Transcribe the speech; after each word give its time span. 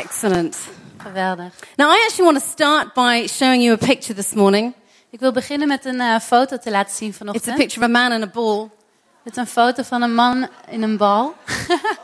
Excellent. 0.00 0.56
Geweldig. 0.98 1.52
Now, 1.76 1.90
I 1.90 2.04
actually 2.06 2.32
want 2.32 2.38
to 2.38 2.50
start 2.50 2.94
by 2.94 3.26
showing 3.26 3.62
you 3.62 3.74
a 3.74 3.76
picture 3.76 4.14
this 4.14 4.32
morning. 4.34 4.74
Ik 5.10 5.20
wil 5.20 5.32
beginnen 5.32 5.68
met 5.68 5.84
een 5.84 6.00
eh, 6.00 6.20
foto 6.20 6.58
te 6.58 6.70
laten 6.70 6.94
zien 6.96 7.08
It's 7.08 7.20
a 7.20 7.24
vanochtend. 7.24 7.56
picture 7.56 7.80
of 7.86 7.86
a 7.86 7.92
man 7.92 8.12
in 8.12 8.22
a 8.22 8.26
ball. 8.26 8.68
Het 9.22 9.32
is 9.32 9.36
een 9.36 9.46
foto 9.46 9.82
van 9.82 10.02
een 10.02 10.14
man 10.14 10.48
in 10.70 10.82
een 10.82 10.96
bal. 10.96 11.34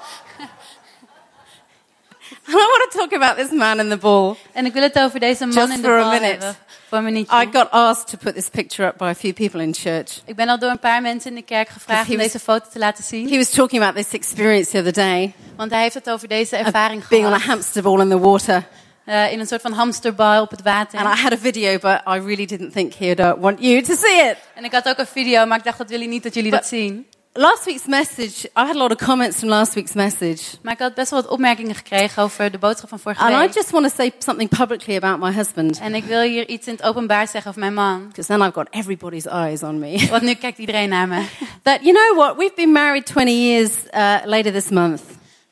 And 2.50 2.56
I 2.56 2.66
want 2.78 2.90
to 2.90 2.98
talk 2.98 3.12
about 3.12 3.36
this 3.36 3.50
man 3.58 3.78
in 3.80 3.88
the 3.88 3.96
ball. 3.96 4.34
En 4.52 4.66
ik 4.66 4.72
wil 4.72 4.82
het 4.82 4.98
over 4.98 5.20
deze 5.20 5.46
man 5.46 5.54
Just 5.54 5.72
in 5.74 5.80
de 5.82 5.88
for 5.88 5.98
a 5.98 6.00
bal 6.02 6.10
minute. 6.10 6.28
hebben. 6.30 6.56
Voor 6.88 6.98
een 6.98 7.04
minuutje. 7.04 7.42
I 7.42 7.48
got 7.52 7.70
asked 7.70 8.06
to 8.08 8.16
put 8.16 8.34
this 8.34 8.48
picture 8.48 8.88
up 8.88 8.96
by 8.96 9.04
a 9.04 9.14
few 9.14 9.32
people 9.32 9.62
in 9.62 9.74
church. 9.74 10.20
Ik 10.24 10.36
ben 10.36 10.48
al 10.48 10.58
door 10.58 10.70
een 10.70 10.78
paar 10.78 11.02
mensen 11.02 11.30
in 11.30 11.36
de 11.36 11.42
kerk 11.42 11.68
gevraagd 11.68 12.06
he 12.06 12.12
om 12.12 12.16
was- 12.18 12.26
deze 12.26 12.38
foto 12.44 12.66
te 12.72 12.78
laten 12.78 13.04
zien. 13.04 13.28
He 13.30 13.36
was 13.36 13.50
talking 13.50 13.82
about 13.82 13.96
this 14.04 14.12
experience 14.20 14.70
the 14.70 14.78
other 14.78 14.92
day, 14.92 15.32
Want 15.56 15.70
hij 15.70 15.82
heeft 15.82 15.94
het 15.94 16.10
over 16.10 16.28
deze 16.28 16.56
ervaring 16.56 17.08
being 17.08 17.26
on 17.26 17.32
a 17.32 17.38
gehad. 17.38 17.50
hamster 17.52 17.82
ball 17.82 18.00
in 18.00 18.08
the 18.08 18.18
water. 18.18 18.64
eh, 19.04 19.32
in 19.32 19.40
een 19.40 19.46
soort 19.46 19.60
van 19.60 19.72
hamsterbal 19.72 20.42
op 20.42 20.50
het 20.50 20.62
water. 20.62 20.98
And 20.98 21.18
I 21.18 21.22
had 21.22 21.32
a 21.32 21.36
video, 21.38 21.78
but 21.78 22.00
I 22.06 22.18
really 22.26 22.46
didn't 22.46 22.72
think 22.72 22.94
he'd 22.94 23.20
uh, 23.20 23.32
want 23.38 23.60
you 23.60 23.82
to 23.82 23.94
see 23.94 24.20
it. 24.30 24.36
En 24.54 24.64
ik 24.64 24.72
had 24.72 24.88
ook 24.88 24.98
een 24.98 25.06
video, 25.06 25.46
maar 25.46 25.58
ik 25.58 25.64
dacht 25.64 25.78
dat 25.78 25.88
jullie 25.90 26.08
niet 26.08 26.22
dat 26.22 26.34
jullie 26.34 26.50
dat 26.50 26.66
zien. 26.66 27.06
Last 27.38 27.66
week's 27.66 27.86
message, 27.86 28.48
I 28.56 28.66
had 28.66 28.74
a 28.74 28.78
lot 28.78 28.90
of 28.90 28.98
comments 28.98 29.38
from 29.38 29.48
last 29.48 29.74
week's 29.74 29.94
message. 29.94 30.42
Maar 30.62 30.72
ik 30.72 30.78
had 30.78 30.94
best 30.94 31.10
wel 31.10 31.22
wat 31.22 31.30
opmerkingen 31.30 31.74
gekregen 31.74 32.22
over 32.22 32.50
de 32.50 32.58
boodschap 32.58 32.88
van 32.88 32.98
vorige 32.98 33.22
And 33.22 33.50
I 33.50 33.54
just 33.54 33.70
want 33.70 33.88
to 33.88 33.94
say 33.96 34.12
something 34.18 34.48
publicly 34.48 34.96
about 34.96 35.18
my 35.18 35.32
husband. 35.32 35.78
En 35.80 35.94
ik 35.94 36.04
wil 36.04 36.20
hier 36.20 36.48
iets 36.48 36.66
in 36.66 36.72
het 36.72 36.82
openbaar 36.82 37.28
zeggen 37.28 37.48
over 37.50 37.60
mijn 37.60 37.74
man. 37.74 38.08
Because 38.08 38.28
then 38.28 38.40
I've 38.40 38.52
got 38.52 38.66
everybody's 38.70 39.26
eyes 39.26 39.62
on 39.62 39.78
me. 39.78 40.06
Want 40.10 40.22
nu 40.22 40.34
kijkt 40.34 40.58
iedereen 40.58 40.88
naar 40.88 41.08
me. 41.08 41.24
that, 41.62 41.78
you 41.82 41.92
know 41.92 42.16
what? 42.16 42.36
We've 42.36 42.54
been 42.54 42.72
married 42.72 43.06
20 43.06 43.34
years 43.34 43.70
uh, 43.94 44.14
later 44.24 44.52
this 44.52 44.68
month. 44.68 45.02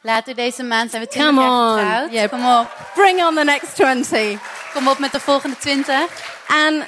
Later 0.01 0.35
deze 0.35 0.63
maand 0.63 0.91
zijn 0.91 1.03
we 1.03 1.09
20 1.09 1.35
Come 1.35 1.49
jaar 1.49 1.71
on. 1.71 1.79
getrouwd. 1.79 2.13
Yeah. 2.13 2.29
Kom 2.29 2.47
op. 2.47 2.87
Bring 2.95 3.25
on 3.25 3.35
the 3.35 3.45
next 3.45 3.75
20. 3.75 4.39
Kom 4.75 4.89
op 4.89 4.99
met 4.99 5.13
de 5.13 5.21
volgende 5.21 5.57
20. 5.57 5.95
And, 6.47 6.85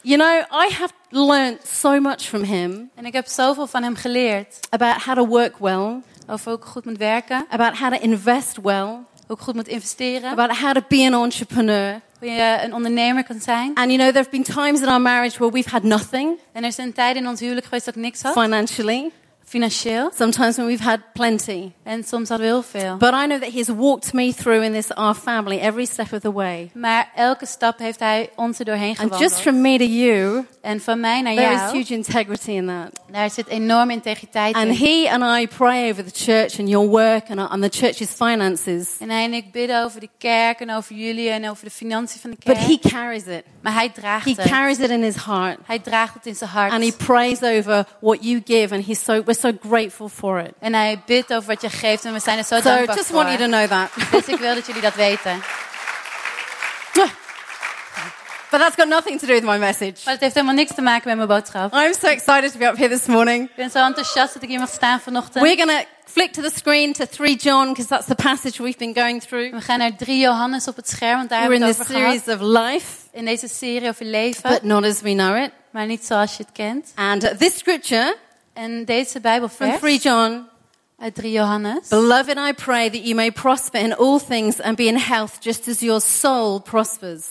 you 0.00 0.16
know, 0.16 0.62
I 0.66 0.74
have 0.74 0.92
learned 1.14 1.58
so 1.72 2.00
much 2.00 2.20
from 2.22 2.42
him 2.42 2.90
En 2.94 3.04
ik 3.06 3.12
heb 3.12 3.26
zoveel 3.26 3.66
van 3.66 3.82
hem 3.82 3.94
geleerd. 3.96 4.58
about 4.70 5.02
how 5.02 5.14
to 5.16 5.26
work 5.26 5.58
well, 5.58 6.00
Over 6.26 6.50
hoe 6.50 6.58
ik 6.60 6.64
goed 6.64 6.84
moet 6.84 6.98
werken. 6.98 7.46
about 7.50 7.78
how 7.78 7.92
to 7.94 8.00
invest 8.00 8.58
well, 8.62 8.86
Hoe 9.26 9.36
ik 9.36 9.42
goed 9.42 9.54
moet 9.54 9.68
investeren. 9.68 10.30
about 10.30 10.56
how 10.56 10.72
to 10.74 10.80
be 10.88 11.06
an 11.12 11.22
entrepreneur. 11.22 12.00
Hoe 12.18 12.28
je 12.30 12.58
een 12.64 12.74
ondernemer 12.74 13.24
kan 13.24 13.40
zijn. 13.40 13.74
And, 13.74 13.86
you 13.90 13.96
know, 13.98 14.06
there 14.06 14.18
have 14.18 14.30
been 14.30 14.42
times 14.42 14.80
in 14.80 14.88
our 14.88 15.00
marriage 15.00 15.38
where 15.38 15.52
we've 15.52 15.70
had 15.70 15.82
nothing 15.82 16.38
En 16.52 16.64
er 16.64 16.72
zijn 16.72 16.92
tijden 16.92 17.22
in 17.22 17.28
ons 17.28 17.40
huwelijk 17.40 17.64
geweest 17.66 17.84
dat 17.84 17.94
ik 17.96 18.00
niks 18.02 18.22
had. 18.22 18.32
financially, 18.32 19.10
Financieel. 19.46 20.10
sometimes 20.16 20.56
when 20.56 20.66
we've 20.66 20.84
had 20.84 21.00
plenty. 21.12 21.72
En 21.82 22.04
soms 22.04 22.28
hadden 22.28 22.46
we 22.46 22.52
heel 22.52 22.62
veel. 22.62 22.96
But 22.96 23.12
I 23.12 23.26
know 23.26 23.40
that 23.40 23.52
He's 23.52 23.68
walked 23.68 24.12
me 24.12 24.32
through 24.34 24.64
in 24.64 24.72
this, 24.72 24.90
our 24.94 25.14
family, 25.14 25.58
every 25.58 25.84
step 25.86 26.12
of 26.12 26.20
the 26.20 26.32
way. 26.32 26.70
Maar 26.74 27.10
elke 27.14 27.46
stap 27.46 27.78
heeft 27.78 27.98
hij 28.00 28.30
ons 28.36 28.58
er 28.58 28.64
doorheen 28.64 28.96
And 28.98 29.18
just 29.18 29.40
from 29.40 29.60
me 29.60 29.78
to 29.78 29.84
you, 29.84 30.44
En 30.60 30.80
van 30.80 31.00
mij 31.00 31.20
naar 31.22 31.34
there 31.34 31.52
is 31.52 31.60
jou, 31.60 31.76
huge 31.76 31.94
integrity 31.94 32.50
in 32.50 32.66
that. 32.66 33.00
daar 33.12 33.30
zit 33.30 33.46
enorme 33.48 33.92
integriteit 33.92 34.54
And 34.54 34.66
in. 34.66 34.74
he 34.74 35.10
and 35.12 35.40
I 35.42 35.46
pray 35.56 35.90
over 35.90 36.04
the 36.04 36.24
church 36.24 36.58
and 36.58 36.68
your 36.68 36.88
work 36.88 37.30
and, 37.30 37.38
and 37.50 37.62
the 37.62 37.78
church's 37.78 38.10
finances. 38.16 38.88
En 38.98 39.10
hij 39.10 39.24
en 39.24 39.32
ik 39.34 39.52
bidden 39.52 39.84
over 39.84 40.00
de 40.00 40.08
kerk 40.18 40.60
en 40.60 40.70
over 40.74 40.94
jullie 40.94 41.28
en 41.30 41.50
over 41.50 41.64
de 41.64 41.70
financiën 41.70 42.20
van 42.20 42.30
de 42.30 42.36
But 42.44 42.56
he 42.56 42.78
carries 42.88 43.24
it. 43.26 43.42
maar 43.60 43.72
hij 43.74 43.88
draagt 43.90 44.24
He 44.24 44.30
het. 44.36 44.50
carries 44.50 44.78
it 44.78 44.90
in 44.90 45.02
his 45.02 45.16
heart. 45.24 45.58
Hij 45.64 45.78
draagt 45.78 46.14
het 46.14 46.26
in 46.26 46.34
zijn 46.34 46.50
hart. 46.50 46.72
And 46.72 46.82
he 46.84 46.92
prays 46.92 47.42
over 47.42 47.86
what 48.00 48.18
you 48.24 48.42
give 48.44 48.74
and 48.74 48.84
he's 48.86 49.04
so, 49.04 49.22
we're 49.42 49.52
so 49.52 49.68
grateful 49.68 50.08
for 50.08 50.40
it. 50.40 50.52
En 50.60 50.74
hij 50.74 51.02
bidt 51.06 51.32
over 51.32 51.48
wat 51.48 51.60
je 51.62 51.70
geeft 51.70 52.04
en 52.04 52.12
we 52.12 52.20
zijn 52.20 52.38
er 52.38 52.44
zo 52.44 52.56
So 52.56 52.62
dankbaar 52.62 52.96
just 52.96 53.08
voor. 53.08 53.16
want 53.24 53.28
you 53.28 53.50
to 53.50 53.56
know 53.56 53.68
that. 53.68 54.10
Dus 54.10 54.34
ik 54.34 54.40
wil 54.40 54.54
dat 54.54 54.66
jullie 54.66 54.82
dat 54.82 54.94
weten. 54.94 55.42
But 58.50 58.60
that's 58.62 58.76
got 58.76 58.88
nothing 58.88 59.18
to 59.18 59.26
do 59.26 59.32
with 59.32 59.42
my 59.42 59.58
message. 59.58 59.94
Maar 60.04 60.12
het 60.12 60.22
heeft 60.22 60.34
helemaal 60.34 60.54
niks 60.54 60.74
te 60.74 60.80
maken 60.82 61.08
met 61.08 61.16
mijn 61.16 61.28
boodschap. 61.28 61.72
I'm 61.74 61.94
so 62.00 62.06
excited 62.06 62.52
to 62.52 62.58
be 62.58 62.64
up 62.64 62.76
here 62.76 62.88
this 62.88 63.06
morning. 63.06 63.48
Ik 63.48 63.54
ben 63.56 63.70
zo 63.70 63.84
enthousiast 63.84 64.34
dat 64.34 64.42
ik 64.42 64.48
hier 64.48 64.58
mag 64.58 64.68
staan 64.68 65.00
vanochtend. 65.00 65.44
We're 65.44 65.56
going 65.56 65.70
to 65.70 65.84
flick 66.04 66.32
to 66.32 66.42
the 66.42 66.52
screen 66.56 66.92
to 66.92 67.04
3 67.10 67.36
John 67.36 67.68
because 67.68 67.86
that's 67.88 68.06
the 68.06 68.14
passage 68.14 68.62
we've 68.62 68.78
been 68.78 68.94
going 68.94 69.22
through. 69.22 69.50
We 69.54 69.60
gaan 69.60 69.78
naar 69.78 69.96
3 69.96 70.18
Johannes 70.18 70.68
op 70.68 70.76
het 70.76 70.88
scherm, 70.88 71.16
want 71.16 71.28
daar 71.28 71.48
We're 71.48 71.54
in 71.54 71.62
hebben 71.62 71.78
we 71.78 71.84
this 71.84 71.94
het 71.94 72.04
over 72.04 72.20
series 72.22 72.40
of 72.40 72.72
life, 72.72 72.86
In 73.12 73.24
deze 73.24 73.48
serie 73.48 73.88
over 73.88 74.04
leven, 74.04 74.50
but 74.50 74.62
not 74.62 74.84
as 74.84 75.00
we 75.00 75.12
know 75.12 75.36
it. 75.36 75.50
maar 75.70 75.86
niet 75.86 76.04
zoals 76.04 76.36
je 76.36 76.42
het 76.42 76.52
kent. 76.52 76.92
And 76.94 77.38
this 77.38 77.58
scripture 77.58 78.16
En 78.54 78.84
deze 78.84 79.10
from 79.10 79.22
Bijbelvers 79.22 79.78
3 79.80 79.98
John 79.98 80.46
uit 80.98 81.14
3 81.14 81.32
Johannes. 81.32 81.88
Beloved, 81.88 82.36
I 82.36 82.52
pray 82.52 82.90
that 82.90 83.02
you 83.02 83.14
may 83.14 83.30
prosper 83.30 83.80
in 83.80 83.96
all 83.96 84.18
things 84.18 84.60
and 84.60 84.76
be 84.76 84.84
in 84.84 84.96
health 84.96 85.32
just 85.40 85.68
as 85.68 85.80
your 85.80 86.00
soul 86.00 86.60
prospers. 86.60 87.24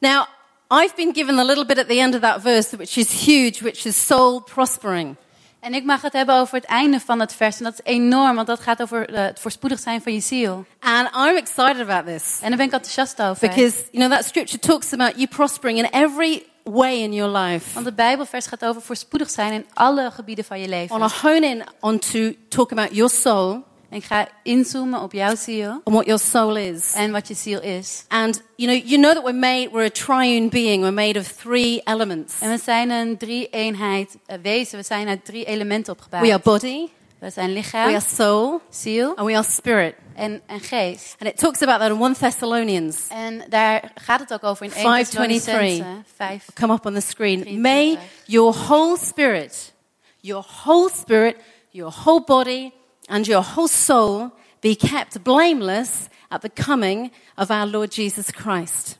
Now, 0.00 0.26
I've 0.70 0.94
been 0.96 1.12
given 1.12 1.38
a 1.38 1.44
little 1.44 1.64
bit 1.64 1.78
at 1.78 1.88
the 1.88 2.00
end 2.00 2.14
of 2.14 2.20
that 2.20 2.42
verse, 2.42 2.76
which 2.76 2.98
is 2.98 3.26
huge, 3.26 3.62
which 3.62 3.86
is 3.86 4.06
soul 4.06 4.40
prospering. 4.40 5.16
En 5.60 5.74
ik 5.74 5.84
mag 5.84 6.02
het 6.02 6.12
hebben 6.12 6.34
over 6.34 6.54
het 6.54 6.64
einde 6.64 7.00
van 7.00 7.20
het 7.20 7.34
vers. 7.34 7.58
En 7.58 7.64
dat 7.64 7.72
is 7.72 7.92
enorm, 7.92 8.34
want 8.34 8.46
dat 8.46 8.60
gaat 8.60 8.82
over 8.82 9.08
eh, 9.08 9.24
het 9.24 9.40
voorspoedig 9.40 9.78
zijn 9.78 10.02
van 10.02 10.12
je 10.12 10.20
ziel. 10.20 10.66
And 10.80 11.08
I'm 11.14 11.36
excited 11.36 11.80
about 11.80 12.06
this 12.06 12.38
En 12.40 12.48
daar 12.48 12.56
ben 12.56 12.66
ik 12.66 12.72
enthousiast 12.72 13.22
over. 13.22 13.48
because, 13.48 13.76
you 13.90 14.04
know, 14.04 14.18
that 14.18 14.24
scripture 14.24 14.58
talks 14.58 14.92
about 14.92 15.12
you 15.14 15.26
prospering 15.26 15.78
in 15.78 15.84
every 15.90 16.42
way 16.72 17.02
in 17.02 17.12
your 17.12 17.38
life. 17.38 17.74
Want 17.74 17.86
het 17.86 17.96
Bijbelvers 17.96 18.46
gaat 18.46 18.64
over 18.64 18.82
voorspoedig 18.82 19.30
zijn 19.30 19.52
in 19.52 19.66
alle 19.74 20.10
gebieden 20.10 20.44
van 20.44 20.60
je 20.60 20.66
I 20.66 20.68
leven. 20.68 20.98
want 20.98 21.12
to 21.12 21.28
hone 21.28 21.46
in 21.46 21.64
onto 21.80 22.32
talk 22.48 22.72
about 22.72 22.94
your 22.94 23.10
soul 23.10 23.68
En 23.88 23.96
ik 23.96 24.04
ga 24.04 24.28
inzoomen 24.42 25.00
op 25.02 25.12
jouw 25.12 25.34
ziel 25.36 25.70
and 25.70 25.94
what 25.94 26.04
your 26.04 26.20
soul 26.20 26.56
is. 26.56 26.92
en 26.94 27.12
wat 27.12 27.28
je 27.28 27.34
ziel 27.34 27.60
is. 27.60 28.04
And, 28.08 28.42
you 28.56 28.72
know, 28.72 28.88
you 28.88 29.00
know 29.02 29.14
that 29.14 29.24
we're 29.24 29.38
made, 29.38 29.68
we're 29.72 29.84
a 29.86 29.90
triune 29.90 30.48
being. 30.48 30.82
We're 30.82 30.92
made 30.92 31.18
of 31.18 31.32
three 31.32 31.80
elements. 31.84 32.34
En 32.40 32.50
we 32.50 32.58
zijn 32.64 32.90
een 32.90 33.16
drie-eenheid 33.16 34.16
eh, 34.26 34.36
wezen. 34.42 34.78
We 34.78 34.84
zijn 34.84 35.08
uit 35.08 35.24
drie 35.24 35.44
elementen 35.44 35.92
opgebouwd. 35.92 36.22
We 36.26 36.32
are 36.32 36.40
body, 36.44 36.88
We 37.20 37.30
zijn 37.30 37.52
we 37.52 37.72
are 37.72 38.00
soul, 38.00 38.60
ziel 38.70 39.16
and 39.16 39.26
we 39.26 39.34
are 39.34 39.44
spirit. 39.44 39.94
en, 40.14 40.42
en 40.46 40.60
geest. 40.60 41.16
And 41.18 41.28
it 41.28 41.38
talks 41.38 41.62
about 41.62 41.80
that 41.80 41.90
in 41.90 42.02
1 42.02 42.14
Thessalonians. 42.14 43.08
En 43.08 43.44
daar 43.48 43.92
gaat 43.94 44.20
het 44.20 44.32
ook 44.32 44.44
over 44.44 44.66
in 44.66 44.72
1 44.72 45.06
5:23. 45.06 46.06
5. 46.16 46.44
Come 46.54 46.72
up 46.72 46.86
on 46.86 46.94
the 46.94 47.00
screen. 47.00 47.42
23. 47.42 47.58
May 47.58 47.98
your 48.24 48.56
whole 48.56 48.96
spirit, 48.96 49.72
your 50.20 50.46
whole 50.64 50.90
spirit, 50.94 51.36
your 51.70 51.92
whole 52.04 52.22
body, 52.24 52.70
and 53.06 53.26
your 53.26 53.46
whole 53.54 53.68
soul 53.68 54.30
be 54.60 54.76
kept 54.76 55.22
blameless 55.22 55.90
at 56.28 56.40
the 56.40 56.50
coming 56.64 57.12
of 57.36 57.50
our 57.50 57.66
Lord 57.66 57.94
Jesus 57.94 58.30
Christ. 58.30 58.98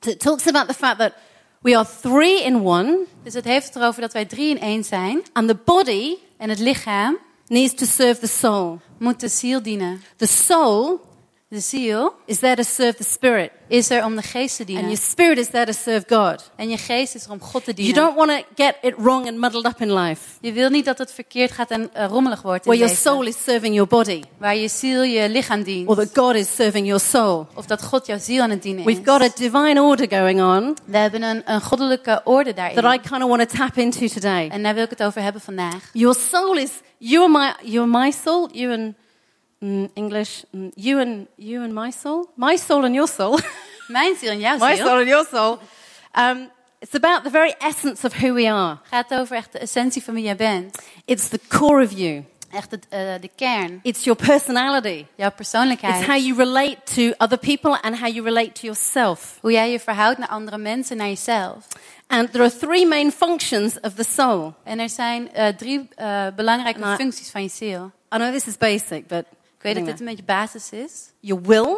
So 0.00 0.10
it 0.10 0.20
talks 0.20 0.46
about 0.46 0.68
the 0.68 0.74
fact 0.74 0.98
that 0.98 1.12
we 1.62 1.76
are 1.76 1.88
three 2.00 2.42
in 2.42 2.64
one, 2.64 2.98
Dus 3.22 3.34
het 3.34 3.44
heeft 3.44 3.76
erover 3.76 4.00
dat 4.00 4.12
wij 4.12 4.24
drie 4.24 4.50
in 4.50 4.60
één 4.60 4.84
zijn. 4.84 5.22
and 5.32 5.48
the 5.48 5.58
body 5.64 6.16
En 6.42 6.48
het 6.48 6.58
lichaam 6.58 7.18
needs 7.48 7.74
to 7.74 7.86
serve 7.86 8.20
the 8.20 8.26
soul. 8.28 8.80
moet 8.98 9.20
de 9.20 9.28
ziel 9.28 9.62
dienen. 9.62 10.02
The 10.16 10.26
soul 10.26 11.00
De 11.52 11.60
ziel 11.60 12.12
is 12.26 12.38
there 12.38 12.56
to 12.56 12.62
serve 12.62 12.94
the 12.96 13.04
spirit, 13.04 13.50
is 13.68 13.90
er 13.90 14.04
om 14.04 14.16
de 14.16 14.22
geest 14.22 14.56
te 14.56 14.62
and 14.62 14.66
dienen. 14.68 14.84
your 14.86 15.02
spirit 15.02 15.38
is 15.38 15.48
there 15.50 15.66
to 15.66 15.72
serve 15.72 16.04
God. 16.08 16.50
En 16.56 16.68
je 16.70 16.76
geest 16.78 17.14
is 17.14 17.24
er 17.24 17.30
om 17.30 17.40
God 17.40 17.64
te 17.64 17.72
You 17.74 17.76
dienen. 17.92 18.02
don't 18.04 18.16
want 18.16 18.30
to 18.30 18.44
get 18.64 18.76
it 18.82 18.94
wrong 18.96 19.26
and 19.26 19.36
muddled 19.38 19.66
up 19.66 19.80
in 19.80 19.92
life. 19.94 20.20
Je 20.40 20.52
wil 20.52 20.68
niet 20.70 20.84
dat 20.84 20.98
het 20.98 21.12
verkeerd 21.12 21.50
gaat 21.52 21.70
en 21.70 21.94
eh, 21.94 22.06
rommelig 22.08 22.42
wordt 22.42 22.66
in 22.66 22.70
where 22.72 22.84
your 22.86 23.00
soul 23.02 23.22
is 23.26 23.42
serving 23.44 23.74
your 23.74 23.88
body, 23.88 24.22
Waar 24.38 24.56
je 24.56 24.68
ziel 24.68 25.02
je 25.02 25.28
lichaam 25.28 25.62
dient. 25.62 25.88
or 25.88 25.96
that 25.96 26.08
God 26.14 26.34
is 26.34 26.54
serving 26.54 26.86
your 26.86 27.00
soul. 27.02 27.46
Of 27.54 27.66
dat 27.66 27.82
God 27.82 28.06
jouw 28.06 28.18
ziel 28.18 28.42
aan 28.42 28.50
het 28.50 28.62
dienen 28.62 28.84
We've 28.84 29.00
is. 29.00 29.06
got 29.06 29.20
a 29.22 29.28
divine 29.36 29.82
order 29.82 30.06
going 30.18 30.40
on 30.40 30.76
We 30.84 30.96
hebben 30.96 31.22
een, 31.22 31.42
een 31.44 31.60
goddelijke 31.60 32.20
orde 32.24 32.52
daarin. 32.54 32.76
that 32.82 32.94
I 32.94 32.98
kind 33.08 33.22
of 33.22 33.28
want 33.36 33.50
to 33.50 33.56
tap 33.56 33.76
into 33.76 34.06
today. 34.06 34.48
En 34.48 34.62
daar 34.62 34.74
wil 34.74 34.84
ik 34.84 34.90
het 34.90 35.02
over 35.02 35.22
hebben 35.22 35.40
vandaag. 35.42 35.90
Your 35.92 36.16
soul 36.30 36.56
is 36.56 36.70
you 37.02 37.24
and 37.24 37.32
my 37.32 37.54
you 37.62 37.82
and 37.82 37.90
my 37.90 38.10
soul, 38.12 38.48
you 38.52 38.70
and 38.70 38.94
mm, 39.60 39.90
English, 39.94 40.44
mm, 40.54 40.72
you 40.76 41.00
and 41.00 41.26
you 41.36 41.62
and 41.62 41.74
my 41.74 41.90
soul, 41.90 42.30
my 42.36 42.56
soul 42.56 42.84
and 42.84 42.94
your 42.94 43.08
soul, 43.08 43.38
Mijn 43.88 44.16
ziel 44.16 44.30
en 44.30 44.38
jouw 44.38 44.58
my 44.58 44.76
soul 44.76 44.98
and 44.98 45.08
your 45.08 45.26
soul. 45.30 45.58
Um, 46.14 46.50
it's 46.80 46.94
about 46.94 47.24
the 47.24 47.30
very 47.30 47.54
essence 47.60 48.04
of 48.06 48.12
who 48.12 48.34
we 48.34 48.50
are. 48.50 48.78
gaat 48.90 49.12
over 49.14 49.36
echt 49.36 49.52
de 49.52 49.58
essentie 49.58 50.02
van 50.02 50.14
wie 50.14 50.24
jij 50.24 50.36
bent. 50.36 50.78
It's 51.04 51.28
the 51.28 51.40
core 51.48 51.84
of 51.84 51.92
you. 51.92 52.24
Echt 52.52 52.70
het, 52.70 52.86
eh, 52.88 53.00
de 53.20 53.30
kern. 53.36 53.80
It's 53.82 54.04
your 54.04 54.24
personality. 54.26 55.06
Jouw 55.14 55.30
persoonlijkheid. 55.30 55.94
It's 55.96 56.06
how 56.06 56.16
you 56.24 56.36
relate 56.36 56.76
to 56.94 57.24
other 57.24 57.38
people 57.38 57.80
and 57.80 57.98
how 57.98 58.08
you 58.08 58.24
relate 58.24 58.52
to 58.52 58.60
yourself. 58.60 59.38
Hoe 59.40 59.52
jij 59.52 59.70
je 59.70 59.80
verhoudt 59.80 60.18
naar 60.18 60.28
andere 60.28 60.58
mensen, 60.58 60.96
naar 60.96 61.06
jezelf. 61.08 61.66
And 62.06 62.32
there 62.32 62.44
are 62.44 62.56
three 62.56 62.86
main 62.86 63.12
functions 63.12 63.80
of 63.80 63.94
the 63.94 64.04
soul. 64.04 64.54
En 64.64 64.78
er 64.78 64.88
zijn 64.88 65.32
eh, 65.32 65.48
drie 65.48 65.88
eh, 65.94 66.26
belangrijke 66.36 66.78
Nou, 66.80 66.96
functies 66.96 67.30
van 67.30 67.42
je 67.42 67.48
ziel. 67.48 67.90
I 68.14 68.16
know 68.16 68.32
this 68.32 68.46
is 68.46 68.56
basic, 68.58 69.06
but 69.06 69.24
Ik 69.56 69.62
weet 69.62 69.74
dat 69.74 69.84
dit 69.86 70.00
een 70.00 70.06
beetje 70.06 70.24
basis 70.24 70.70
is. 70.70 70.92
your 71.20 71.42
will, 71.42 71.76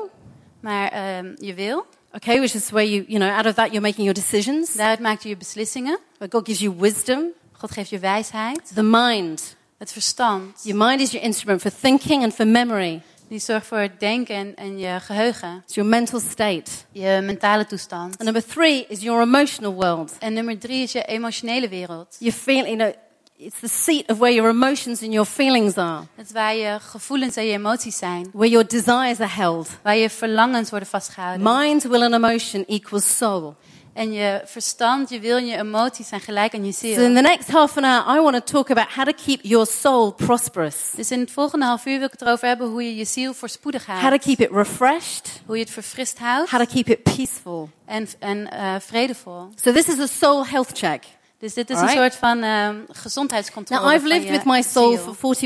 Maar 0.61 0.89
ehm, 0.89 1.33
je 1.39 1.55
wil. 1.55 1.87
okay, 2.13 2.37
which 2.39 2.55
is 2.55 2.71
where 2.71 2.91
you, 2.91 3.05
you 3.09 3.19
know, 3.19 3.37
out 3.37 3.47
of 3.47 3.55
that 3.55 3.67
you're 3.67 3.81
making 3.81 4.07
your 4.07 4.15
decisions. 4.15 4.75
Daaruit 4.75 4.99
maak 5.01 5.21
je 5.21 5.29
je 5.29 5.37
beslissingen. 5.37 5.99
But 6.19 6.33
God 6.33 6.47
gives 6.47 6.61
you 6.61 6.75
wisdom. 6.79 7.23
God 7.53 7.71
geeft 7.71 7.91
je 7.91 7.99
wijsheid. 7.99 8.75
The 8.75 8.83
mind. 8.83 9.57
Het 9.85 9.93
verstand. 9.93 10.61
Your 10.63 10.79
mind 10.85 11.01
is 11.01 11.11
your 11.11 11.27
instrument 11.27 11.61
for 11.61 11.71
thinking 11.81 12.23
and 12.23 12.35
for 12.35 12.47
memory. 12.47 13.03
Die 13.29 13.39
zorgt 13.39 13.67
voor 13.67 13.79
het 13.79 14.01
denken 14.01 14.35
en, 14.35 14.55
en 14.57 14.79
je 14.79 15.01
geheugen. 15.01 15.63
It's 15.67 15.75
your 15.75 15.91
mental 15.91 16.21
state. 16.21 16.71
Je 16.93 17.21
mentale 17.23 17.67
toestand. 17.67 18.11
And 18.19 18.23
number 18.23 18.45
three 18.47 18.87
is 18.89 19.01
your 19.01 19.23
emotional 19.23 19.73
world. 19.75 20.13
En 20.19 20.33
nummer 20.33 20.59
drie 20.59 20.83
is 20.83 20.93
je 20.93 21.05
emotionele 21.05 21.69
wereld. 21.69 22.17
You 22.19 22.33
feel, 22.33 22.65
you 22.65 22.77
know, 22.77 22.93
it's 23.37 23.61
the 23.61 23.69
seat 23.69 24.11
of 24.11 24.19
where 24.19 24.35
your 24.35 24.51
emotions 24.51 25.03
and 25.03 25.13
your 25.13 25.27
feelings 25.27 25.77
are, 25.77 26.03
Het 26.15 26.27
is 26.27 26.33
waar 26.33 26.55
je 26.55 26.79
gevoelens 26.81 27.37
en 27.37 27.45
je 27.47 27.53
emoties 27.53 27.97
zijn. 27.99 28.29
where 28.33 28.51
your 28.51 28.67
desires 28.69 29.21
are 29.21 29.33
held. 29.43 29.69
Waar 29.83 29.97
je 29.97 30.11
verlangens 30.11 30.71
worden 30.71 30.89
vastgehouden. 30.89 31.59
Mind, 31.59 31.83
will, 31.83 32.03
and 32.03 32.15
emotion 32.15 32.65
equals 32.67 33.17
soul. 33.17 33.55
En 33.95 34.13
je 34.13 34.41
verstand, 34.45 35.11
je 35.11 35.21
wil 35.21 35.37
en 35.37 35.47
je 35.47 35.57
emoties 35.57 36.09
zijn 36.09 36.21
gelijk 36.21 36.55
aan 36.55 36.65
je 36.67 36.73
So 36.73 36.87
in 36.87 36.95
ziel. 36.95 37.15
the 37.15 37.21
next 37.21 37.49
half 37.51 37.77
an 37.77 37.85
hour, 37.85 38.17
I 38.19 38.21
want 38.23 38.47
to 38.47 38.53
talk 38.53 38.71
about 38.71 38.93
how 38.95 39.05
to 39.05 39.13
keep 39.25 39.41
your 39.43 39.67
soul 39.67 40.13
prosperous, 40.13 40.91
Dus 40.97 41.11
in 41.11 41.21
het 41.21 41.31
volgende 41.31 41.65
half 41.67 41.87
uur 41.87 41.97
wil 41.99 42.07
ik 42.07 42.13
het 42.13 42.23
erover 42.23 42.49
hebben 42.49 42.69
hoe 42.69 42.83
je 42.85 42.97
je 42.97 43.05
ziel 43.05 43.35
voorspoedig 43.35 43.87
how 43.87 43.97
to 44.01 44.03
houdt. 44.07 44.25
keep 44.25 44.41
it 44.41 44.51
refreshed, 44.51 45.43
Hoe 45.47 45.57
je 45.57 45.63
het 45.63 45.73
verfrist 45.73 46.19
houdt 46.19 46.51
how 46.51 46.61
to 46.61 46.67
keep 46.75 46.89
it 46.89 47.03
peaceful. 47.03 47.71
en, 47.87 48.09
en 48.19 48.51
eh, 48.51 48.75
vredevol. 48.81 49.49
So 49.63 49.73
this 49.73 49.89
is 49.89 49.99
a 49.99 50.07
soul 50.07 50.47
health 50.47 50.71
check. 50.79 51.05
Dus 51.45 51.55
dit 51.55 51.71
is 51.71 51.77
Alright. 51.77 51.97
een 51.97 52.03
soort 52.03 52.17
van 52.17 52.43
ehm, 52.43 52.77
gezondheidscontrole 52.89 53.83
Now 53.83 53.93
I've 53.93 54.07
lived 54.07 54.31
with 54.31 54.45
my 54.45 54.63
soul 54.63 54.97
ziel. 54.97 55.15
for 55.15 55.37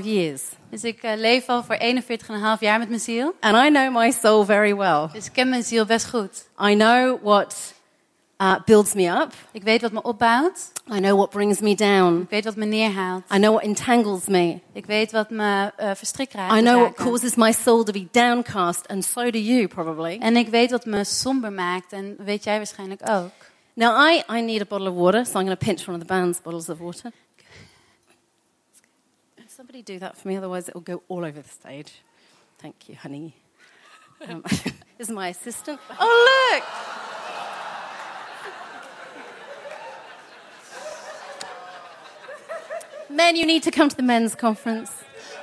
41.5 0.00 0.04
years, 0.04 0.42
Dus 0.70 0.84
ik 0.84 1.02
eh, 1.02 1.12
leef 1.16 1.48
al 1.48 1.64
voor 1.64 1.76
41,5 1.80 2.60
jaar 2.60 2.78
met 2.78 2.88
mijn 2.88 3.00
ziel. 3.00 3.34
and 3.40 3.56
I 3.66 3.68
know 3.68 3.96
my 3.96 4.10
soul 4.10 4.44
very 4.44 4.76
well. 4.76 5.08
Dus 5.12 5.26
ik 5.26 5.32
ken 5.32 5.48
mijn 5.48 5.62
ziel 5.62 5.84
best 5.86 6.08
goed. 6.08 6.44
I 6.62 6.74
know 6.74 7.18
what 7.22 7.74
uh, 8.38 8.54
builds 8.64 8.94
me 8.94 9.08
up. 9.08 9.32
Ik 9.52 9.62
weet 9.62 9.80
wat 9.82 9.92
me 9.92 10.02
opbouwt. 10.02 10.72
I 10.92 10.98
know 11.00 11.16
what 11.16 11.30
brings 11.30 11.60
me 11.60 11.74
down. 11.74 12.20
Ik 12.22 12.30
weet 12.30 12.44
wat 12.44 12.56
me 12.56 12.64
neerhaalt. 12.64 13.22
I 13.34 13.36
know 13.38 13.54
what 13.54 13.62
entangles 13.62 14.26
me. 14.26 14.58
Ik 14.72 14.86
weet 14.86 15.12
wat 15.12 15.30
me 15.30 15.72
eh 15.76 15.90
verstrikt 15.94 16.34
raakt. 16.34 16.56
I 16.56 16.60
know 16.60 16.80
what 16.80 16.94
causes 16.94 17.34
my 17.34 17.52
soul 17.52 17.84
to 17.84 17.92
be 17.92 18.08
downcast, 18.10 18.88
and 18.88 19.04
so 19.04 19.30
do 19.30 19.38
you 19.38 19.66
probably. 19.66 20.18
En 20.20 20.36
ik 20.36 20.48
weet 20.48 20.70
wat 20.70 20.84
me 20.84 21.04
somber 21.04 21.52
maakt. 21.52 21.92
En 21.92 22.14
weet 22.18 22.44
jij 22.44 22.56
waarschijnlijk 22.56 23.00
ook. 23.10 23.50
Now, 23.74 23.92
I, 23.94 24.22
I 24.28 24.42
need 24.42 24.60
a 24.60 24.66
bottle 24.66 24.86
of 24.86 24.94
water, 24.94 25.24
so 25.24 25.40
I'm 25.40 25.46
going 25.46 25.56
to 25.56 25.64
pinch 25.64 25.86
one 25.86 25.94
of 25.94 26.00
the 26.00 26.06
band's 26.06 26.40
bottles 26.40 26.68
of 26.68 26.80
water. 26.80 27.10
Somebody 29.48 29.82
do 29.82 29.98
that 29.98 30.16
for 30.16 30.28
me, 30.28 30.36
otherwise 30.36 30.68
it 30.68 30.74
will 30.74 30.82
go 30.82 31.02
all 31.08 31.24
over 31.24 31.40
the 31.40 31.48
stage. 31.48 32.00
Thank 32.58 32.88
you, 32.88 32.96
honey. 32.96 33.34
Um, 34.26 34.42
this 34.48 34.72
is 34.98 35.10
my 35.10 35.28
assistant. 35.28 35.80
Oh, 36.00 36.52
look! 36.52 36.64
Men, 43.10 43.36
you 43.36 43.46
need 43.46 43.62
to 43.64 43.70
come 43.70 43.88
to 43.88 43.96
the 43.96 44.02
men's 44.02 44.34
conference. 44.34 44.90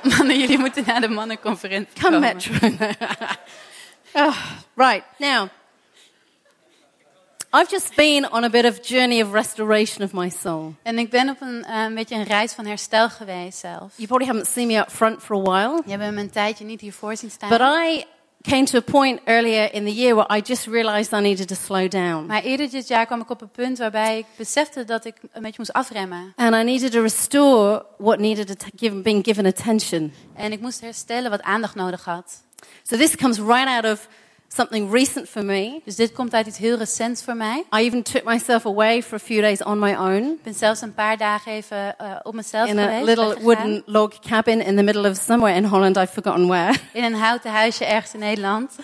Mannen, 0.02 0.38
jullie 0.38 0.58
moeten 0.58 0.84
naar 0.86 1.00
de 1.00 1.08
mannenconferentie 1.08 2.02
Come. 2.02 2.18
Metro. 2.18 2.54
oh, 4.14 4.36
right, 4.76 5.04
now. 5.18 5.48
I've 7.52 7.68
just 7.70 7.96
been 7.96 8.30
on 8.32 8.44
a 8.44 8.48
bit 8.48 8.64
of 8.64 8.80
journey 8.82 9.20
of 9.22 9.32
restoration 9.32 10.04
of 10.04 10.12
my 10.12 10.28
soul. 10.42 10.74
En 10.82 10.98
ik 10.98 11.10
ben 11.10 11.28
op 11.28 11.40
een, 11.40 11.64
eh, 11.64 11.82
een 11.82 11.94
beetje 11.94 12.14
een 12.14 12.24
reis 12.24 12.52
van 12.52 12.66
herstel 12.66 13.08
geweest 13.10 13.58
zelf. 13.58 13.92
You 13.96 14.06
probably 14.06 14.26
haven't 14.26 14.46
seen 14.46 14.66
me 14.66 14.78
up 14.78 14.90
front 14.90 15.22
for 15.22 15.36
a 15.36 15.40
while, 15.40 15.82
Je 15.86 15.90
hebt 15.98 16.14
me 16.14 16.20
een 16.20 16.30
tijdje 16.30 16.64
niet 16.64 16.80
hiervoor 16.80 17.16
zien 17.16 17.30
staan. 17.30 17.48
but 17.48 17.60
I 17.60 18.04
came 18.42 18.64
to 18.64 18.78
a 18.78 18.80
point 18.80 19.20
earlier 19.24 19.74
in 19.74 19.84
the 19.84 19.94
year 19.94 20.14
where 20.14 20.36
I 20.38 20.40
just 20.44 20.66
realized 20.66 21.12
I 21.12 21.20
needed 21.22 21.48
to 21.48 21.54
slow 21.54 21.90
down. 21.90 22.26
Maar 22.26 22.42
eerder 22.42 22.70
dit 22.70 22.88
jaar 22.88 23.06
kwam 23.06 23.20
ik 23.20 23.30
op 23.30 23.40
een 23.40 23.50
punt 23.50 23.78
waarbij 23.78 24.18
ik 24.18 24.26
besefte 24.36 24.84
dat 24.84 25.04
ik 25.04 25.14
een 25.32 25.42
beetje 25.42 25.58
moest 25.58 25.72
afremmen. 25.72 26.32
And 26.36 26.54
I 26.54 26.62
needed 26.62 26.90
to 26.92 27.02
restore 27.02 27.84
what 27.98 28.18
needed 28.18 28.46
to 28.46 28.66
give, 28.76 28.94
being 28.94 29.24
given 29.24 29.46
attention. 29.46 30.12
En 30.34 30.52
ik 30.52 30.60
moest 30.60 30.80
herstellen 30.80 31.30
wat 31.30 31.42
aandacht 31.42 31.74
nodig 31.74 32.04
had. 32.04 32.42
So 32.82 32.96
this 32.96 33.16
comes 33.16 33.38
right 33.38 33.66
out 33.68 33.84
of 33.92 34.08
something 34.54 34.90
recent 34.90 35.28
for 35.28 35.44
me. 35.44 35.80
Dus 35.84 35.96
dit 35.96 36.12
komt 36.12 36.34
uit 36.34 36.46
iets 36.46 36.58
heel 36.58 36.78
recents 36.78 37.22
voor 37.22 37.36
mij. 37.36 37.64
I 37.74 37.76
even 37.76 38.02
took 38.02 38.24
myself 38.24 38.66
away 38.66 39.02
for 39.02 39.14
a 39.14 39.18
few 39.18 39.40
days 39.40 39.62
on 39.62 39.78
my 39.78 39.94
own 39.94 40.22
Ik 40.22 40.42
ben 40.42 40.54
zelfs 40.54 40.80
een 40.80 40.94
paar 40.94 41.16
dagen 41.16 41.52
even 41.52 41.98
eh, 41.98 42.16
op 42.22 42.34
mezelf 42.34 42.68
in 42.68 42.78
a 42.78 43.02
little 43.02 43.28
weggegaan. 43.28 43.42
wooden 43.42 43.82
log 43.86 44.18
cabin 44.18 44.60
in 44.64 44.76
the 44.76 44.82
middle 44.82 45.10
of 45.10 45.16
somewhere 45.16 45.56
in 45.56 45.64
Holland. 45.64 45.96
I've 45.96 46.12
forgotten 46.12 46.48
where. 46.48 46.74
In 46.92 47.04
een 47.04 47.14
houten 47.14 47.50
huisje 47.50 47.84
ergens 47.84 48.14
in 48.14 48.20
Nederland. 48.20 48.76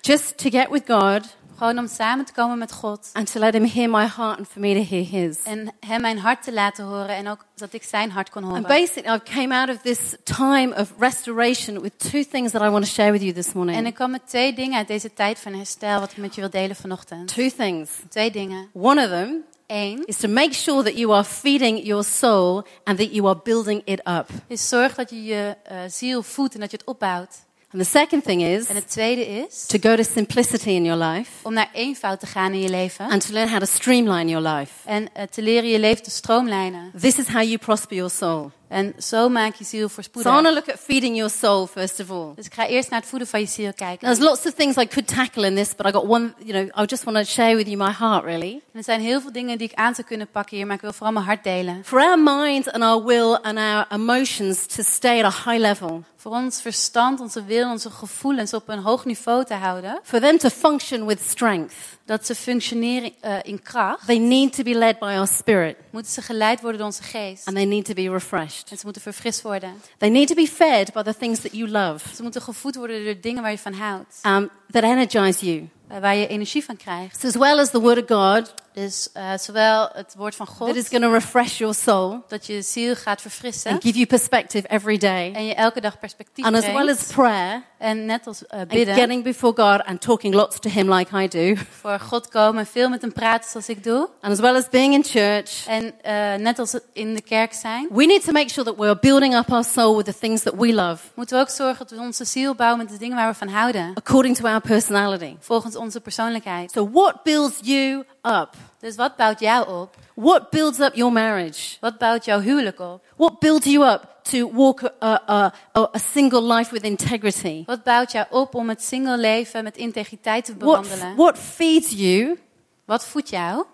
Just 0.00 0.38
to 0.38 0.50
get 0.50 0.68
with 0.68 0.82
God 0.86 1.36
Gewoon 1.56 1.78
om 1.78 1.88
samen 1.88 2.24
te 2.24 2.32
komen 2.32 2.58
met 2.58 2.72
God. 2.72 3.10
and 3.12 3.32
to 3.32 3.40
let 3.40 3.54
Him 3.54 3.64
hear 3.64 3.90
my 3.90 4.06
heart 4.06 4.38
and 4.38 4.48
for 4.48 4.60
me 4.60 4.74
to 4.74 4.94
hear 4.94 5.04
His. 5.08 5.36
En 5.44 5.72
hem 5.80 6.00
mijn 6.00 6.18
hart 6.18 6.42
te 6.42 6.52
laten 6.52 6.84
horen. 6.84 7.08
En 7.16 7.28
ook 7.28 7.44
dat 7.56 7.72
ik 7.72 7.82
zijn 7.82 8.10
hart 8.10 8.30
kon 8.30 8.42
And 8.44 8.52
horen. 8.52 8.68
basically, 8.68 9.16
I 9.16 9.20
came 9.34 9.54
out 9.54 9.68
of 9.68 9.82
this 9.82 9.98
time 10.24 10.74
of 10.76 10.92
restoration 10.98 11.80
with 11.80 12.10
two 12.10 12.22
things 12.30 12.52
that 12.52 12.62
I 12.62 12.68
want 12.68 12.84
to 12.84 12.90
share 12.90 13.12
with 13.12 13.20
you 13.22 13.32
this 13.32 13.46
En 13.46 13.52
morning. 13.54 13.86
ik 13.86 13.94
kwam 13.94 14.10
met 14.10 14.28
twee 14.28 14.52
dingen 14.54 14.76
uit 14.78 14.88
deze 14.88 15.12
tijd 15.14 15.38
van 15.38 15.54
herstel. 15.54 16.00
Wat 16.00 16.10
ik 16.10 16.16
met 16.16 16.34
je 16.34 16.40
wil 16.40 16.50
delen 16.50 16.76
vanochtend. 16.76 17.34
Two 17.34 17.48
things. 17.56 17.90
Twee 18.08 18.30
dingen. 18.30 18.68
One 18.72 19.02
of 19.02 19.08
them 19.08 19.44
Eén 19.66 20.02
is 20.06 20.16
to 20.16 20.28
make 20.28 20.52
sure 20.52 20.82
that 20.82 20.96
you 20.98 21.12
are 21.12 21.24
feeding 21.24 21.84
your 21.86 22.04
soul 22.04 22.64
and 22.84 22.98
that 22.98 23.14
you 23.14 23.26
are 23.28 23.38
building 23.44 23.82
it 23.84 24.00
up. 24.08 24.28
is 24.46 24.68
zorg 24.68 24.94
dat 24.94 25.10
je 25.10 25.22
je 25.24 25.56
eh, 25.64 25.76
ziel 25.88 26.22
voedt 26.22 26.54
en 26.54 26.60
dat 26.60 26.70
je 26.70 26.76
het 26.76 26.86
opbouwt. 26.86 27.44
And 27.72 27.82
the 27.82 27.88
second 27.88 28.24
thing 28.24 28.42
is 28.42 28.66
En 28.66 28.74
het 28.74 28.90
tweede 28.90 29.26
is 29.26 29.66
to 29.66 29.78
go 29.80 29.96
to 29.96 30.02
simplicity 30.02 30.68
in 30.70 30.84
your 30.84 31.04
life 31.04 31.30
om 31.42 31.52
naar 31.52 31.70
eenvoud 31.72 32.20
te 32.20 32.26
gaan 32.26 32.52
in 32.52 32.60
je 32.60 32.68
leven. 32.70 33.10
and 33.10 33.26
to 33.26 33.32
learn 33.32 33.48
how 33.48 33.58
to 33.58 33.66
streamline 33.66 34.30
your 34.30 34.48
life. 34.48 34.72
En 34.84 35.08
eh, 35.14 35.24
te 35.30 35.42
leren 35.42 35.68
je 35.68 35.78
leven 35.78 36.02
te 36.02 36.10
stroomlijnen. 36.10 36.92
This 37.00 37.18
is 37.18 37.26
how 37.26 37.42
you 37.42 37.58
prosper 37.58 37.96
your 37.96 38.10
soul. 38.10 38.50
En 38.72 38.94
zo 38.98 39.28
maak 39.28 39.54
je 39.54 39.64
ziel 39.64 39.80
So 39.80 39.86
I 39.86 39.94
voorspoedig. 39.94 40.32
want 40.32 40.46
to 40.46 40.52
look 40.52 40.68
at 40.70 40.78
feeding 40.80 41.16
your 41.16 41.30
soul 41.30 41.66
first 41.66 42.00
of 42.00 42.10
all. 42.10 42.32
Dus 42.36 42.46
ik 42.46 42.54
ga 42.54 42.66
eerst 42.66 42.90
naar 42.90 43.00
het 43.00 43.08
voeden 43.08 43.28
van 43.28 43.40
je 43.40 43.46
ziel 43.46 43.72
kijken. 43.74 43.98
There's 44.08 44.18
lots 44.28 44.46
of 44.46 44.52
things 44.52 44.76
I 44.76 44.86
could 44.86 45.06
tackle 45.14 45.46
in 45.46 45.54
this, 45.54 45.74
but 45.74 45.86
I 45.86 45.90
got 45.92 46.04
one, 46.08 46.32
you 46.44 46.52
know, 46.66 46.82
I 46.84 46.86
just 46.86 47.04
want 47.04 47.16
to 47.16 47.24
share 47.24 47.56
with 47.56 47.66
you 47.66 47.76
my 47.76 47.92
heart 47.98 48.24
really. 48.24 48.52
En 48.52 48.78
er 48.78 48.84
zijn 48.84 49.00
heel 49.00 49.20
veel 49.20 49.32
dingen 49.32 49.58
die 49.58 49.68
ik 49.70 49.74
aan 49.74 49.94
zou 49.94 50.06
kunnen 50.06 50.28
pakken 50.30 50.56
hier, 50.56 50.66
maar 50.66 50.74
ik 50.76 50.80
wil 50.82 50.92
vooral 50.92 51.12
mijn 51.12 51.24
hart 51.24 51.44
delen. 51.44 51.80
For 51.84 52.00
our 52.00 52.18
mind 52.18 52.72
and 52.72 52.82
our 52.84 53.04
will 53.04 53.32
and 53.42 53.58
our 53.58 53.86
emotions 53.90 54.66
to 54.66 54.82
stay 54.82 55.22
at 55.22 55.34
a 55.46 55.50
high 55.50 55.60
level, 55.60 56.02
Voor 56.16 56.32
ons 56.32 56.60
verstand, 56.60 57.20
onze 57.20 57.44
wil, 57.44 57.70
onze 57.70 57.90
gevoelens 57.90 58.54
op 58.54 58.68
een 58.68 58.78
hoog 58.78 59.04
niveau 59.04 59.44
te 59.44 59.54
houden. 59.54 60.00
for 60.02 60.20
them 60.20 60.38
to 60.38 60.48
function 60.48 61.06
with 61.06 61.20
strength, 61.28 61.74
Dat 62.04 62.26
ze 62.26 62.34
functioneren 62.34 63.12
eh, 63.20 63.34
in 63.42 63.62
kracht. 63.62 64.06
they 64.06 64.18
need 64.18 64.52
to 64.56 64.62
be 64.62 64.74
led 64.74 64.98
by 64.98 65.04
our 65.16 65.26
spirit 65.26 65.76
Moeten 65.90 66.12
ze 66.12 66.22
geleid 66.22 66.60
worden 66.60 66.78
door 66.78 66.86
onze 66.86 67.02
geest. 67.02 67.46
and 67.46 67.56
they 67.56 67.64
need 67.64 67.84
to 67.84 67.94
be 67.94 68.10
refreshed. 68.10 68.61
En 68.70 68.76
ze 68.76 68.84
moeten 68.84 69.02
verfrist 69.02 69.42
worden. 69.42 69.74
They 69.98 70.08
need 70.08 70.28
to 70.28 70.34
be 70.34 70.46
fed 70.46 70.92
by 70.92 71.02
the 71.02 71.16
things 71.16 71.40
that 71.40 71.52
you 71.52 71.68
love, 71.68 72.14
Ze 72.14 72.22
moeten 72.22 72.42
gevoed 72.42 72.74
worden 72.74 73.04
door 73.04 73.20
dingen 73.20 73.42
waar 73.42 73.50
je 73.50 73.58
van 73.58 73.72
houdt. 73.72 74.20
um, 74.26 74.50
that 74.70 74.82
energize 74.82 75.46
you. 75.46 75.68
Eh, 75.92 76.00
Waar 76.00 76.16
je 76.16 76.26
energie 76.26 76.64
van 76.64 76.76
krijgt. 76.76 77.24
As 77.24 77.36
well 77.36 77.58
as 77.58 77.70
the 77.70 77.80
Word 77.80 77.98
of 78.10 78.18
God 78.18 78.54
Dus 78.74 79.08
eh, 79.12 79.30
zowel 79.38 79.88
het 79.92 80.14
woord 80.16 80.34
van 80.34 80.46
God, 80.46 80.66
that 80.66 80.76
is 80.76 80.88
going 80.88 81.02
to 81.04 81.12
refresh 81.12 81.58
your 81.58 81.74
soul 81.74 82.24
dat 82.28 82.46
je 82.46 82.62
ziel 82.62 82.94
gaat 82.94 83.20
verfrissen. 83.20 83.70
and 83.70 83.82
give 83.82 83.94
you 83.94 84.06
perspective 84.06 84.68
every 84.68 84.98
day, 84.98 85.32
En 85.34 85.44
je 85.44 85.54
elke 85.54 85.80
dag 85.80 85.98
perspectief 85.98 86.44
and 86.44 86.56
as 86.56 86.64
well 86.66 86.88
as 86.88 87.02
prayer 87.06 87.62
En 87.78 88.06
net 88.06 88.26
als 88.26 88.46
eh, 88.46 88.58
and 88.60 88.68
bidden, 88.68 88.94
getting 88.94 89.24
before 89.24 89.52
God 89.62 89.84
and 89.86 90.00
talking 90.00 90.34
lots 90.34 90.58
to 90.58 90.70
Him 90.70 90.92
like 90.94 91.16
I 91.22 91.28
do, 91.28 91.54
voor 91.80 91.98
God 91.98 92.28
komen 92.28 92.58
en 92.60 92.66
veel 92.66 92.88
met 92.88 93.00
hem 93.00 93.12
praten 93.12 93.50
zoals 93.50 93.68
ik 93.68 93.84
doe. 93.84 94.08
and 94.20 94.32
as 94.32 94.38
well 94.40 94.54
as 94.56 94.68
being 94.68 94.94
in 94.94 95.04
church, 95.04 95.66
En 95.66 95.94
eh, 96.02 96.34
net 96.34 96.58
als 96.58 96.78
in 96.92 97.14
de 97.14 97.22
kerk 97.22 97.52
zijn, 97.52 97.88
we 97.90 98.04
need 98.06 98.24
to 98.24 98.32
make 98.32 98.48
sure 98.48 98.66
that 98.66 98.76
we're 98.78 98.98
building 98.98 99.34
up 99.36 99.52
our 99.52 99.64
soul 99.64 99.96
with 99.96 100.04
the 100.06 100.18
things 100.18 100.42
that 100.42 100.54
we 100.56 100.72
love 100.74 101.02
moeten 101.14 101.36
we 101.36 101.42
ook 101.42 101.50
zorgen 101.50 101.78
dat 101.86 101.98
we 101.98 102.04
onze 102.04 102.24
ziel 102.24 102.54
bouwen 102.54 102.78
met 102.78 102.88
de 102.88 102.98
dingen 102.98 103.16
waar 103.16 103.30
we 103.30 103.34
van 103.38 103.48
houden. 103.48 103.90
according 103.94 104.36
to 104.36 104.44
our 104.48 104.60
personality. 104.60 105.36
Volgens 105.40 105.76
onze 105.82 106.00
persoonlijkheid. 106.00 106.70
So, 106.70 106.90
what 106.90 107.22
builds 107.22 107.58
you 107.62 108.04
up? 108.22 108.48
Dus 108.80 108.96
wat 108.96 109.16
bouwt 109.16 109.40
jou 109.40 109.68
op? 109.80 109.96
What 110.14 110.50
builds 110.50 110.78
up 110.78 110.94
your 110.94 111.12
marriage? 111.12 111.76
Wat 111.80 111.98
bouwt 111.98 112.24
jouw 112.24 112.40
huwelijk 112.40 112.80
op? 112.80 113.02
What 113.16 113.38
builds 113.38 113.66
you 113.66 113.86
up 113.92 114.08
to 114.22 114.50
walk 114.52 114.82
a, 114.82 115.22
a, 115.28 115.52
a, 115.76 115.88
a 115.94 115.98
single 116.12 116.42
life 116.54 116.72
with 116.72 116.82
integrity? 116.82 117.62
Wat 117.66 117.82
bouwt 117.82 118.12
jou 118.12 118.26
op 118.30 118.54
om 118.54 118.68
het 118.68 118.82
single 118.82 119.18
leven 119.18 119.64
met 119.64 119.76
integriteit 119.76 120.44
te 120.44 120.56
What, 120.56 120.80
bewandelen? 120.82 121.16
what 121.16 121.38
feeds 121.38 121.90
you? 121.92 122.38
Wat 122.84 123.04
voedt 123.04 123.28
jou? 123.28 123.64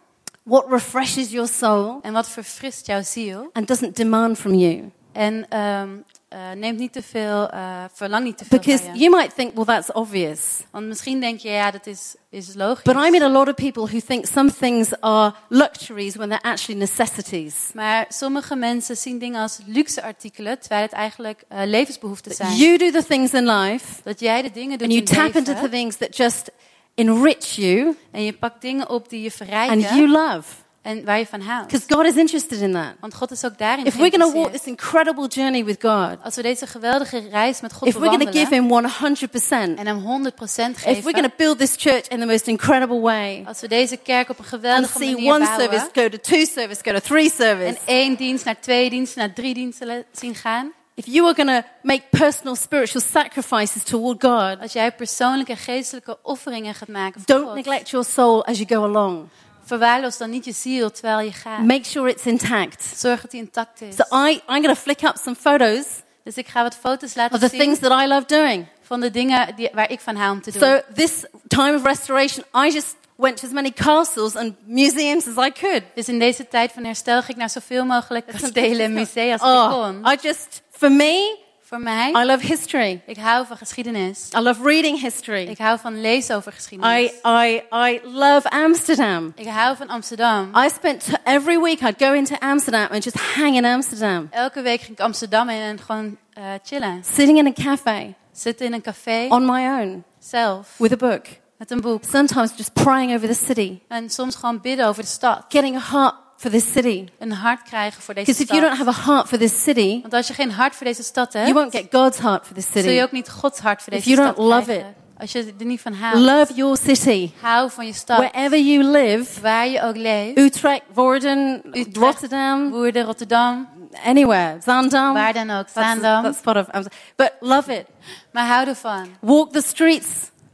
What 0.43 0.65
refreshes 0.69 1.31
your 1.31 1.49
soul 1.49 1.99
En 2.03 2.13
wat 2.13 2.29
verfrist 2.29 2.87
jouw 2.87 3.03
ziel? 3.03 3.51
and 3.53 3.67
doesn't 3.69 3.97
demand 3.97 4.39
from 4.39 4.55
you? 4.55 4.91
En 5.13 5.47
ehm 5.49 5.89
eh, 6.29 6.51
neemt 6.55 6.79
niet 6.79 6.93
te 6.93 7.03
veel, 7.03 7.51
eh, 7.51 7.85
verlang 7.93 8.25
niet 8.25 8.39
te 8.39 8.45
veel 8.45 8.59
Because 8.59 8.85
je. 8.85 8.99
you 8.99 9.17
might 9.17 9.35
think, 9.35 9.55
well, 9.55 9.65
that's 9.65 9.93
obvious. 9.93 10.41
Want 10.71 10.87
misschien 10.87 11.21
denk 11.21 11.41
je, 11.41 11.49
ja, 11.49 11.71
dat 11.71 11.87
is, 11.87 12.15
is 12.31 12.55
logisch. 12.55 12.83
But 12.83 12.95
I 12.95 13.11
meet 13.11 13.23
a 13.23 13.29
lot 13.29 13.49
of 13.49 13.55
people 13.55 13.83
who 13.83 14.01
think 14.07 14.27
some 14.27 14.53
things 14.53 15.01
are 15.01 15.35
luxuries 15.49 16.17
when 16.17 16.29
they're 16.29 16.51
actually 16.51 16.81
necessities. 16.81 17.55
Maar 17.75 18.05
sommige 18.09 18.57
mensen 18.57 18.97
zien 18.97 19.19
dingen 19.19 19.41
als 19.41 19.59
luxe 19.67 20.03
artikelen, 20.03 20.59
terwijl 20.59 20.83
het 20.83 20.93
eigenlijk 20.93 21.45
eh, 21.49 21.61
levensbehoeften 21.65 22.35
zijn. 22.35 22.57
You 22.57 22.79
do 22.79 22.91
the 22.91 23.05
things 23.05 23.33
in 23.33 23.51
life 23.51 23.87
dat 24.03 24.21
jij 24.21 24.43
de 24.43 24.51
dingen 24.51 24.79
doet 24.79 24.89
and 24.89 24.93
you 24.93 24.99
in 24.99 25.05
tap 25.05 25.35
leven, 25.35 25.39
into 25.39 25.63
the 25.63 25.69
things 25.69 25.97
that 25.97 26.17
just 26.17 26.51
enrich 26.95 27.57
you 27.57 27.97
en 28.13 28.25
je 28.25 28.33
pakt 28.33 28.61
dingen 28.61 28.89
op 28.89 29.09
die 29.09 29.21
je 29.21 29.27
and 29.27 29.35
verrijken 29.35 29.81
you 29.81 30.09
love. 30.09 30.67
En 30.89 31.05
waar 31.05 31.19
je 31.19 31.27
van 31.27 31.41
houdt. 31.41 31.67
Because 31.67 31.87
God 31.95 32.05
is 32.05 32.17
interested 32.17 32.61
in 32.61 32.73
that. 32.73 32.95
Want 33.01 33.15
God 33.15 33.31
is 33.31 33.45
ook 33.45 33.59
daarin 33.59 33.87
If 33.87 33.95
we're 33.95 34.11
going 34.11 34.33
to 34.33 34.39
walk 34.41 34.53
this 34.53 34.65
incredible 34.65 35.27
journey 35.27 35.65
with 35.65 35.77
God, 35.81 36.17
Als 36.23 36.37
we 36.37 36.43
deze 36.43 36.67
geweldige 36.67 37.29
reis 37.31 37.61
met 37.61 37.73
God 37.73 37.89
if 37.89 37.95
we're 37.95 38.09
going 38.09 38.25
to 38.25 38.39
give 38.39 38.55
Him 38.55 38.69
100%, 38.69 39.79
en 39.79 39.87
hem 39.87 39.99
100% 39.99 40.77
if 40.77 40.83
we're 40.83 41.03
going 41.03 41.05
geven. 41.05 41.23
to 41.23 41.31
build 41.37 41.59
this 41.59 41.75
church 41.77 42.09
in 42.09 42.21
the 42.21 42.27
most 42.27 42.47
incredible 42.47 43.01
way, 43.01 43.43
Als 43.47 43.61
we 43.61 43.69
deze 43.69 43.97
kerk 43.97 44.29
op 44.29 44.39
een 44.39 44.45
and 44.45 44.49
geweldige 44.55 44.99
see 44.99 45.13
manier 45.13 45.35
one 45.35 45.47
service 45.59 45.89
go 45.93 46.09
to 46.09 46.19
two 46.19 46.45
service, 46.45 46.81
go 46.85 46.93
to 46.93 47.01
three 47.01 47.31
service, 47.31 47.67
En 47.69 47.77
één 47.85 48.15
dienst 48.17 48.45
naar 48.45 48.61
twee 48.61 48.91
diensten 48.91 49.19
naar 49.21 49.33
drie 49.33 49.55
diensten 49.55 50.05
zien 50.13 50.35
gaan. 50.35 50.73
if 50.95 51.07
you 51.07 51.27
are 51.27 51.35
going 51.35 51.63
to 51.63 51.69
make 51.83 52.03
personal 52.11 52.57
spiritual 52.57 53.03
sacrifices 53.13 53.83
toward 53.83 54.25
God, 54.25 54.61
Als 54.61 54.73
jij 54.73 54.93
persoonlijke 54.93 55.57
geestelijke 55.57 56.19
offeringen 56.23 56.75
gaat 56.75 56.89
maken 56.89 57.21
voor 57.21 57.35
don't 57.37 57.47
God. 57.47 57.55
neglect 57.55 57.91
your 57.91 58.07
soul 58.07 58.45
as 58.45 58.59
you 58.59 58.69
go 58.69 58.85
along. 58.85 59.29
Verwaarloos 59.69 60.19
dan 60.19 60.31
niet 60.31 60.45
je 60.45 60.53
ziel 60.53 60.91
terwijl 60.91 61.21
je 61.21 61.33
gaat. 61.33 61.63
Make 61.63 61.85
sure 61.85 62.11
it's 62.11 62.25
intact. 62.25 62.93
Zorg 62.97 63.21
dat 63.21 63.31
die 63.31 63.41
intact 63.41 63.81
is. 63.81 63.95
So 63.95 64.27
I, 64.27 64.33
I'm 64.33 64.63
going 64.63 64.67
to 64.67 64.75
flick 64.75 65.03
up 65.03 65.17
some 65.23 65.37
photos 65.37 65.85
Dus 66.25 66.37
ik 66.37 66.49
ga 66.49 66.63
wat 66.63 66.75
foto's 66.75 67.11
of 67.11 67.17
laten 67.17 67.41
the 67.41 67.49
zien 67.49 67.61
things 67.61 67.79
that 67.79 68.03
I 68.03 68.07
love 68.07 68.27
doing. 68.27 68.67
van 68.83 69.01
de 69.01 69.11
dingen 69.11 69.57
die, 69.57 69.69
waar 69.73 69.91
ik 69.91 70.01
van 70.01 70.17
hou 70.17 70.33
om 70.33 70.43
te 70.43 70.51
doen. 70.51 70.61
So 70.61 70.81
this 70.95 71.25
time 71.47 71.77
of 71.77 71.85
restoration, 71.85 72.45
I 72.67 72.71
just 72.73 72.95
went 73.17 73.37
to 73.37 73.47
as 73.47 73.53
many 73.53 73.73
castles 73.73 74.37
and 74.37 74.55
museums 74.67 75.27
as 75.27 75.47
I 75.47 75.53
could. 75.53 75.83
Dus 75.95 76.09
in 76.09 76.19
deze 76.19 76.49
tijd 76.49 76.73
van 76.73 76.85
herstel 76.85 77.19
ging 77.19 77.31
ik 77.31 77.37
naar 77.37 77.51
zoveel 77.51 77.85
mogelijk 77.85 78.27
kastelen 78.27 78.81
en 78.81 78.93
musea 78.93 79.33
als 79.33 79.41
ik 79.41 79.47
Oh, 79.47 79.83
kon. 79.83 80.13
I 80.13 80.17
just, 80.23 80.63
for 80.71 80.93
me, 80.93 81.37
Voor 81.69 81.81
mij, 81.81 82.11
I 82.11 82.25
love 82.25 82.47
history. 82.47 83.03
ik 83.07 83.17
hou 83.17 83.47
van 83.47 83.57
geschiedenis. 83.57 84.29
I 84.37 84.41
love 84.41 84.63
reading 84.63 85.01
history. 85.01 85.47
Ik 85.47 85.59
hou 85.59 85.79
van 85.79 86.01
lezen 86.01 86.37
over 86.37 86.53
geschiedenis. 86.53 87.11
I, 87.11 87.29
I, 87.29 87.63
I 87.73 88.01
love 88.05 88.51
Amsterdam. 88.51 89.33
Ik 89.35 89.47
hou 89.47 89.77
van 89.77 89.89
Amsterdam. 89.89 90.51
I 90.57 90.69
spent 90.69 91.09
every 91.25 91.61
week 91.61 91.81
I'd 91.81 92.03
go 92.03 92.13
into 92.13 92.37
Amsterdam 92.39 92.87
and 92.91 93.05
just 93.05 93.17
hang 93.35 93.57
in 93.57 93.65
Amsterdam, 93.65 94.29
Elke 94.31 94.63
week 94.63 94.81
ging 94.81 94.99
ik 94.99 95.05
Amsterdam 95.05 95.49
in 95.49 95.61
en 95.61 95.81
gewoon 95.81 96.17
eh, 96.33 96.45
chillen. 96.63 97.05
sitting 97.15 97.39
in 97.39 97.47
a 97.47 97.53
cafe 97.53 98.15
Zitten 98.33 98.67
in 98.67 98.73
een 98.73 98.83
café, 98.83 99.27
on 99.29 99.45
my 99.47 99.67
own 99.67 100.05
zelf, 100.19 100.75
with 100.77 100.93
a 100.93 100.97
book. 100.97 101.27
met 101.59 101.71
een 101.71 101.81
boek. 101.81 102.03
Sometimes 102.11 102.53
just 102.57 102.73
praying 102.73 103.15
over 103.15 103.29
the 103.29 103.45
city, 103.47 103.79
En 103.89 104.11
soms 104.11 104.35
gewoon 104.35 104.61
bidden 104.61 104.87
over 104.87 105.03
de 105.03 105.09
stad. 105.09 105.45
getting 105.49 105.77
a 105.77 105.81
heart 105.81 106.15
for 106.39 106.51
this 106.51 106.73
city. 106.73 107.09
Een 107.19 107.33
hart 107.33 107.63
krijgen 107.63 108.03
voor 108.03 108.15
deze 108.15 108.27
Because 108.27 108.43
if 108.43 108.49
you 108.59 108.61
don't 108.61 108.87
have 108.87 109.01
a 109.01 109.13
heart 109.13 109.29
for 109.29 109.39
this 109.39 109.63
city, 109.63 110.01
Want 110.01 110.15
als 110.15 110.27
je 110.27 110.35
geen 110.35 110.51
hart 110.53 110.75
voor 110.77 110.87
deze 110.87 111.03
stad 111.03 111.33
you 111.33 111.53
won't 111.53 111.75
get 111.75 111.87
God's 111.91 112.19
heart 112.19 112.47
for 112.47 112.55
this 112.55 112.65
city. 112.65 112.79
zul 112.81 112.89
je 112.91 112.95
city. 112.95 113.05
ook 113.07 113.13
niet 113.13 113.31
Gods 113.31 113.59
hart 113.59 113.83
voor 113.83 113.93
If 113.93 113.99
deze 114.05 114.15
you 114.15 114.23
stad 114.23 114.37
don't 114.37 114.49
love 114.49 114.65
krijgen. 114.65 114.95
Als 115.19 115.33
je 115.33 115.55
er 115.59 115.65
niet 115.65 115.81
van 115.81 115.93
houdt. 115.93 116.19
Love 116.19 116.55
your 116.55 116.77
city. 116.77 117.31
Hou 117.41 117.71
van 117.71 117.87
je 117.87 117.93
stad. 117.93 118.19
Wherever 118.19 118.59
you 118.59 118.85
live, 118.85 119.41
Waar 119.41 119.69
je 119.69 119.83
ook 119.83 119.97
leeft. 119.97 120.39
Utrecht, 120.39 120.83
Woerden, 120.95 121.63
Utrecht. 121.73 121.97
Rotterdam, 121.97 122.71
Woerden, 122.71 123.05
Rotterdam. 123.05 123.69
anywhere, 124.05 124.57
Zaandam. 124.65 125.15
Waar 125.15 125.33
dan 125.33 125.51
ook. 125.51 125.67
That's, 125.67 125.73
Zaandam. 125.73 126.23
that's 126.23 126.41
part 126.41 126.57
of 126.57 126.67
Amsterdam. 126.71 126.99
But 127.17 127.33
love 127.41 127.73
it. 127.75 127.85
Maar 128.33 128.47
hou 128.47 128.69
ervan. 128.69 129.09
Walk 129.21 129.53
the 129.53 129.63
streets. 129.67 130.07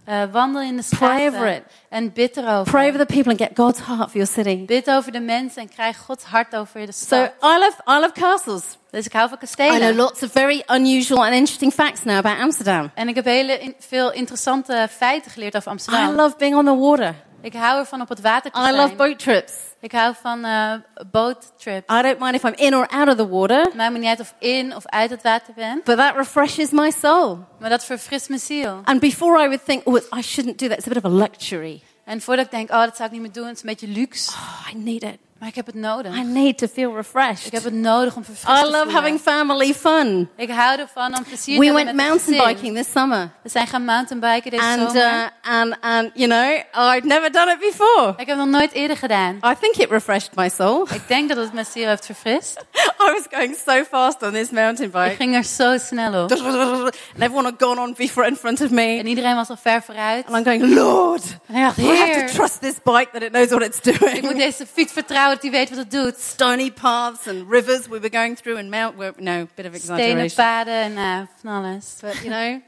Eh, 0.04 0.23
wandel 0.32 0.62
in 0.62 0.76
de 0.76 0.82
Pray 0.96 1.26
over 1.26 1.32
straten. 1.38 1.54
it. 1.56 1.62
En 1.88 2.12
bid 2.12 2.37
erover. 2.37 2.73
Pray 2.73 2.87
over 2.88 3.06
the 3.06 3.14
people 3.14 3.30
and 3.30 3.40
get 3.40 3.50
God's 3.54 3.80
heart 3.87 4.11
for 4.11 4.16
your 4.16 4.26
city. 4.32 4.64
Bid 4.64 4.90
over 4.90 5.12
de 5.12 5.20
mensen 5.20 5.62
en 5.62 5.68
krijg 5.68 5.96
Gods 5.99 6.25
hart 6.25 6.56
over 6.56 6.87
de 6.87 6.92
So 6.92 7.04
stad. 7.04 7.30
I 7.42 7.58
love, 7.58 7.75
I 7.87 8.00
love 8.00 8.12
castles. 8.12 8.62
dus 8.90 9.06
ik 9.06 9.12
hou 9.12 9.28
van 9.28 9.38
I 9.42 9.46
know 9.46 9.56
kastelen. 9.66 9.96
lots 9.96 10.23
of 10.23 10.32
very 10.32 10.62
unusual 10.66 11.25
and 11.25 11.32
interesting 11.34 11.73
facts 11.73 12.04
now 12.04 12.16
about 12.16 12.38
Amsterdam. 12.40 12.90
En 12.94 13.08
ik 13.08 13.14
heb 13.14 13.25
hele 13.25 13.58
in- 13.58 13.75
veel 13.78 14.12
interessante 14.12 14.88
feiten 14.90 15.30
geleerd 15.30 15.56
over 15.56 15.68
I 15.68 15.70
Amsterdam. 15.70 16.14
love 16.14 16.34
being 16.38 16.54
on 16.56 16.64
the 16.64 16.76
water. 16.76 17.14
Ik 17.44 17.52
hou 17.54 17.78
ervan 17.78 18.00
op 18.00 18.08
het 18.08 18.20
water 18.20 18.50
te 18.50 18.58
I 18.58 18.62
zijn. 18.62 18.74
love 18.74 18.94
boat 18.94 19.18
trips. 19.18 19.52
ik 19.80 19.92
hou 19.92 20.14
van 20.22 20.44
eh 20.44 20.72
boottrips. 21.10 21.92
I 21.94 22.02
don't 22.02 22.18
mind 22.18 22.34
if 22.34 22.42
I'm 22.44 22.54
in 22.56 22.74
or 22.76 22.86
out 22.86 23.08
of 23.08 23.16
the 23.16 23.28
water, 23.28 23.70
Maakt 23.76 23.92
me 23.92 23.98
niet 23.98 24.08
uit 24.08 24.20
of 24.20 24.34
in 24.38 24.76
of 24.76 24.86
uit 24.86 25.10
het 25.10 25.22
water 25.22 25.54
ben. 25.54 25.80
but 25.84 25.96
that 25.96 26.16
refreshes 26.16 26.70
my 26.70 26.90
soul. 26.90 27.38
Maar 27.58 27.70
dat 27.70 27.84
verfrist 27.84 28.28
mijn 28.28 28.40
ziel. 28.40 28.80
And 28.84 29.00
before 29.00 29.38
I 29.44 29.46
would 29.46 29.64
think, 29.64 29.86
oh, 29.86 30.18
I 30.18 30.22
shouldn't 30.22 30.58
do 30.58 30.68
that, 30.68 30.76
it's 30.78 30.86
a 30.86 30.90
bit 30.92 31.04
of 31.04 31.10
a 31.12 31.14
luxury. 31.14 31.82
En 32.04 32.20
voordat 32.20 32.44
ik 32.44 32.50
denk, 32.50 32.70
oh, 32.70 32.80
dat 32.80 32.96
zou 32.96 33.04
ik 33.08 33.12
niet 33.14 33.22
meer 33.22 33.32
doen. 33.32 33.46
Het 33.46 33.56
is 33.56 33.62
een 33.62 33.68
beetje 33.68 33.88
luxe. 33.88 34.30
Oh, 34.32 34.68
I 34.72 34.76
need 34.76 35.02
it. 35.02 35.16
Maar 35.38 35.49
ik 35.49 35.55
heb 35.55 35.67
het 35.67 35.75
nodig. 35.75 36.14
I 36.14 36.23
need 36.23 36.59
to 36.59 36.67
feel 36.67 36.95
refreshed. 36.95 37.47
Ik 37.47 37.53
heb 37.53 37.64
het 37.64 37.73
nodig 37.75 38.17
om 38.17 38.25
verfrist 38.25 38.59
I 38.59 38.61
te 38.62 38.71
love 38.71 38.76
voelen. 38.76 38.95
having 38.95 39.21
family 39.21 39.75
fun. 39.75 40.29
Ik 40.37 40.50
hou 40.50 40.79
ervan 40.79 41.17
om 41.17 41.23
plezier 41.25 41.55
te 41.55 41.61
We 41.61 41.67
hebben 41.67 41.85
went 41.85 41.97
met 41.97 42.07
het 42.07 42.14
mountain 42.26 42.55
biking 42.55 42.76
this 42.76 42.93
summer. 42.93 43.31
We 43.43 43.49
zijn 43.49 43.67
gaan 43.67 43.85
mountainbiken 43.85 44.50
deze 44.50 44.62
And, 44.62 44.81
zomer. 44.91 45.03
uh, 45.03 45.53
and, 45.61 45.76
and, 45.81 46.11
you 46.14 46.29
know, 46.29 46.95
I'd 46.97 47.05
never 47.05 47.33
done 47.33 47.50
it 47.53 47.59
before. 47.59 48.09
ik 48.09 48.26
heb 48.26 48.29
het 48.29 48.37
nog 48.37 48.49
nooit 48.49 48.73
eerder 48.73 48.97
gedaan. 48.97 49.35
I 49.37 49.55
think 49.61 49.75
it 49.76 49.91
refreshed 49.91 50.35
my 50.35 50.49
soul. 50.49 50.87
Ik 50.95 51.09
denk 51.09 51.29
dat 51.29 51.38
het 51.38 51.53
mijn 51.53 51.67
ziel 51.67 51.87
heeft 51.88 52.07
verfrist. 52.07 52.64
I 53.09 53.12
was 53.12 53.26
going 53.31 53.57
so 53.67 53.85
fast 53.91 54.23
on 54.23 54.33
this 54.33 54.50
mountain 54.50 54.87
Ik 54.88 54.93
bike. 54.93 55.14
ging 55.17 55.35
er 55.35 55.45
zo 55.45 55.79
snel 55.79 56.23
op. 56.25 56.33
And 57.14 57.23
everyone 57.23 57.45
had 57.45 57.55
gone 57.62 57.81
on 57.81 57.95
before 57.97 58.26
in 58.26 58.37
front 58.37 58.61
of 58.61 58.71
me. 58.71 58.99
En 58.99 59.07
iedereen 59.07 59.35
was 59.35 59.49
al 59.49 59.57
ver 59.57 59.83
vooruit. 59.83 60.26
And 60.26 60.37
I'm 60.37 60.45
going, 60.61 60.75
Lord, 60.75 61.25
ik 61.49 61.55
I 61.57 61.59
have 61.59 62.25
to 62.26 62.33
trust 62.35 62.61
this 62.61 62.75
bike 62.85 63.09
that 63.12 63.23
it 63.23 63.31
knows 63.33 63.49
what 63.49 63.62
it's 63.62 63.79
ik 63.83 64.00
moet 64.00 64.23
doing. 64.23 64.38
deze 64.38 64.67
fiets 64.73 64.93
vertrouwen 64.93 65.23
dat 65.28 65.43
hij 65.43 65.50
weet 65.50 65.69
wat 65.69 65.78
het 65.78 65.90
doet. 65.90 66.19
Stony 66.19 66.73
paths 66.73 67.26
and 67.28 67.50
rivers 67.50 67.87
we 67.87 68.00
were 68.00 68.11
going 68.16 68.37
through 68.38 68.59
and 68.61 68.71
mount, 68.71 68.97
well, 68.97 69.12
no, 69.19 69.47
bit 69.54 69.66
of 69.66 69.75
Stenen 69.75 69.75
exaggeration. 69.75 70.35
paden 70.35 70.75
en 70.75 70.97
eh, 70.97 71.21
van 71.43 71.64
alles. 71.64 71.97
But, 72.00 72.14
you 72.23 72.28
know, 72.28 72.61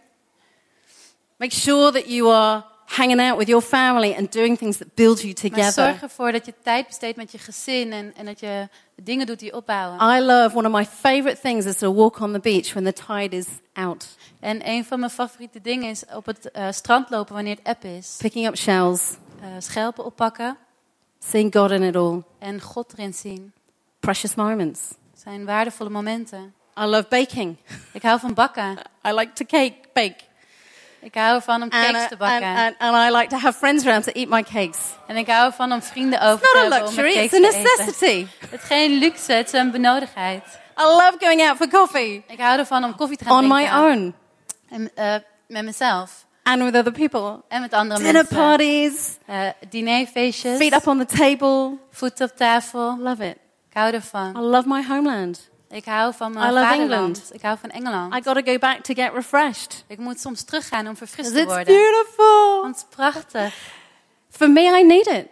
make 1.38 1.52
sure 1.54 1.90
that 1.92 2.06
you 2.08 2.28
are 2.32 2.64
hanging 2.86 3.20
out 3.20 3.36
with 3.38 3.48
your 3.48 3.62
family 3.62 4.14
and 4.14 4.30
doing 4.32 4.56
things 4.58 4.76
that 4.76 4.94
build 4.94 5.20
you 5.20 5.32
Maar 5.32 5.50
together. 5.50 5.72
zorg 5.72 6.02
ervoor 6.02 6.32
dat 6.32 6.46
je 6.46 6.54
tijd 6.62 6.86
besteedt 6.86 7.16
met 7.16 7.32
je 7.32 7.38
gezin 7.38 7.92
en, 7.92 8.12
en 8.16 8.24
dat 8.24 8.40
je 8.40 8.68
dingen 9.02 9.26
doet 9.26 9.38
die 9.38 9.54
opbouwen. 9.54 10.16
I 10.16 10.20
love 10.20 10.56
one 10.56 10.68
of 10.68 10.74
my 10.74 10.84
favorite 10.86 11.38
things 11.42 11.64
is 11.64 11.76
to 11.78 11.94
walk 11.94 12.20
on 12.20 12.32
the 12.32 12.38
beach 12.40 12.72
when 12.72 12.84
the 12.84 12.92
tide 13.06 13.36
is 13.36 13.46
out, 13.72 14.06
En 14.40 14.68
een 14.68 14.84
van 14.84 14.98
mijn 15.00 15.10
favoriete 15.12 15.60
dingen 15.60 15.90
is 15.90 16.04
op 16.14 16.26
het 16.26 16.50
eh, 16.50 16.66
strand 16.70 17.10
lopen 17.10 17.34
wanneer 17.34 17.56
het 17.56 17.66
app 17.66 17.84
is. 17.84 18.14
picking 18.18 18.46
up 18.46 18.56
shells, 18.56 19.00
Eh, 19.40 19.46
schelpen 19.58 20.04
oppakken 20.04 20.56
seeing 21.18 21.52
God 21.54 21.70
in 21.70 21.82
it 21.82 21.96
all. 21.96 22.22
en 22.38 22.60
God 22.60 22.92
erin 22.92 23.14
zien. 23.14 23.52
Precious 24.00 24.34
moments. 24.34 24.80
Zijn 25.14 25.44
waardevolle 25.44 25.90
momenten. 25.90 26.54
I 26.80 26.84
love 26.84 27.06
baking. 27.08 27.56
Ik 27.92 28.02
hou 28.02 28.20
van 28.20 28.34
bakken. 28.34 28.78
I 29.08 29.12
like 29.12 29.32
to 29.32 29.44
cake, 29.44 29.74
bake. 29.92 30.16
Ik 31.00 31.14
hou 31.14 31.34
ervan 31.34 31.62
om 31.62 31.68
cakes 31.68 32.02
uh, 32.02 32.08
te 32.08 32.16
bakken. 32.16 32.48
and, 32.48 32.74
and, 32.78 32.94
and 32.94 33.12
I 33.12 33.16
like 33.16 33.28
to 33.28 33.36
have 33.36 33.58
friends 33.58 33.86
around 33.86 34.04
to 34.04 34.12
eat 34.12 34.28
my 34.28 34.42
cakes. 34.42 34.78
En 35.06 35.16
ik 35.16 35.26
hou 35.26 35.46
ervan 35.46 35.72
om 35.72 35.82
vrienden 35.82 36.20
over 36.20 36.38
te 36.40 36.50
not 36.54 36.72
a 36.72 36.76
hebben 36.76 36.88
om 36.88 36.94
mijn 36.94 37.06
luxury, 37.06 37.28
cakes 37.28 37.52
it's 37.52 37.56
a 37.56 37.60
necessity. 37.60 38.26
Het 38.38 38.60
is 38.60 38.66
geen 38.66 38.98
luxe, 38.98 39.32
het 39.32 39.46
is 39.46 39.52
een 39.52 39.70
benodigdheid. 39.70 40.44
I 40.78 40.82
love 40.82 41.16
going 41.18 41.40
out 41.48 41.56
for 41.56 41.68
coffee 41.68 42.24
Ik 42.26 42.40
hou 42.40 42.58
ervan 42.58 42.84
om 42.84 42.94
koffie 42.96 43.16
te 43.16 43.24
gaan 43.24 43.42
on 43.42 43.48
my 43.48 43.66
drinken. 43.66 43.84
own 43.84 44.14
En, 44.68 44.90
eh, 44.94 45.14
met 45.46 45.64
mezelf. 45.64 46.25
And 46.46 46.62
with 46.62 46.74
other 46.76 46.92
people. 46.92 47.42
En 47.48 47.60
met 47.60 47.72
andere 47.72 48.02
Dinner 48.02 48.14
mensen. 48.22 48.36
parties, 48.36 49.16
Eh, 49.26 49.48
dinerfeestjes. 49.68 50.56
feet 50.58 50.74
up 50.74 50.86
on 50.86 50.98
the 51.06 51.16
table. 51.16 51.78
Voeten 51.90 52.30
op 52.30 52.36
tafel. 52.36 52.98
Love 52.98 53.24
it. 53.28 53.36
Ik 53.70 53.72
hou 53.82 53.92
ervan. 53.92 54.36
I 54.36 54.40
love 54.40 54.68
my 54.68 54.84
homeland. 54.88 55.48
Ik 55.70 55.84
hou 55.84 56.14
van 56.14 56.32
I 56.32 56.50
love. 56.50 56.72
England. 56.74 57.30
Ik 57.32 57.42
hou 57.42 57.58
van 57.60 57.70
Engeland. 57.70 58.14
I 58.14 58.20
got 58.22 58.34
to 58.44 58.52
go 58.52 58.58
back 58.58 58.78
to 58.84 58.94
get 58.94 59.12
refreshed. 59.14 59.84
Ik 59.88 59.98
moet 59.98 60.20
soms 60.20 60.42
teruggaan 60.44 60.88
om 60.88 60.96
verfrist 60.96 61.32
te 61.32 61.40
It's 61.40 61.54
beautiful. 61.64 62.60
Want 62.62 62.76
het 62.76 62.86
is 62.88 62.96
prachtig. 62.96 63.54
For 64.30 64.50
me, 64.50 64.78
I 64.80 64.82
need 64.86 65.06
it. 65.06 65.26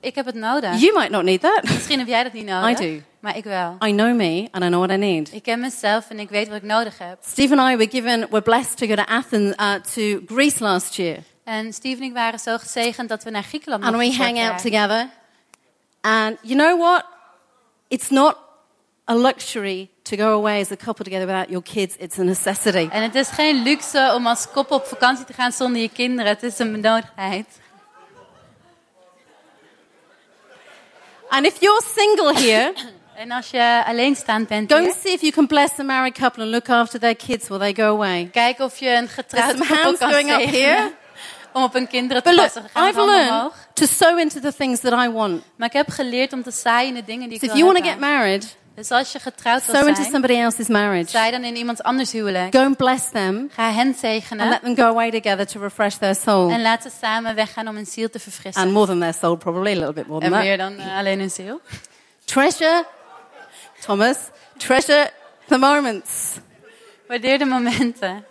Ik 0.00 0.14
heb 0.14 0.26
het 0.26 0.34
nodig. 0.34 0.80
You 0.80 0.92
might 0.92 1.10
not 1.10 1.22
need 1.22 1.40
that. 1.40 1.62
Misschien 1.62 1.98
heb 1.98 2.08
jij 2.08 2.22
dat 2.22 2.32
niet 2.32 2.46
nodig. 2.46 2.80
I 2.80 2.94
do. 2.94 3.02
Maar 3.20 3.36
ik 3.36 3.44
wel. 3.44 3.76
I 3.84 3.92
know 3.92 4.16
me 4.16 4.48
and 4.50 4.64
I 4.64 4.66
know 4.66 4.84
what 4.84 4.90
I 4.90 4.96
need. 4.96 5.32
Ik 5.32 5.42
ken 5.42 5.60
mezelf 5.60 6.10
en 6.10 6.18
ik 6.18 6.28
weet 6.28 6.48
wat 6.48 6.56
ik 6.56 6.62
nodig 6.62 6.98
heb. 6.98 7.18
Steve 7.24 7.56
and 7.56 7.70
I 7.70 7.76
were 7.76 7.90
given, 7.90 8.26
were 8.30 8.42
blessed 8.42 8.76
to 8.76 8.86
go 8.86 8.94
to 8.94 9.04
Athens, 9.04 9.56
uh, 9.60 9.74
to 9.74 10.34
Greece 10.34 10.62
last 10.62 10.94
year. 10.94 11.16
En 11.44 11.72
Steve 11.72 11.96
en 11.96 12.02
ik 12.02 12.12
waren 12.12 12.38
zo 12.38 12.58
gezegend 12.58 13.08
dat 13.08 13.24
we 13.24 13.30
naar 13.30 13.42
Griekenland 13.42 13.84
And 13.84 13.96
we 13.96 14.04
mochten 14.04 14.24
hang 14.24 14.38
out 14.38 14.62
together. 14.62 15.08
And 16.00 16.38
you 16.42 16.54
know 16.54 16.80
what? 16.80 17.04
It's 17.88 18.08
not 18.08 18.36
a 19.08 19.14
luxury 19.14 19.90
to 20.02 20.16
go 20.16 20.32
away 20.32 20.60
as 20.60 20.70
a 20.70 20.76
couple 20.76 21.04
together 21.04 21.26
without 21.26 21.48
your 21.48 21.62
kids. 21.62 21.96
It's 21.98 22.18
a 22.18 22.22
necessity. 22.22 22.88
En 22.90 23.02
het 23.02 23.14
is 23.14 23.28
geen 23.28 23.62
luxe 23.62 24.12
om 24.14 24.26
als 24.26 24.50
koppel 24.52 24.76
op 24.76 24.86
vakantie 24.86 25.24
te 25.24 25.32
gaan 25.32 25.52
zonder 25.52 25.82
je 25.82 25.88
kinderen. 25.88 26.32
Het 26.32 26.42
is 26.42 26.58
een 26.58 26.72
benodigdheid. 26.72 27.46
And 31.28 31.46
if 31.46 31.56
you're 31.60 31.82
single 31.96 32.34
here, 32.34 32.72
En 33.16 33.30
als 33.30 33.50
je 33.50 33.82
alleenstaand 33.86 34.48
bent, 34.48 34.72
go 34.72 34.78
and 34.78 34.94
see 35.02 35.12
if 35.12 35.20
you 35.20 35.32
can 35.32 35.46
bless 35.46 35.70
a 35.78 35.82
married 35.82 36.18
couple 36.18 36.42
and 36.42 36.52
look 36.52 36.68
after 36.68 37.00
their 37.00 37.14
kids 37.16 37.48
while 37.48 37.58
they 37.58 37.74
go 37.74 37.94
away. 37.94 38.28
kijk 38.32 38.58
of 38.58 38.78
je 38.78 38.88
een 38.88 38.94
There's 39.08 39.12
getrouwd 39.14 39.50
some 39.50 39.66
koppel 39.66 39.82
hands 39.84 39.98
kan 39.98 40.10
going 40.10 40.30
up 40.30 40.40
zegenen 40.40 40.60
here. 40.64 40.92
om 41.52 41.62
op 41.62 41.72
hun 41.72 41.88
kinderen 41.88 42.22
te 42.22 42.28
But 42.28 42.38
look, 42.38 42.52
passen. 42.52 42.70
Gaan 42.72 42.88
I've 42.88 42.98
handen 42.98 43.14
learned 43.16 43.32
omhoog. 43.34 43.54
to 43.72 43.86
sow 43.86 44.18
into 44.18 44.40
the 44.40 44.54
things 44.54 44.80
that 44.80 44.92
I 45.06 45.10
want. 45.10 45.42
Maar 45.56 45.68
ik 45.68 45.72
heb 45.74 45.88
geleerd 45.90 46.32
om 46.32 46.42
te 46.42 46.50
zaaien 46.50 46.88
in 46.88 46.94
de 46.94 47.04
dingen 47.04 47.28
die 47.28 47.38
ik 47.38 47.44
So 47.44 47.46
if 47.46 47.52
wil 47.52 47.60
you 47.62 47.72
want 47.72 47.84
to 47.84 47.90
hebben. 47.90 48.08
get 48.08 48.18
married, 48.18 48.56
Dus 48.76 48.90
als 48.90 49.12
je 49.12 49.18
getrouwd 49.18 49.62
Sow 49.62 49.72
wil 49.74 49.86
into 49.86 50.00
zijn, 50.00 50.12
somebody 50.12 50.34
else's 50.40 50.68
marriage. 50.68 51.10
zij 51.10 51.30
dan 51.30 51.44
in 51.44 51.56
iemand 51.56 51.82
anders 51.82 52.12
huwelijk. 52.12 52.54
Go 52.54 52.62
and 52.62 52.76
bless 52.76 53.10
them 53.10 53.50
Ga 53.52 53.72
hen 53.72 53.86
and 53.86 53.96
zegenen 53.96 54.48
let 54.48 54.62
them 54.62 54.76
go 54.76 54.82
away 54.82 55.10
together 55.10 55.46
to 55.46 55.60
refresh 55.60 55.94
their 55.94 56.14
soul. 56.14 56.50
en 56.50 56.62
laat 56.62 56.82
ze 56.82 56.90
samen 57.00 57.34
weggaan 57.34 57.68
om 57.68 57.74
hun 57.74 57.86
ziel 57.86 58.10
te 58.10 58.18
verfrissen. 58.18 58.62
And 58.62 58.72
more 58.72 58.86
than 58.86 58.98
their 59.00 59.14
soul, 59.14 59.36
probably 59.36 59.72
a 59.72 59.74
little 59.74 59.92
bit 59.92 60.06
more 60.06 60.20
than 60.20 60.28
En 60.28 60.34
that. 60.34 60.44
meer 60.46 60.56
dan 60.56 60.76
eh, 60.78 60.96
alleen 60.98 61.18
hun 61.18 61.30
ziel. 61.30 61.60
Treasure, 62.24 62.84
Thomas, 63.80 64.16
treasure 64.56 65.10
the 65.48 65.58
moments. 65.58 66.10
Waardeer 67.08 67.38
de 67.38 67.44
momenten. 67.44 68.24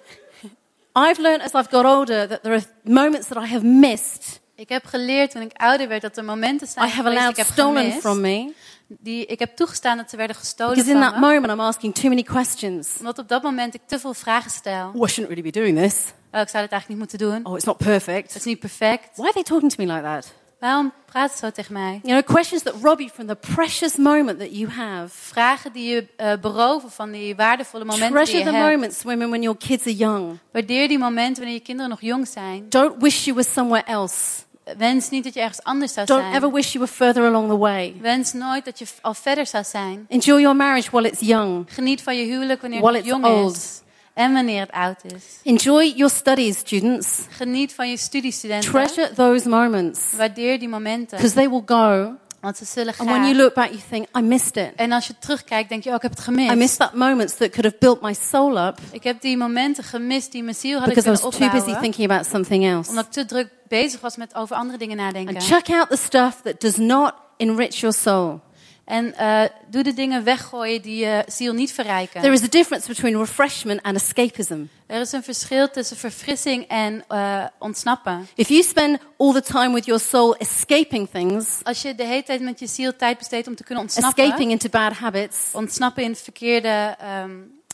I've 0.97 1.21
learned 1.21 1.41
as 1.41 1.53
I've 1.53 1.69
got 1.69 1.85
older 1.85 2.27
that 2.27 2.43
there 2.43 2.55
are 2.55 2.63
moments 2.83 3.27
that 3.27 3.43
I 3.43 3.47
have 3.47 3.65
missed. 3.65 4.39
Ik 4.55 4.69
heb 4.69 4.85
geleerd 4.85 5.31
toen 5.31 5.41
ik 5.41 5.51
ouder 5.55 5.87
werd 5.87 6.01
dat 6.01 6.17
er 6.17 6.23
momenten 6.23 6.67
zijn 6.67 6.87
I 6.87 6.91
have 6.91 7.09
allowed 7.09 7.29
ik 7.29 7.35
heb 7.35 7.47
stolen 7.51 7.81
gemist. 7.83 7.99
from 7.99 8.21
me. 8.21 8.53
Die, 8.87 9.25
ik 9.25 9.39
heb 9.39 9.55
toegestaan 9.55 9.97
dat 9.97 10.09
ze 10.09 10.17
werden 10.17 10.35
gestolen 10.35 10.73
Because 10.75 10.91
in 10.93 11.01
that 11.01 11.13
me. 11.13 11.19
moment 11.19 11.53
I'm 11.53 11.59
asking 11.59 11.95
too 11.95 12.09
many 12.09 12.23
questions. 12.23 12.89
Omdat 12.99 13.17
op 13.19 13.27
dat 13.27 13.43
moment 13.43 13.73
ik 13.73 13.81
te 13.85 13.99
veel 13.99 14.13
vragen 14.13 14.51
stel. 14.51 14.91
Oh, 14.93 15.07
I 15.07 15.11
shouldn't 15.11 15.27
really 15.35 15.51
be 15.51 15.59
doing 15.59 15.77
this. 15.77 15.95
Oh, 16.31 16.41
ik 16.41 16.49
zou 16.49 16.63
dit 16.63 16.71
eigenlijk 16.71 16.87
niet 16.87 16.97
moeten 16.97 17.17
doen. 17.17 17.45
Oh, 17.45 17.55
it's 17.55 17.65
not 17.65 17.77
Het 17.77 17.87
perfect. 17.87 18.35
is 18.35 18.43
niet 18.43 18.59
perfect. 18.59 19.09
Why 19.17 19.23
are 19.23 19.33
they 19.33 19.43
talking 19.43 19.71
to 19.73 19.83
me 19.85 19.91
like 19.93 20.03
that? 20.05 20.33
Waarom 20.59 20.91
praat 21.05 21.31
ze 21.31 21.37
zo 21.37 21.51
tegen 21.51 21.73
mij? 21.73 21.99
You 22.03 22.21
know, 22.21 22.35
questions 22.35 22.63
that 22.63 22.73
rob 22.81 22.99
you 22.99 23.09
from 23.13 23.27
the 23.27 23.35
precious 23.55 23.95
moment 23.95 24.39
that 24.39 24.47
you 24.57 24.69
have. 24.71 25.07
Vragen 25.09 25.71
die 25.73 25.89
je 25.93 26.07
eh, 26.17 26.33
beroven 26.41 26.91
van 26.91 27.11
die 27.11 27.35
waardevolle 27.35 27.85
momenten 27.85 28.07
die 28.15 28.15
Treasure 28.23 28.37
je 28.43 28.51
the 28.51 28.55
hebt. 28.57 28.71
moments, 28.71 29.03
women, 29.03 29.29
when 29.29 29.41
your 29.41 29.57
kids 29.57 29.83
are 29.85 29.95
young. 29.95 30.37
Waardeer 30.51 30.87
die 30.87 30.97
momenten 30.97 31.35
wanneer 31.35 31.53
je 31.53 31.59
kinderen 31.65 31.89
nog 31.89 32.01
jong 32.01 32.27
zijn. 32.27 32.65
Don't 32.69 33.01
wish 33.01 33.23
you 33.25 33.35
were 33.35 33.49
somewhere 33.53 33.85
else. 33.85 34.43
Wens 34.77 35.09
niet 35.09 35.23
dat 35.23 35.33
je 35.33 35.39
ergens 35.39 35.63
anders 35.63 35.93
zou 35.93 36.05
Don't 36.05 36.21
zijn. 36.21 36.35
ever 36.35 36.51
wish 36.51 36.71
you 36.73 36.83
were 36.85 36.95
further 36.95 37.23
along 37.25 37.49
the 37.49 37.57
way. 37.57 37.95
Wens 38.01 38.33
nooit 38.33 38.65
dat 38.65 38.79
je 38.79 38.85
al 39.01 39.13
verder 39.13 39.47
zou 39.47 39.63
zijn. 39.63 40.05
Enjoy 40.09 40.39
your 40.41 40.55
marriage 40.55 40.89
while 40.91 41.07
it's 41.07 41.19
young. 41.19 41.65
Geniet 41.69 42.01
van 42.01 42.17
je 42.17 42.23
huwelijk 42.25 42.61
wanneer 42.61 42.81
While 42.81 42.97
het 42.97 43.05
jong 43.05 43.25
old. 43.25 43.55
is. 43.55 43.81
En 44.13 44.33
wanneer 44.33 44.59
het 44.61 44.71
oud 44.71 44.97
is. 45.15 45.23
Enjoy 45.43 45.93
your 45.95 46.13
studies, 46.13 46.57
students. 46.57 47.19
Geniet 47.29 47.73
van 47.73 47.89
je 47.89 47.97
studiestudenten. 47.97 48.69
Treasure 48.71 49.13
those 49.13 49.49
moments 49.49 49.99
Waardeer 50.17 50.59
die 50.59 50.69
momenten. 50.69 51.17
because 51.17 51.35
they 51.35 51.49
will 51.49 51.63
go. 51.65 52.13
Want 52.41 52.57
ze 52.57 52.65
zullen 52.65 52.93
And 52.97 53.09
when 53.09 53.21
you 53.21 53.33
gaan. 53.33 53.35
look 53.43 53.53
back, 53.53 53.67
you 53.69 53.79
think, 53.89 54.05
I 54.17 54.21
missed 54.21 54.55
it. 54.57 54.71
En 54.75 54.91
als 54.91 55.07
je 55.07 55.13
terugkijkt, 55.19 55.69
denk 55.69 55.83
je, 55.83 55.89
oh, 55.89 55.95
ik 55.95 56.01
heb 56.01 56.11
het 56.15 56.27
I 56.27 56.31
missed 56.31 56.49
gemist. 56.51 56.77
that 56.77 56.93
moments 56.93 57.35
that 57.35 57.49
could 57.49 57.63
have 57.65 57.75
built 57.79 58.01
my 58.01 58.13
soul 58.13 58.57
up 58.67 58.79
Ik 58.91 59.03
heb 59.03 59.21
die 59.21 59.37
momenten 59.37 59.83
gemist 59.83 60.31
die 60.31 60.43
mijn 60.43 60.55
ziel 60.55 60.77
hadden 60.79 60.95
because 60.95 61.09
I 61.09 61.19
kunnen 61.21 61.31
was 61.31 61.39
too 61.39 61.49
busy 61.49 61.57
opbouwen. 61.59 61.81
thinking 61.91 62.11
about 62.11 62.25
something 62.31 62.65
else. 62.65 62.89
Omdat 62.89 63.05
ik 63.05 63.11
te 63.11 63.25
druk 63.25 63.49
bezig 63.67 64.01
was 64.01 64.15
met 64.15 64.35
over 64.35 64.55
andere 64.55 64.77
dingen 64.77 64.97
nadenken. 64.97 65.35
And 65.35 65.45
check 65.45 65.69
out 65.69 65.89
the 65.89 65.97
stuff 65.97 66.41
that 66.41 66.61
does 66.61 66.77
not 66.77 67.13
enrich 67.37 67.75
your 67.75 67.95
soul. 67.95 68.41
En 68.85 69.15
eh, 69.15 69.41
doe 69.69 69.83
de 69.83 69.93
dingen 69.93 70.23
weggooien 70.23 70.81
die 70.81 71.05
je 71.05 71.23
ziel 71.27 71.53
niet 71.53 71.71
verrijken. 71.73 72.21
There 72.21 72.33
is 72.33 72.43
a 72.43 72.47
difference 72.47 72.87
between 72.87 73.17
refreshment 73.17 73.81
and 73.81 73.95
escapism. 73.95 74.63
Er 74.87 75.01
is 75.01 75.11
een 75.11 75.23
verschil 75.23 75.69
tussen 75.69 75.97
verfrissing 75.97 76.67
en 76.67 77.03
eh, 77.07 77.43
ontsnappen. 77.59 78.27
If 78.35 78.47
you 78.47 78.63
spend 78.63 78.99
all 79.17 79.33
the 79.33 79.41
time 79.41 79.73
with 79.73 79.85
your 79.85 80.01
soul 80.01 80.35
escaping 80.35 81.09
things, 81.09 81.59
Als 81.63 81.81
je 81.81 81.95
de 81.95 82.03
hele 82.03 82.23
tijd 82.23 82.41
met 82.41 82.59
je 82.59 82.67
ziel 82.67 82.95
tijd 82.95 83.17
besteedt 83.17 83.47
om 83.47 83.55
te 83.55 83.63
kunnen 83.63 83.83
ontsnappen, 83.83 84.23
escaping 84.23 84.51
into 84.51 84.69
bad 84.69 84.93
habits, 84.93 85.37
ontsnappen 85.53 86.03
in 86.03 86.15
verkeerde 86.15 86.95
ehm, 86.99 87.31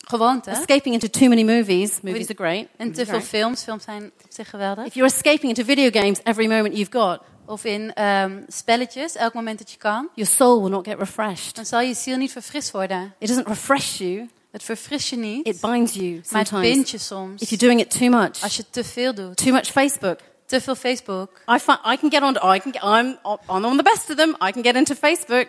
gewoonten, 0.08 0.53
escaping 0.53 0.93
into 0.93 1.08
too 1.20 1.27
many 1.29 1.43
movies, 1.43 2.00
movies 2.01 2.29
are 2.29 2.36
great. 2.36 2.67
en 2.77 2.91
te 2.91 3.05
veel 3.05 3.22
films, 3.22 3.63
films 3.63 3.84
zijn 3.84 4.03
op 4.03 4.29
zich 4.29 4.50
geweldig, 4.50 4.86
If 4.86 4.93
you're 4.93 5.12
escaping 5.13 5.58
into 5.58 5.63
video 5.63 6.01
games 6.01 6.20
every 6.24 6.48
moment 6.48 6.75
you've 6.77 6.91
got, 7.00 7.20
of 7.46 7.63
in 7.65 7.93
ehm, 7.93 8.41
spelletjes, 8.48 9.15
elk 9.15 9.34
moment 9.34 9.58
dat 9.60 9.72
je 9.72 9.77
kan, 9.77 10.10
your 10.15 10.31
soul 10.31 10.62
will 10.62 10.72
not 10.72 10.88
get 10.88 11.00
refreshed. 11.00 11.55
dan 11.55 11.65
zal 11.65 11.81
je 11.81 11.93
ziel 11.93 12.17
niet 12.17 12.31
verfrist 12.31 12.72
worden. 12.72 13.13
It 13.20 13.27
doesn't 13.27 13.48
refresh 13.48 13.98
you, 13.98 14.29
Het 14.51 14.63
verfrist 14.63 15.10
je 15.10 15.15
niet, 15.17 15.48
it 15.48 15.62
binds 15.62 15.93
you 15.93 16.05
maar 16.12 16.39
het 16.39 16.48
sometimes. 16.48 16.74
bindt 16.74 16.89
je 16.89 16.98
soms. 16.98 17.41
If 17.41 17.50
you're 17.50 17.65
doing 17.65 17.79
it 17.79 18.00
too 18.00 18.10
much, 18.10 18.41
Als 18.43 18.55
je 18.55 18.63
te 18.70 18.84
veel 18.84 19.13
doet, 19.13 19.38
too 19.38 19.51
much 19.53 19.65
Facebook. 19.67 20.20
te 20.46 20.62
veel 20.62 20.75
Facebook. 20.75 21.29
I 21.55 21.58
find 21.60 21.77
I 21.86 21.98
can 21.98 22.12
get 22.12 22.22
on. 22.22 22.53
I 22.55 22.60
can. 22.60 22.72
Get, 22.74 22.84
I'm. 22.84 23.17
I'm 23.50 23.65
on 23.65 23.77
the 23.77 23.84
best 23.84 24.10
of 24.10 24.15
them. 24.15 24.29
I 24.29 24.51
can 24.51 24.63
get 24.63 24.75
into 24.75 24.93
Facebook. 24.96 25.46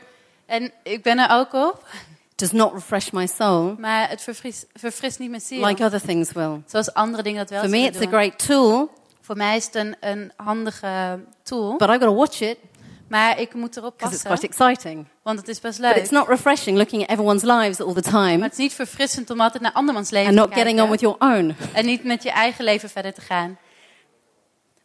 En 0.47 0.73
ik 0.83 1.03
ben 1.03 1.19
er 1.19 1.31
ook 1.31 1.53
op, 1.53 1.85
Does 2.35 2.53
not 2.53 2.73
refresh 2.73 3.11
my 3.11 3.27
soul 3.27 3.75
maar 3.79 4.09
het 4.09 4.23
verfrist, 4.23 4.67
verfrist 4.75 5.19
niet 5.19 5.31
mijn 5.31 5.43
ziel. 5.43 5.67
like 5.67 5.85
other 5.85 6.01
things 6.01 6.33
will. 6.33 6.63
Zoals 6.67 6.95
andere 6.95 7.23
dingen 7.23 7.39
dat 7.39 7.51
wel 7.51 7.61
For 7.61 7.69
me, 7.71 7.79
it's 7.79 8.01
a 8.01 8.07
great 8.07 8.47
tool, 8.47 8.91
Voor 9.21 9.37
mij 9.37 9.57
is 9.57 9.65
het 9.65 9.75
een, 9.75 9.97
een 10.01 10.33
handige 10.37 11.21
tool, 11.43 11.71
but 11.77 11.89
I've 11.89 11.99
got 11.99 12.09
to 12.09 12.15
watch 12.15 12.41
it 12.41 12.57
maar 13.09 13.41
ik 13.41 13.55
moet 13.55 13.77
erop 13.77 13.93
because 13.99 14.15
it's 14.15 14.25
passen, 14.25 14.49
quite 14.49 14.65
exciting. 14.65 15.07
want 15.23 15.39
het 15.39 15.49
is 15.49 15.61
best 15.61 15.81
But 15.81 15.97
it's 15.97 16.11
leuk. 16.11 16.21
not 16.21 16.29
refreshing 16.29 16.77
looking 16.77 17.03
at 17.03 17.09
everyone's 17.11 17.43
lives 17.43 17.81
all 17.81 17.93
the 17.95 18.11
Maar 18.11 18.29
time 18.31 18.43
het 18.43 18.53
is 18.53 18.59
niet 18.59 18.73
verfrissend 18.75 19.31
om 19.31 19.41
altijd 19.41 19.63
naar 19.63 19.73
andermans 19.73 20.11
leven 20.11 20.29
and 20.29 20.37
te 20.37 20.43
not 20.43 20.55
getting 20.55 20.77
kijken 20.79 20.85
on 20.85 20.91
with 20.91 21.01
your 21.01 21.17
own. 21.39 21.55
en 21.73 21.85
niet 21.87 22.05
met 22.05 22.23
je 22.23 22.31
eigen 22.31 22.65
leven 22.65 22.91
verder 22.91 23.13
te 23.15 23.21
gaan. 23.21 23.59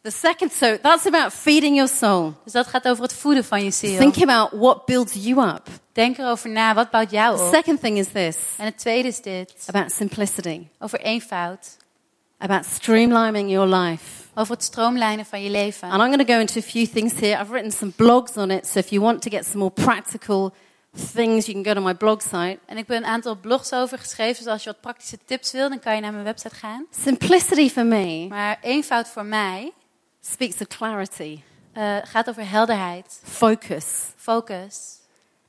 The 0.01 0.11
second, 0.11 0.51
so 0.51 0.77
that's 0.81 1.05
about 1.05 1.33
feeding 1.33 1.75
your 1.75 1.89
soul. 1.89 2.33
Dus 2.43 2.53
dat 2.53 2.67
gaat 2.67 2.87
over 2.87 3.03
het 3.03 3.13
voeden 3.13 3.43
van 3.45 3.63
je 3.63 3.71
ziel. 3.71 3.97
Think 3.99 4.29
about 4.29 4.49
what 4.51 4.85
builds 4.85 5.13
you 5.13 5.47
up. 5.49 5.67
Denk 5.91 6.17
erover 6.17 6.49
na, 6.49 6.73
wat 6.73 6.89
bouwt 6.91 7.11
jou 7.11 7.37
The 7.37 7.43
op? 7.43 7.53
second 7.53 7.79
thing 7.81 7.97
is 7.97 8.07
this 8.11 8.37
En 8.57 8.65
het 8.65 8.77
tweede 8.77 9.07
is 9.07 9.21
dit, 9.21 9.53
about 9.67 9.91
simplicity, 9.91 10.67
over 10.79 10.99
eenvoud. 11.01 11.77
about 12.37 12.65
streamlining 12.65 13.49
your 13.49 13.67
life. 13.75 14.03
Over 14.35 14.53
het 14.53 14.63
stroomlijnen 14.63 15.25
van 15.25 15.43
je 15.43 15.49
leven. 15.49 15.89
And 15.89 16.01
I'm 16.01 16.07
going 16.13 16.27
to 16.27 16.33
go 16.33 16.39
into 16.39 16.59
a 16.59 16.63
few 16.63 16.85
things 16.87 17.13
here. 17.19 17.41
I've 17.41 17.51
written 17.51 17.71
some 17.71 17.91
blogs 17.91 18.35
on 18.35 18.51
it, 18.51 18.67
so 18.67 18.79
if 18.79 18.89
you 18.89 19.01
want 19.01 19.21
to 19.21 19.29
get 19.29 19.45
some 19.45 19.57
more 19.57 19.71
practical 19.71 20.53
things, 21.13 21.45
you 21.45 21.61
can 21.63 21.73
go 21.73 21.79
to 21.79 21.85
my 21.87 21.95
blog 21.95 22.21
site. 22.21 22.59
En 22.65 22.77
ik 22.77 22.87
heb 22.87 22.89
een 22.89 23.05
aantal 23.05 23.35
blogs 23.35 23.73
over 23.73 23.97
geschreven, 23.97 24.43
dus 24.43 24.51
als 24.53 24.63
je 24.63 24.69
wat 24.69 24.81
praktische 24.81 25.17
tips 25.25 25.51
wil, 25.51 25.69
dan 25.69 25.79
kan 25.79 25.95
je 25.95 26.01
naar 26.01 26.11
mijn 26.11 26.23
website 26.23 26.55
gaan. 26.55 26.85
Simplicity 27.03 27.69
for 27.69 27.85
me 27.85 28.25
Maar 28.29 28.57
eenvoud 28.61 29.07
voor 29.07 29.25
mij 29.25 29.71
speaks 30.31 30.61
of 30.61 30.67
clarity, 30.67 31.41
eh, 31.73 31.97
gaat 32.03 32.29
over 32.29 32.49
helderheid, 32.49 33.19
focus, 33.23 33.85
focus, 34.15 34.99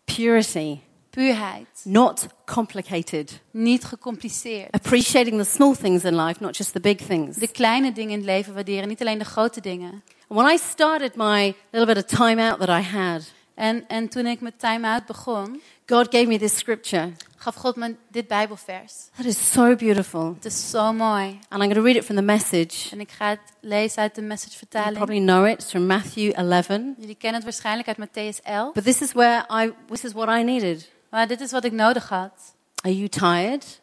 purity, 0.05 0.81
puurheid. 1.11 1.67
not 1.85 2.27
complicated. 2.45 3.41
Niet 3.51 3.85
gecompliceerd. 3.85 4.75
Appreciating 4.75 5.38
the 5.38 5.45
small 5.45 5.75
things 5.75 6.05
in 6.05 6.17
life, 6.17 6.41
not 6.41 6.57
just 6.57 6.73
the 6.73 6.81
big 6.81 7.01
things. 7.01 7.37
De 7.37 7.49
kleine 7.49 7.93
dingen 7.93 8.11
in 8.11 8.19
het 8.19 8.27
leven 8.27 8.55
waarderen, 8.55 8.88
niet 8.88 9.01
alleen 9.01 9.19
de 9.19 9.25
grote 9.25 9.61
dingen. 9.61 10.03
When 10.29 10.55
I 10.55 10.59
started 10.59 11.17
my 11.17 11.55
little 11.71 11.95
bit 11.95 12.05
of 12.05 12.19
time 12.19 12.43
out 12.51 12.59
that 12.59 12.69
I 12.69 12.83
had, 12.83 13.33
En, 13.59 13.88
en 13.88 14.09
toen 14.09 14.27
ik 14.27 14.40
met 14.40 14.59
Time 14.59 14.88
Out 14.88 15.07
begon, 15.07 15.61
God 15.87 16.07
gave 16.11 16.27
me 16.27 16.38
this 16.38 16.57
scripture. 16.57 17.12
gaf 17.37 17.55
God 17.55 17.77
me 17.77 17.97
dit 18.11 18.29
Bijbelvers. 18.29 19.09
That 19.16 19.27
is 19.27 19.53
so 19.53 19.77
beautiful. 19.77 20.35
Het 20.35 20.44
is 20.44 20.71
zo 20.71 20.92
mooi. 20.92 21.27
And 21.27 21.38
I'm 21.51 21.59
going 21.59 21.75
to 21.75 21.83
read 21.83 21.97
it 21.97 22.05
from 22.05 22.16
the 22.16 22.23
message. 22.23 22.90
En 22.90 23.01
ik 23.01 23.11
ga 23.11 23.29
het 23.29 23.40
lezen 23.61 24.03
uit 24.03 24.14
de 24.14 24.23
message 24.23 24.66
You 24.71 24.92
probably 24.92 25.18
know 25.18 25.47
it. 25.47 25.53
It's 25.53 25.71
from 25.71 25.87
Matthew 25.87 26.33
11. 26.33 26.66
Jullie 26.99 27.14
kennen 27.14 27.35
het 27.35 27.44
waarschijnlijk 27.44 27.88
uit 27.88 27.97
Matthäus 27.97 28.42
11. 28.42 28.73
But 28.73 28.85
this 28.85 29.01
is 29.01 29.12
where 29.12 29.64
I, 29.64 29.73
this 29.87 30.05
is 30.05 30.12
what 30.12 30.29
I 30.38 30.42
needed. 30.42 30.90
Maar 31.11 31.27
dit 31.29 31.40
is 31.40 31.51
wat 31.51 31.64
ik 31.64 31.73
nodig 31.73 32.09
had. 32.09 32.55
Are 32.83 32.97
you 32.97 33.09
tired? 33.09 33.81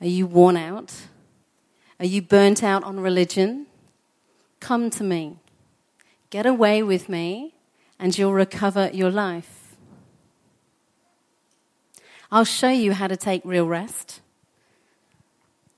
Are 0.00 0.14
you 0.14 0.28
worn 0.30 0.56
out? 0.56 0.92
Are 1.96 2.08
you 2.10 2.22
burnt 2.22 2.62
out 2.62 2.84
on 2.84 3.02
religion? 3.02 3.66
Come 4.58 4.88
to 4.88 5.04
me. 5.04 5.32
Get 6.28 6.46
away 6.46 6.84
with 6.84 7.08
me, 7.08 7.52
and 7.98 8.16
you'll 8.16 8.32
recover 8.32 8.90
your 8.92 9.10
life. 9.10 9.76
I'll 12.30 12.44
show 12.44 12.68
you 12.68 12.92
how 12.92 13.06
to 13.06 13.16
take 13.16 13.42
real 13.44 13.66
rest. 13.66 14.20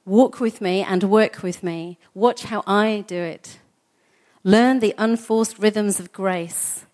Walk 0.05 0.41
with 0.41 0.61
me 0.61 0.83
and 0.83 1.05
work 1.05 1.43
with 1.43 1.63
me. 1.63 1.99
Watch 2.15 2.45
how 2.45 2.63
I 2.67 3.05
do 3.07 3.17
it. 3.17 3.59
Learn 4.43 4.81
the 4.81 4.95
unforced 4.99 5.59
rhythms 5.59 6.01
of 6.01 6.13
grace. 6.13 6.87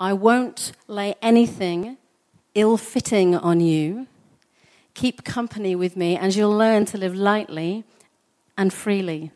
I 0.00 0.12
won't 0.12 0.72
lay 0.88 1.14
anything 1.22 1.98
ill 2.54 2.76
fitting 2.76 3.34
on 3.36 3.60
you. 3.60 4.06
Keep 4.94 5.24
company 5.24 5.74
with 5.74 5.96
me, 5.96 6.16
and 6.16 6.34
you'll 6.34 6.56
learn 6.56 6.84
to 6.86 6.98
live 6.98 7.14
lightly 7.14 7.84
and 8.58 8.72
freely. 8.72 9.30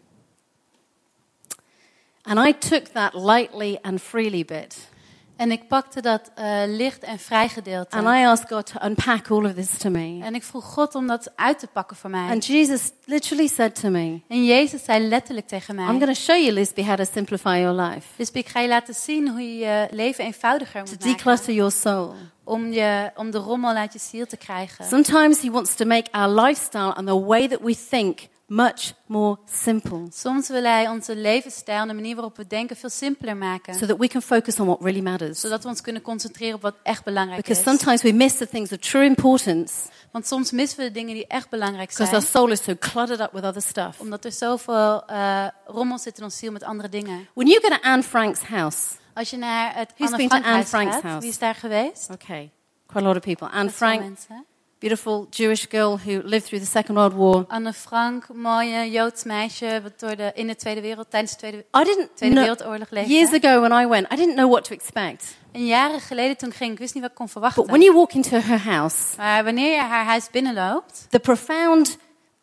And 2.26 2.40
I 2.40 2.52
took 2.52 2.92
that 2.92 3.14
lightly 3.14 3.79
and 3.85 4.02
freely 4.02 4.42
bit, 4.42 4.88
En 5.37 5.51
ik 5.51 5.68
pakte 5.68 6.01
dat 6.01 6.31
eh, 6.35 6.62
licht 6.66 7.03
en 7.03 7.18
vrij 7.18 7.49
gedeelte. 7.49 7.96
and 7.96 8.07
I 8.07 8.25
asked 8.25 8.49
God 8.49 8.66
to 8.66 8.87
unpack 8.87 9.31
all 9.31 9.44
of 9.44 9.55
this 9.55 9.79
to 9.79 9.90
me. 9.90 10.18
En 10.22 10.35
ik 10.35 10.42
vroeg 10.42 10.64
God 10.64 10.94
om 10.94 11.07
dat 11.07 11.33
uit 11.35 11.59
te 11.59 11.66
pakken 11.66 11.96
voor 11.96 12.11
mij. 12.11 12.29
And 12.31 12.46
Jesus 12.46 12.90
literally 13.05 13.46
said 13.49 13.81
to 13.81 13.88
me, 13.88 14.20
En 14.29 14.44
Jezus 14.44 14.85
zei 14.85 15.09
letterlijk 15.09 15.49
tegen 15.49 15.75
mij. 15.75 15.85
I'm 15.85 16.01
going 16.01 16.14
to 16.14 16.20
show 16.20 16.37
you, 16.37 16.53
Lisby, 16.53 16.83
how 16.85 16.96
to 16.96 17.05
simplify 17.12 17.59
your 17.62 17.81
life, 17.81 18.07
Dus 18.16 18.31
ik 18.31 18.49
ga 18.49 18.61
je 18.61 18.68
laten 18.68 18.94
zien 18.94 19.29
hoe 19.29 19.40
je 19.40 19.59
je 19.64 19.88
leven 19.90 20.25
eenvoudiger 20.25 20.85
to 20.85 20.90
moet 20.90 20.99
maken. 21.05 21.16
declutter 21.16 21.55
your 21.55 21.72
soul. 21.72 22.14
Om, 22.44 22.72
je, 22.72 23.11
om 23.16 23.31
de 23.31 23.38
rommel 23.38 23.75
uit 23.75 23.92
je 23.92 23.99
ziel 23.99 24.27
te 24.27 24.37
krijgen. 24.37 24.85
Sometimes 24.85 25.40
He 25.40 25.51
wants 25.51 25.75
to 25.75 25.85
make 25.85 26.11
our 26.12 26.40
lifestyle 26.40 26.94
and 26.94 27.07
the 27.07 27.25
way 27.25 27.49
that 27.49 27.61
we 27.61 27.77
think 27.88 28.20
much 28.46 28.92
more 29.06 29.38
simple 29.50 30.06
Soms 30.12 30.48
wil 30.48 30.62
hij 30.62 30.88
onze 30.88 31.16
levensstijl 31.16 31.80
en 31.80 31.88
de 31.88 31.94
manier 31.94 32.14
waarop 32.14 32.37
we 32.37 32.46
denken 32.46 32.76
veel 32.76 32.88
simpeler 32.90 33.37
maken. 33.37 33.74
so 33.74 33.87
that 33.87 33.98
we 33.98 34.09
can 34.09 34.22
focus 34.22 34.61
on 34.61 34.66
what 34.66 34.80
really 34.82 35.00
matters. 35.00 35.40
Zodat 35.40 35.62
we 35.62 35.68
ons 35.68 35.80
kunnen 35.80 36.02
concentreren 36.02 36.54
op 36.54 36.62
wat 36.62 36.74
echt 36.82 37.04
belangrijk 37.04 37.42
Because 37.42 37.61
is. 37.61 37.66
sometimes 37.66 38.02
we 38.02 38.12
miss 38.12 38.37
the 38.37 38.48
things 38.48 38.72
of 38.72 38.78
true 38.78 39.04
importance 39.04 39.72
Want 40.11 40.26
soms 40.26 40.50
missen 40.50 40.78
we 40.78 40.85
de 40.85 40.90
dingen 40.92 41.14
die 41.14 41.26
echt 41.26 41.48
belangrijk 41.50 41.88
because 41.88 42.09
zijn. 42.11 42.22
our 42.22 42.30
soul 42.30 42.50
is 42.50 42.62
so 42.62 42.72
cluttered 42.78 43.20
up 43.20 43.32
with 43.32 43.44
other 43.44 43.62
stuff. 43.62 44.00
Omdat 44.00 44.24
er 44.24 44.32
zoveel 44.32 45.04
eh, 45.06 45.46
rommel 45.66 45.98
zit 45.98 46.18
in 46.18 46.24
ons 46.24 46.37
ziel 46.38 46.52
met 46.52 46.62
andere 46.62 46.88
dingen. 46.88 47.28
When 47.35 47.46
you 47.46 47.61
go 47.62 47.68
to 47.68 47.80
Anne 47.82 48.02
Frank's 48.02 48.40
house, 48.40 48.78
Als 49.14 49.30
je 49.30 49.37
naar 49.37 49.74
het 49.74 49.92
Who's 49.96 50.12
Anne 50.12 50.28
Frank 50.28 50.44
Anne 50.44 50.64
Frank's 50.64 50.94
gaat, 50.94 51.02
house? 51.02 51.20
wie 51.20 51.28
is 51.30 51.38
daar 51.38 51.54
geweest? 51.54 52.11
okay, 52.11 52.50
quite 52.87 53.04
a 53.04 53.09
lot 53.09 53.16
of 53.16 53.22
people. 53.22 53.48
Anne 53.48 53.70
Frank, 53.70 54.00
mensen. 54.00 54.44
Beautiful 54.79 55.27
Jewish 55.31 55.67
girl 55.71 55.99
who 56.05 56.21
lived 56.25 56.47
through 56.47 56.61
the 56.65 56.71
Second 56.71 56.97
World 56.97 57.12
War. 57.15 57.45
Anne 57.49 57.73
Frank, 57.73 58.27
mooie 58.35 58.91
Joods 58.91 59.25
meisje, 59.25 59.81
wat 59.83 60.01
door 60.01 60.17
de, 60.17 60.33
in 60.35 60.47
de 60.47 60.57
Tweede 60.57 60.81
Wereld, 60.81 61.11
tijdens 61.11 61.33
de 61.33 61.39
Tweede, 61.39 61.57
I 61.59 61.85
didn't 61.85 62.09
Tweede 62.17 62.35
know, 62.35 62.47
Wereldoorlog 62.47 62.91
leefde. 62.91 63.12
years 63.12 63.33
ago 63.45 63.61
when 63.61 63.83
I 63.83 63.87
went, 63.87 64.12
I 64.12 64.17
didn't 64.17 64.35
know 64.35 64.51
what 64.51 64.65
to 64.65 64.75
expect. 64.75 65.37
En 65.53 65.67
jaren 65.67 66.01
geleden 66.01 66.37
toen 66.37 66.49
ik 66.49 66.55
ging, 66.55 66.73
ik 66.73 66.79
wist 66.79 66.95
niet 66.95 67.03
wat 67.03 67.12
ik 67.12 67.19
kon 67.19 67.29
verwachten. 67.29 67.62
But 67.62 67.71
when 67.71 67.83
you 67.83 67.95
walk 67.97 68.12
into 68.12 68.39
her 68.41 68.62
house, 68.62 68.97
Maar 69.17 69.45
wanneer 69.45 69.75
je 69.75 69.81
haar 69.81 70.05
huis 70.05 70.31
binnenloopt, 70.31 71.07
the 71.11 71.19
profound, 71.19 71.97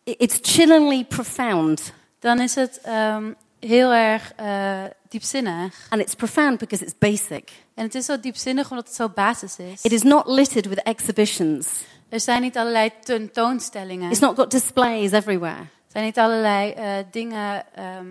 it's 0.03 0.39
chillingly 0.41 1.03
profound. 1.05 1.93
dan 2.19 2.39
is 2.39 2.55
het 2.55 2.79
ehm, 2.83 3.31
heel 3.59 3.91
erg 3.91 4.33
eh, 4.35 4.83
diepzinnig. 5.09 5.85
And 5.89 6.01
it's 6.01 6.15
profound 6.15 6.57
because 6.57 6.83
it's 6.83 6.97
basic. 6.99 7.51
En 7.75 7.83
het 7.83 7.95
is 7.95 8.05
zo 8.05 8.19
diepzinnig 8.19 8.69
omdat 8.69 8.85
het 8.87 8.95
zo 8.95 9.09
basis 9.09 9.57
is. 9.57 9.81
It 9.81 9.91
is 9.91 10.01
not 10.03 10.27
littered 10.27 10.65
with 10.67 10.83
exhibitions. 10.83 11.67
Er 12.13 12.19
zijn 12.19 12.41
niet 12.41 12.57
allerlei 12.57 12.91
tentoonstellingen. 13.03 14.09
It's 14.09 14.19
not 14.19 14.35
got 14.35 14.51
displays 14.51 15.11
everywhere. 15.11 15.55
Er 15.57 15.91
zijn 15.91 16.03
niet 16.03 16.17
allerlei 16.19 16.71
eh, 16.71 16.91
dingen 17.11 17.63
ehm, 17.75 18.05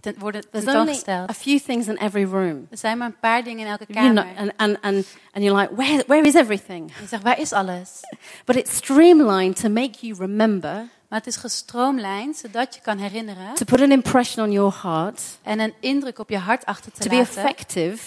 ten, 0.00 0.14
worden 0.18 0.50
tentoongesteld. 0.50 1.30
a 1.30 1.34
few 1.34 1.58
things 1.58 1.86
in 1.86 1.96
every 1.96 2.24
room. 2.24 2.66
Er 2.70 2.78
zijn 2.78 2.98
maar 2.98 3.06
een 3.06 3.18
paar 3.20 3.44
dingen 3.44 3.66
in 3.66 3.70
elke 3.72 3.84
You 3.88 4.06
kamer. 4.06 4.22
know, 4.24 4.38
and, 4.38 4.52
and, 4.56 4.76
and, 4.82 5.06
and 5.32 5.44
you're 5.44 5.60
like, 5.60 5.74
where, 5.74 6.04
where 6.06 6.26
is 6.28 6.34
everything? 6.34 6.92
Je 7.00 7.06
zegt, 7.06 7.22
waar 7.22 7.40
is 7.40 7.52
alles? 7.52 8.00
But 8.44 8.56
it's 8.56 8.76
streamlined 8.76 9.60
to 9.60 9.68
make 9.68 9.92
you 10.00 10.14
remember, 10.18 10.88
Maar 11.08 11.18
het 11.18 11.26
is 11.26 11.36
gestroomlijnd, 11.36 12.36
zodat 12.36 12.74
je 12.74 12.80
kan 12.80 12.98
herinneren 12.98 13.54
to 13.54 13.64
put 13.64 13.80
an 13.80 13.90
impression 13.90 14.46
on 14.46 14.52
your 14.52 14.74
heart, 14.82 15.22
en 15.42 15.58
een 15.60 15.74
indruk 15.80 16.18
op 16.18 16.30
je 16.30 16.38
hart 16.38 16.64
achter 16.64 16.92
te 16.92 17.00
to 17.00 17.08
be 17.08 17.16
laten. 17.16 17.42
effective 17.42 17.98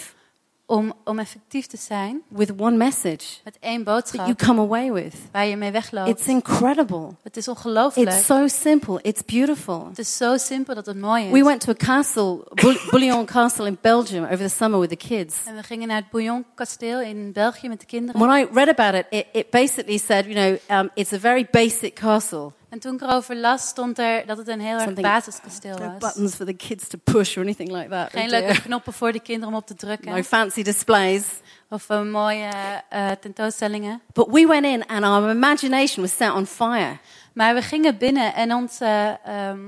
Om, 0.70 0.92
om 1.04 1.18
effectief 1.18 1.66
te 1.66 1.76
zijn 1.76 2.22
with 2.28 2.52
one 2.58 2.76
message 2.76 3.24
met 3.44 3.56
één 3.60 3.84
that 3.84 3.94
boodschap 3.94 4.26
you 4.26 4.34
come 4.34 4.60
away 4.60 4.92
with. 4.92 5.14
waar 5.32 5.46
je 5.46 5.56
mee 5.56 5.70
wegloopt. 5.70 6.08
It's 6.08 6.26
incredible. 6.26 7.08
het 7.22 7.36
is 7.36 7.48
ongelooflijk. 7.48 8.10
It's 8.10 8.26
so 8.26 8.46
simple. 8.46 8.98
It's 9.02 9.24
beautiful. 9.24 9.86
Het 9.88 9.98
is 9.98 10.16
zo 10.16 10.36
simpel 10.36 10.74
dat 10.74 10.86
het 10.86 10.96
mooi 10.96 11.24
is. 11.24 11.30
We 11.30 11.44
went 11.44 11.60
to 11.60 11.70
a 11.70 11.74
castle, 11.74 12.44
Bouillon 12.90 13.24
Castle 13.24 13.66
in 13.66 13.78
Belgium 13.80 14.24
over 14.24 14.38
the 14.38 14.48
summer 14.48 14.80
with 14.80 14.88
the 14.88 15.08
kids. 15.08 15.36
En 15.44 15.54
we 15.54 15.62
gingen 15.62 15.88
naar 15.88 15.96
het 15.96 16.10
Bouillon 16.10 16.44
kasteel 16.54 17.00
in 17.00 17.32
België 17.32 17.68
met 17.68 17.80
de 17.80 17.86
kinderen. 17.86 18.20
When 18.20 18.40
I 18.40 18.48
read 18.52 18.68
about 18.68 18.94
it, 18.94 19.06
it, 19.10 19.26
it 19.32 19.50
basically 19.50 19.98
said, 19.98 20.24
you 20.24 20.34
know, 20.34 20.78
um, 20.78 20.90
it's 20.94 21.12
a 21.12 21.18
very 21.18 21.48
basic 21.50 21.94
castle. 21.94 22.52
En 22.70 22.78
toen 22.78 22.94
ik 22.94 23.00
erover 23.00 23.36
las, 23.36 23.68
stond 23.68 23.98
er 23.98 24.26
dat 24.26 24.38
het 24.38 24.48
een 24.48 24.60
heel 24.60 24.78
erg 24.78 24.94
basiskasteel 24.94 25.78
No 25.78 25.90
was. 25.90 25.98
buttons 25.98 26.34
for 26.34 26.46
the 26.46 26.52
kids 26.52 26.88
to 26.88 26.98
push 27.04 27.36
or 27.36 27.42
anything 27.42 27.70
like 27.70 27.88
that. 27.88 28.10
Geen 28.10 28.28
leuke 28.28 28.62
knoppen 28.62 28.92
voor 28.92 29.12
de 29.12 29.20
kinderen 29.20 29.48
om 29.48 29.60
op 29.60 29.66
te 29.66 29.74
drukken. 29.74 30.14
No 30.14 30.22
fancy 30.22 30.62
displays. 30.62 31.24
Of 31.68 31.88
eh, 31.88 32.02
mooie 32.02 32.50
eh, 32.88 33.10
tentoonstellingen. 33.10 34.00
But 34.12 34.26
we 34.30 34.46
went 34.46 34.64
in 34.64 34.86
and 34.86 35.04
our 35.04 35.30
imagination 35.30 36.04
was 36.04 36.16
set 36.16 36.32
on 36.32 36.46
fire. 36.46 36.98
Maar 37.32 37.54
we 37.54 37.62
gingen 37.62 37.98
binnen 37.98 38.34
en 38.34 38.54
onze 38.54 39.18
ehm 39.24 39.58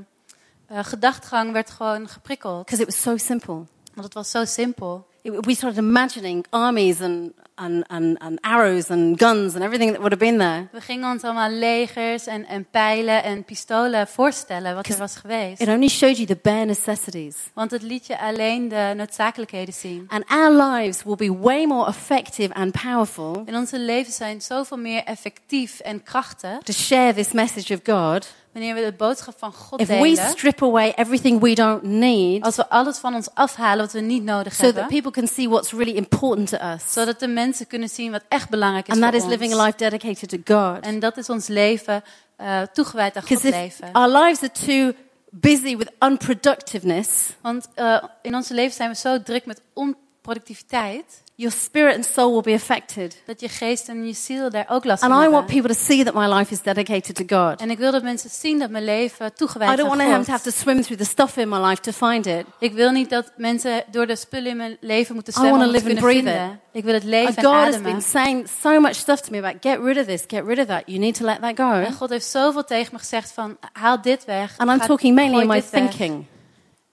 eh, 0.67 0.79
gedachtgang 0.83 1.53
werd 1.53 1.71
gewoon 1.71 2.09
geprikkeld. 2.09 2.65
Because 2.65 2.83
it 2.83 2.89
was 2.89 3.03
so 3.03 3.17
simple. 3.17 3.55
Want 3.95 4.05
het 4.05 4.15
was 4.15 4.31
zo 4.31 4.45
simpel. 4.45 5.07
We 5.23 5.55
started 5.55 5.79
imagining 5.79 6.47
armies 6.51 7.01
and, 7.01 7.33
and, 7.55 7.85
and, 7.89 8.19
and 8.19 8.39
arrows 8.41 8.91
and 8.91 9.19
guns 9.19 9.55
and 9.55 9.65
everything 9.65 9.91
that 9.91 10.01
would 10.01 10.13
have 10.13 10.25
been 10.25 10.39
there. 10.39 10.69
We 10.73 10.81
gingen 10.81 11.11
ons 11.11 11.23
allemaal 11.23 11.51
legers 11.51 12.27
en, 12.27 12.47
en 12.47 12.67
pijlen 12.71 13.23
en 13.23 13.45
pistolen 13.45 14.09
voorstellen 14.09 14.75
wat 14.75 14.87
er 14.89 14.97
was 14.97 15.17
geweest. 15.17 15.61
It 15.61 15.69
only 15.69 15.89
showed 15.89 16.17
you 16.17 16.27
the 16.27 16.39
bare 16.43 16.65
necessities. 16.65 17.37
Want 17.55 17.71
het 17.71 17.83
liet 17.83 18.07
je 18.07 18.19
alleen 18.19 18.69
de 18.69 18.93
noodzakelijkheden 18.97 19.75
zien. 19.75 20.07
And 20.09 20.25
our 20.29 20.51
lives 20.51 21.03
will 21.03 21.17
be 21.17 21.39
way 21.39 21.65
more 21.65 21.89
effective 21.89 22.55
and 22.55 22.83
powerful 22.83 23.43
En 23.47 23.57
onze 23.57 23.79
levens 23.79 24.17
zijn 24.17 24.41
zoveel 24.41 24.77
meer 24.77 25.05
effectief 25.05 25.81
en 25.81 26.03
krachtig 26.03 26.59
to 26.63 26.73
share 26.73 27.15
this 27.15 27.33
message 27.33 27.75
of 27.75 27.81
God 27.85 28.33
wanneer 28.53 28.75
we 28.75 28.81
de 28.81 28.93
boodschap 28.97 29.35
van 29.39 29.53
God 29.53 29.81
if 29.81 29.89
we 29.89 29.95
delen. 29.95 30.31
strip 30.31 30.63
away 30.63 30.93
everything 30.97 31.41
we 31.41 31.55
don't 31.55 31.83
need 31.83 32.43
Als 32.43 32.57
we 32.57 32.69
alles 32.69 32.99
van 32.99 33.15
ons 33.15 33.29
afhalen 33.35 33.85
wat 33.85 33.93
we 33.93 34.01
niet 34.01 34.23
nodig 34.23 34.55
so 34.55 34.63
that 34.63 34.75
hebben. 34.75 34.87
people 34.87 35.11
can 35.11 35.27
see 35.29 35.49
what's 35.49 35.71
really 35.73 35.97
important 35.97 36.49
to 36.49 36.59
us. 36.75 36.93
Zodat 36.93 37.21
de 37.21 37.27
mensen 37.45 37.67
kunnen 37.67 37.89
zien 37.89 38.11
wat 38.11 38.23
echt 38.29 38.49
belangrijk 38.49 38.87
is 38.89 38.93
And 38.95 39.03
that 39.03 39.11
voor 39.11 39.19
is 39.21 39.25
ons. 39.25 39.33
living 39.41 39.61
a 39.61 39.65
life 39.65 39.77
dedicated 39.77 40.29
to 40.29 40.39
God. 40.55 40.85
En 40.85 40.99
dat 40.99 41.17
is 41.17 41.29
ons 41.29 41.47
leven 41.47 42.03
eh, 42.37 42.63
toegewijd 42.63 43.17
aan 43.17 43.23
God 43.23 43.43
leven. 43.43 43.93
our 43.93 44.09
lives 44.09 44.43
are 44.43 44.51
too 44.67 44.93
busy 45.31 45.77
with 45.77 45.91
unproductiveness, 45.99 47.29
Want 47.41 47.69
eh, 47.75 48.03
in 48.23 48.35
onze 48.35 48.55
leven 48.55 48.73
zijn 48.75 48.91
we 48.91 48.97
zo 48.97 49.23
druk 49.23 49.47
met 49.47 49.61
onproductiviteit. 49.73 51.23
Your 51.43 51.51
spirit 51.51 51.95
and 51.95 52.05
soul 52.05 52.33
will 52.33 52.43
be 52.43 52.53
affected. 52.53 53.23
Dat 53.27 53.41
je 53.41 53.49
geest 53.49 53.89
en 53.89 54.07
je 54.07 54.13
ziel 54.13 54.51
daar 54.51 54.67
ook 54.69 54.85
last 54.85 55.03
And 55.03 55.13
van 55.13 55.23
I 55.23 55.29
want 55.29 55.47
people 55.47 55.69
to 55.69 55.79
see 55.79 56.05
that 56.05 56.15
my 56.15 56.27
life 56.35 56.53
is 56.53 56.63
dedicated 56.63 57.15
to 57.15 57.39
God. 57.39 57.61
En 57.61 57.71
ik 57.71 57.79
wil 57.79 57.93
dat 57.93 58.03
mensen 58.03 58.31
zien 58.31 58.59
dat 58.59 58.71
mijn 58.71 58.85
leven 58.85 59.35
toegewijd 59.35 59.73
I 59.73 59.77
don't 59.77 59.91
aan 59.91 59.99
want 59.99 60.11
them 60.11 60.25
to 60.25 60.31
have 60.31 60.45
to 60.45 60.51
swim 60.51 60.83
through 60.83 61.03
the 61.03 61.09
stuff 61.09 61.37
in 61.37 61.49
my 61.49 61.59
life 61.59 61.81
to 61.81 61.93
find 61.93 62.27
it. 62.27 62.47
Ik 62.59 62.73
wil 62.73 62.91
niet 62.91 63.11
dat 63.11 63.33
mensen 63.37 63.85
door 63.91 64.07
de 64.07 64.17
spullen 64.17 64.51
in 64.51 64.57
mijn 64.57 64.77
leven 64.81 65.15
moeten 65.15 65.33
zwemmen 65.33 65.55
om 65.55 65.61
het 65.61 65.71
te 65.71 65.77
live 65.77 65.87
kunnen 65.87 66.05
and 66.05 66.13
breathe 66.13 66.39
vinden. 66.39 66.61
Ik 66.73 66.85
wil 66.85 66.95
het 66.95 67.03
And 67.03 67.11
leven 67.11 67.37
en 67.37 67.45
God 67.45 67.55
has 67.55 67.81
been 67.81 68.03
saying 68.03 68.49
so 68.63 68.81
much 68.81 68.95
stuff 68.95 69.21
to 69.21 69.31
me 69.31 69.39
about 69.39 69.57
get 69.61 69.79
rid 69.83 69.99
of 69.99 70.07
this, 70.07 70.25
get 70.27 70.45
rid 70.47 70.59
of 70.59 70.67
that. 70.67 70.83
You 70.87 70.99
need 70.99 71.15
to 71.15 71.25
let 71.25 71.41
that 71.41 71.57
go. 71.57 71.73
En 71.73 71.93
God 71.93 72.11
heeft 72.11 72.27
zoveel 72.27 72.65
tegen 72.65 72.93
me 72.93 72.99
gezegd 72.99 73.33
van 73.33 73.57
haal 73.73 74.03
dit 74.03 74.25
weg. 74.25 74.55
And 74.57 74.71
I'm 74.71 74.87
talking 74.87 75.15
mainly 75.15 75.41
in 75.41 75.47
my 75.47 75.63
thinking. 75.63 76.27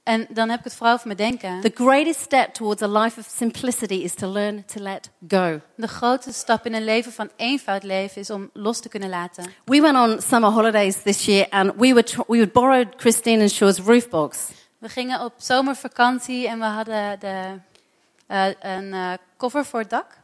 En 0.10 0.28
dan 0.30 0.50
heb 0.50 0.60
ik 0.60 0.64
het 0.64 0.76
vooral 0.76 0.94
over 0.94 1.08
mijn 1.08 1.18
denken. 1.18 1.62
The 1.62 1.72
greatest 1.84 2.20
step 2.20 2.54
towards 2.54 2.82
a 2.82 2.88
life 2.88 3.20
of 3.20 3.26
simplicity 3.36 3.94
is 3.94 4.14
to 4.14 4.32
learn 4.32 4.66
to 4.66 4.82
let 4.82 5.10
go. 5.28 5.60
De 5.76 5.88
grootste 5.88 6.34
stap 6.34 6.66
in 6.66 6.74
een 6.74 6.84
leven 6.84 7.12
van 7.12 7.30
eenvoud 7.36 7.84
leven 7.84 8.22
is 8.22 8.30
om 8.30 8.50
los 8.54 8.80
te 8.80 8.90
kunnen 8.90 9.10
laten. 9.10 9.46
We 9.66 9.82
went 9.82 9.98
on 9.98 10.22
summer 10.22 10.50
holidays 10.50 11.02
this 11.02 11.26
year 11.26 11.48
and 11.50 11.72
we 11.76 11.94
were 11.94 12.04
tr- 12.04 12.24
we 12.28 12.38
would 12.38 12.52
borrow 12.52 12.86
Christine 12.98 13.42
and 13.42 13.52
Shaw's 13.52 13.80
roof 13.80 14.10
box. 14.10 14.38
We 14.78 14.90
gingen 14.90 15.22
op 15.22 15.34
zomervakantie 15.38 16.48
en 16.48 16.60
we 16.60 16.66
hadden 16.66 17.20
de, 17.20 17.60
eh, 18.28 18.46
een 18.60 19.18
cover 19.38 19.66
voor 19.66 19.80
het 19.80 19.90
dak. 19.90 20.18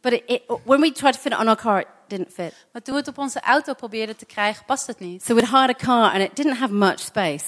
But 0.00 0.12
it, 0.12 0.22
it, 0.26 0.42
when 0.64 0.80
we 0.80 0.92
tried 0.92 1.12
to 1.12 1.20
fit 1.20 1.32
it 1.32 1.38
on 1.38 1.46
our 1.46 1.56
car, 1.56 1.80
it 1.80 1.86
didn't 2.08 2.32
fit. 2.32 2.66
Maar 2.72 2.82
toen 2.82 2.94
we 2.94 3.00
het 3.00 3.08
op 3.08 3.18
onze 3.18 3.40
auto 3.40 3.74
probeerden 3.74 4.16
te 4.16 4.26
krijgen, 4.26 4.64
past 4.64 4.86
het 4.86 5.00
niet. 5.00 5.24
So 5.24 5.34
we'd 5.34 5.48
hired 5.48 5.82
a 5.82 5.84
car 5.86 6.12
and 6.12 6.22
it 6.22 6.36
didn't 6.36 6.58
have 6.58 6.72
much 6.72 6.98
space. 6.98 7.44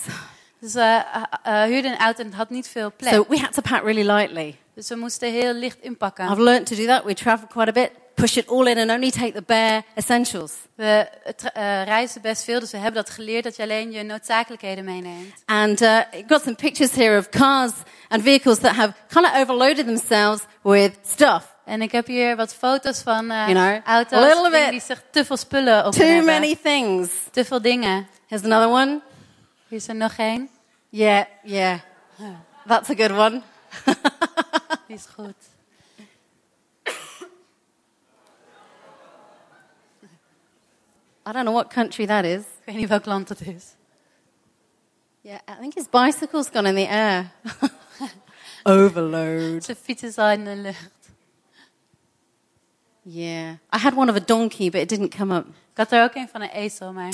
Dus 0.60 0.72
we 0.72 0.80
eh, 0.80 1.22
eh, 1.42 1.68
huurden 1.68 1.90
een 1.92 1.98
auto 1.98 2.20
en 2.20 2.26
het 2.26 2.36
had 2.36 2.50
niet 2.50 2.68
veel 2.68 2.92
plek. 2.96 3.12
So 3.12 3.26
we 3.28 3.38
had 3.38 3.52
to 3.52 3.62
pack 3.62 3.82
really 3.82 4.06
lightly. 4.06 4.56
Dus 4.74 4.88
we 4.88 4.96
moesten 4.96 5.32
heel 5.32 5.52
licht 5.52 5.78
inpakken. 5.80 6.30
I've 6.30 6.42
learned 6.42 6.66
to 6.66 6.76
do 6.76 6.86
that. 6.86 7.04
We 7.04 7.14
travel 7.14 7.46
quite 7.46 7.68
a 7.68 7.72
bit, 7.72 7.90
push 8.14 8.36
it 8.36 8.48
all 8.48 8.66
in 8.66 8.78
and 8.78 8.90
only 8.90 9.10
take 9.10 9.32
the 9.32 9.42
bare 9.42 9.84
essentials. 9.94 10.52
We 10.74 11.08
eh, 11.52 11.84
reizen 11.84 12.20
best 12.20 12.44
veel, 12.44 12.60
dus 12.60 12.70
we 12.70 12.76
hebben 12.76 13.04
dat 13.04 13.14
geleerd 13.14 13.44
dat 13.44 13.56
je 13.56 13.62
alleen 13.62 13.92
je 13.92 14.02
noodzakelijkheden 14.02 14.84
meeneemt. 14.84 15.34
And 15.44 15.80
uh, 15.80 15.98
got 16.26 16.42
some 16.42 16.54
pictures 16.54 16.92
here 16.92 17.18
of 17.18 17.28
cars 17.28 17.72
and 18.08 18.22
vehicles 18.22 18.58
that 18.58 18.74
have 18.74 18.92
kind 19.08 19.26
of 19.26 19.36
overloaded 19.36 19.86
themselves 19.86 20.42
with 20.62 20.92
stuff. 21.06 21.54
En 21.64 21.82
ik 21.82 21.92
heb 21.92 22.06
hier 22.06 22.36
wat 22.36 22.54
foto's 22.54 23.02
van 23.02 23.30
eh, 23.30 23.48
You 23.48 23.52
know, 23.52 23.80
auto's 23.84 24.70
die 24.70 24.80
zich 24.80 25.02
te 25.10 25.24
veel 25.24 25.36
spullen 25.36 25.86
op 25.86 25.92
Too 25.92 26.06
hebben. 26.06 26.24
many 26.24 26.56
things. 26.62 27.08
Te 27.30 27.44
veel 27.44 27.62
dingen. 27.62 28.06
Here's 28.26 28.44
another 28.44 28.68
one. 28.68 29.00
Hier 29.68 29.78
is 29.78 29.88
er 29.88 29.94
nog 29.94 30.16
één. 30.16 30.48
Yeah, 30.88 31.26
yeah. 31.42 31.80
That's 32.66 32.90
a 32.90 32.94
good 32.94 33.10
one. 33.10 33.42
Die 34.86 34.96
is 34.96 35.06
goed. 35.06 35.34
I 41.28 41.32
don't 41.32 41.44
know 41.44 41.54
what 41.54 41.70
country 41.70 42.06
that 42.06 42.24
is. 42.24 42.40
Ik 42.40 42.64
weet 42.64 42.76
niet 42.76 42.88
welk 42.88 43.04
land 43.04 43.28
het 43.28 43.40
is. 43.40 43.74
Yeah, 45.20 45.40
I 45.48 45.56
think 45.60 45.74
his 45.74 45.88
bicycle's 45.88 46.48
gone 46.48 46.68
in 46.68 46.74
the 46.74 46.88
air. 46.88 47.32
Overload. 48.62 49.64
Zijn 49.64 49.76
fiets 49.76 50.02
is 50.02 50.16
in 50.16 50.44
de 50.44 50.56
lucht. 50.56 50.90
Yeah. 53.02 53.58
I 53.72 53.78
had 53.78 53.94
one 53.94 54.10
of 54.10 54.16
a 54.16 54.20
donkey, 54.20 54.70
but 54.70 54.80
it 54.80 54.88
didn't 54.88 55.14
come 55.16 55.36
up. 55.36 55.46
Ik 55.46 55.76
had 55.76 55.92
er 55.92 56.02
ook 56.02 56.14
een 56.14 56.28
van 56.28 56.42
een 56.42 56.50
ezel, 56.50 56.92
maar 56.92 57.12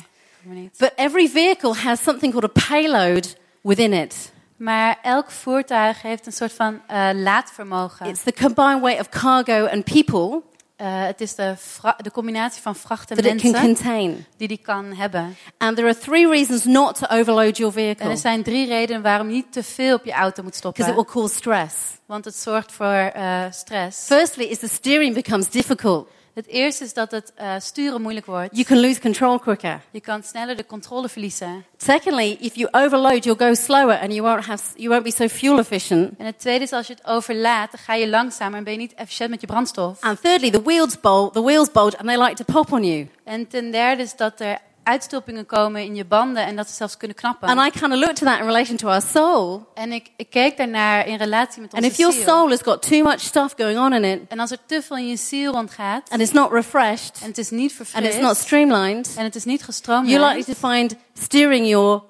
But 0.79 0.93
every 0.97 1.29
vehicle 1.29 1.75
has 1.77 2.03
something 2.03 2.33
called 2.33 2.57
a 2.57 2.69
payload 2.69 3.37
within 3.61 3.93
it. 3.93 4.33
Maar 4.57 4.99
elk 5.03 5.31
voertuig 5.31 6.03
heeft 6.03 6.27
een 6.27 6.33
soort 6.33 6.53
van 6.53 6.81
eh, 6.87 7.09
laadvermogen. 7.15 8.07
It's 8.07 8.23
the 8.23 8.33
combined 8.33 8.81
weight 8.83 9.01
of 9.01 9.09
cargo 9.09 9.67
and 9.67 9.85
people. 9.85 10.43
Eh, 10.77 11.05
het 11.05 11.21
is 11.21 11.35
de, 11.35 11.55
de 11.97 12.11
combinatie 12.11 12.63
van 12.63 12.77
vracht 12.77 13.11
en 13.11 13.25
mensen 13.25 13.53
contain. 13.61 14.25
die 14.37 14.49
die 14.49 14.61
kan 14.63 14.93
hebben. 14.95 15.37
And 15.59 15.77
there 15.77 15.89
are 15.89 15.99
three 15.99 16.29
reasons 16.29 16.65
not 16.65 16.99
to 16.99 17.07
overload 17.17 17.57
your 17.57 17.77
En 17.77 17.83
vehicle 17.83 18.11
er 18.11 18.17
zijn 18.17 18.43
drie 18.43 18.67
redenen 18.67 19.03
waarom 19.03 19.27
je 19.29 19.35
niet 19.35 19.53
te 19.53 19.63
veel 19.63 19.95
op 19.95 20.05
je 20.05 20.13
auto 20.13 20.43
moet 20.43 20.61
because 20.61 20.71
it 20.71 20.77
stoppen. 20.77 20.95
will 20.95 21.05
cause 21.05 21.35
stress. 21.35 21.75
Want 22.07 22.25
het 22.25 22.37
zorgt 22.37 22.73
voor 22.73 22.87
eh, 23.15 23.43
stress. 23.51 24.07
Firstly, 24.07 24.45
is 24.45 24.59
the 24.59 24.69
steering 24.69 25.15
becomes 25.15 25.49
difficult. 25.51 26.09
Het 26.35 26.47
eerste 26.47 26.85
is 26.85 26.95
dat 26.95 27.11
het 27.11 27.33
eh, 27.35 27.55
sturen 27.59 28.03
moeilijk 28.03 28.27
wordt. 28.27 28.49
You 28.53 28.65
can 28.65 28.81
lose 28.81 29.01
control 29.01 29.39
quicker. 29.39 29.81
Je 29.91 30.01
kan 30.01 30.23
sneller 30.23 30.57
de 30.57 30.67
controle 30.67 31.09
verliezen. 31.09 31.65
Secondly, 31.77 32.37
if 32.41 32.55
you 32.55 32.69
overload, 32.71 33.25
you'll 33.25 33.39
go 33.39 33.55
slower 33.55 33.99
and 34.01 34.13
you 34.13 34.23
won't 34.23 34.47
have 34.47 34.63
you 34.77 34.89
won't 34.89 35.03
be 35.03 35.13
so 35.13 35.29
fuel 35.29 35.59
efficient. 35.59 36.11
En 36.19 36.27
het 36.27 36.39
tweede 36.39 36.65
is 36.65 36.73
als 36.73 36.87
je 36.87 36.93
het 36.93 37.07
overlaat, 37.07 37.71
dan 37.71 37.81
ga 37.81 37.95
je 37.95 38.09
langzamer 38.09 38.59
en 38.59 38.65
ben 38.65 38.73
je 38.73 38.79
niet 38.79 38.95
efficiënt 38.95 39.31
met 39.31 39.41
je 39.41 39.47
brandstof. 39.47 40.01
And 40.01 40.21
thirdly, 40.21 40.51
the 40.51 40.63
wheels 40.63 41.01
bolt, 41.01 41.33
the 41.33 41.43
wheels 41.43 41.71
bulge, 41.71 41.99
and 41.99 42.09
they 42.09 42.23
like 42.23 42.45
to 42.45 42.53
pop 42.53 42.73
on 42.73 42.85
you. 42.85 43.09
En 43.25 43.49
ten 43.49 43.71
derde 43.71 44.03
is 44.03 44.17
dat 44.17 44.41
er 44.41 44.59
uitstulpingen 44.83 45.47
komen 45.47 45.83
in 45.85 45.95
je 45.95 46.05
banden 46.05 46.45
en 46.47 46.57
dat 46.57 46.69
ze 46.69 46.75
zelfs 46.75 46.97
kunnen 46.97 47.17
knappen. 47.17 47.49
And 47.49 47.67
I 47.67 47.79
kind 47.79 47.93
of 47.93 47.99
looked 47.99 48.23
at 48.23 48.29
that 48.29 48.39
in 48.39 48.47
relation 48.47 48.77
to 48.77 48.89
our 48.89 49.03
soul. 49.03 49.67
En 49.75 49.93
ik, 49.93 50.11
ik 50.17 50.31
keek 50.31 50.57
daarnaar 50.57 51.07
in 51.07 51.17
relatie 51.17 51.61
met 51.61 51.73
And 51.75 51.83
onze 51.83 51.93
if 51.95 51.99
your 51.99 52.13
ziel. 52.15 52.25
soul 52.25 52.49
has 52.49 52.63
got 52.63 52.83
too 52.89 53.03
much 53.03 53.21
stuff 53.21 53.55
going 53.57 53.79
on 53.79 53.93
in 53.93 54.05
it, 54.05 54.21
En 54.29 54.39
als 54.39 54.51
er 54.51 54.59
te 54.67 54.83
veel 54.83 54.97
in 54.97 55.09
je 55.09 55.17
ziel 55.17 55.53
rondgaat 55.53 56.11
and 56.11 56.21
it's 56.21 56.33
not 56.33 56.51
refreshed, 56.53 57.19
en 57.23 57.29
het 57.29 57.39
is 57.39 57.51
niet 57.51 57.71
and 57.71 57.77
verfrist 57.77 58.07
it's 58.15 58.23
not 58.23 58.37
streamlined, 58.37 59.15
en 59.17 59.25
het 59.25 59.35
is 59.35 59.45
niet 59.45 59.59
you're 59.61 59.73
gestroomlijnd, 59.73 60.37
likely 60.37 60.55
to 60.55 60.69
find 60.69 60.95
steering 61.15 61.69
your 61.69 62.03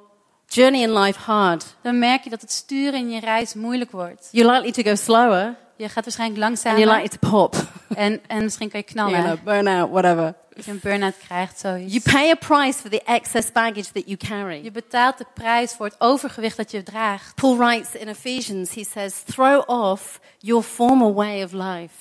journey 0.46 0.82
in 0.82 0.98
life 0.98 1.18
hard. 1.20 1.64
dan 1.82 1.98
merk 1.98 2.24
je 2.24 2.30
dat 2.30 2.40
het 2.40 2.52
sturen 2.52 2.98
in 3.00 3.10
je 3.10 3.20
reis 3.20 3.54
moeilijk 3.54 3.90
wordt. 3.90 4.28
You're 4.30 4.52
likely 4.52 4.72
to 4.72 4.82
go 4.90 4.94
slower, 4.94 5.56
Je 5.76 5.88
gaat 5.88 6.04
waarschijnlijk 6.04 6.42
and 6.42 6.62
you're 6.62 6.76
langzamer 6.76 7.02
likely 7.02 7.18
to 7.18 7.30
pop. 7.30 7.54
en, 8.04 8.20
en 8.26 8.42
misschien 8.42 8.70
kan 8.70 8.82
je 8.86 8.92
You're 8.94 9.10
knallen. 9.10 9.38
gonna 9.38 9.42
burn 9.62 9.66
out, 9.80 9.90
whatever. 9.90 10.34
Als 10.56 10.64
je 10.64 10.70
een 10.70 10.80
burn-out 10.82 11.18
krijgt, 11.18 11.58
zoiets. 11.58 11.92
You 11.92 12.16
pay 12.16 12.30
a 12.30 12.34
price 12.34 12.78
for 12.78 12.90
the 12.90 13.02
excess 13.02 13.52
baggage 13.52 13.92
that 13.92 14.02
you 14.06 14.16
carry. 14.16 14.62
Je 14.64 14.70
betaalt 14.70 15.18
de 15.18 15.26
prijs 15.34 15.72
voor 15.72 15.86
het 15.86 15.94
overgewicht 15.98 16.56
dat 16.56 16.70
je 16.70 16.82
draagt. 16.82 17.34
Paul 17.34 17.56
writes 17.56 17.94
in 17.94 18.08
Ephesians, 18.08 18.74
he 18.74 18.84
says, 18.84 19.22
throw 19.22 19.62
off 19.66 20.20
your 20.38 20.62
former 20.62 21.14
way 21.14 21.42
of 21.42 21.52
life. 21.52 21.94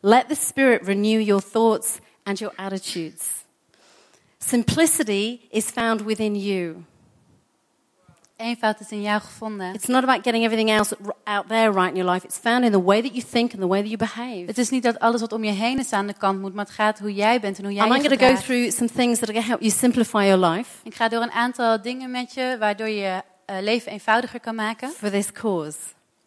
Let 0.00 0.28
the 0.28 0.34
Spirit 0.34 0.82
renew 0.86 1.20
your 1.20 1.42
thoughts 1.42 1.98
and 2.22 2.38
your 2.38 2.54
attitudes. 2.56 3.24
Simplicity 4.38 5.40
is 5.50 5.64
found 5.64 6.02
within 6.02 6.36
you. 6.36 6.84
Eenvoud 8.36 8.80
is 8.80 8.90
in 8.90 9.02
jou 9.02 9.20
gevonden. 9.20 9.74
It's 9.74 9.86
not 9.86 10.02
about 10.02 10.22
getting 10.22 10.44
everything 10.44 10.70
else 10.70 10.96
out 11.24 11.48
there 11.48 11.72
right 11.72 11.88
in 11.88 11.96
your 11.96 12.12
life. 12.12 12.26
It's 12.26 12.38
found 12.38 12.64
in 12.64 12.70
the 12.72 12.82
way 12.82 13.02
that 13.02 13.14
you 13.14 13.24
think 13.30 13.52
and 13.52 13.60
the 13.60 13.68
way 13.68 13.80
that 13.80 13.88
you 13.88 13.96
behave. 13.96 14.42
Het 14.46 14.58
is 14.58 14.70
niet 14.70 14.82
dat 14.82 14.98
alles 14.98 15.20
wat 15.20 15.32
om 15.32 15.44
je 15.44 15.50
heen 15.52 15.78
is 15.78 15.92
aan 15.92 16.06
de 16.06 16.14
kant 16.18 16.40
moet, 16.40 16.54
maar 16.54 16.64
het 16.64 16.74
gaat 16.74 16.98
hoe 16.98 17.14
jij 17.14 17.40
bent 17.40 17.58
en 17.58 17.64
hoe 17.64 17.72
jij 17.72 17.82
And 17.82 17.94
I'm 17.94 18.02
je 18.02 18.08
going 18.08 18.20
to 18.20 18.26
go 18.26 18.40
through 18.42 18.70
some 18.70 18.90
things 18.90 19.18
that 19.18 19.28
are 19.28 19.32
going 19.32 19.44
to 19.44 19.50
help 19.50 19.60
you 19.60 19.72
simplify 19.72 20.24
your 20.26 20.46
life 20.46 20.70
Ik 20.82 20.94
ga 20.94 21.08
door 21.08 21.22
een 21.22 21.30
aantal 21.30 21.82
dingen 21.82 22.10
met 22.10 22.34
je, 22.34 22.56
waardoor 22.58 22.88
je 22.88 23.22
eh, 23.44 23.56
leven 23.60 23.92
eenvoudiger 23.92 24.40
kan 24.40 24.54
maken 24.54 24.88
for 24.88 25.10
this 25.10 25.32
cause. 25.32 25.78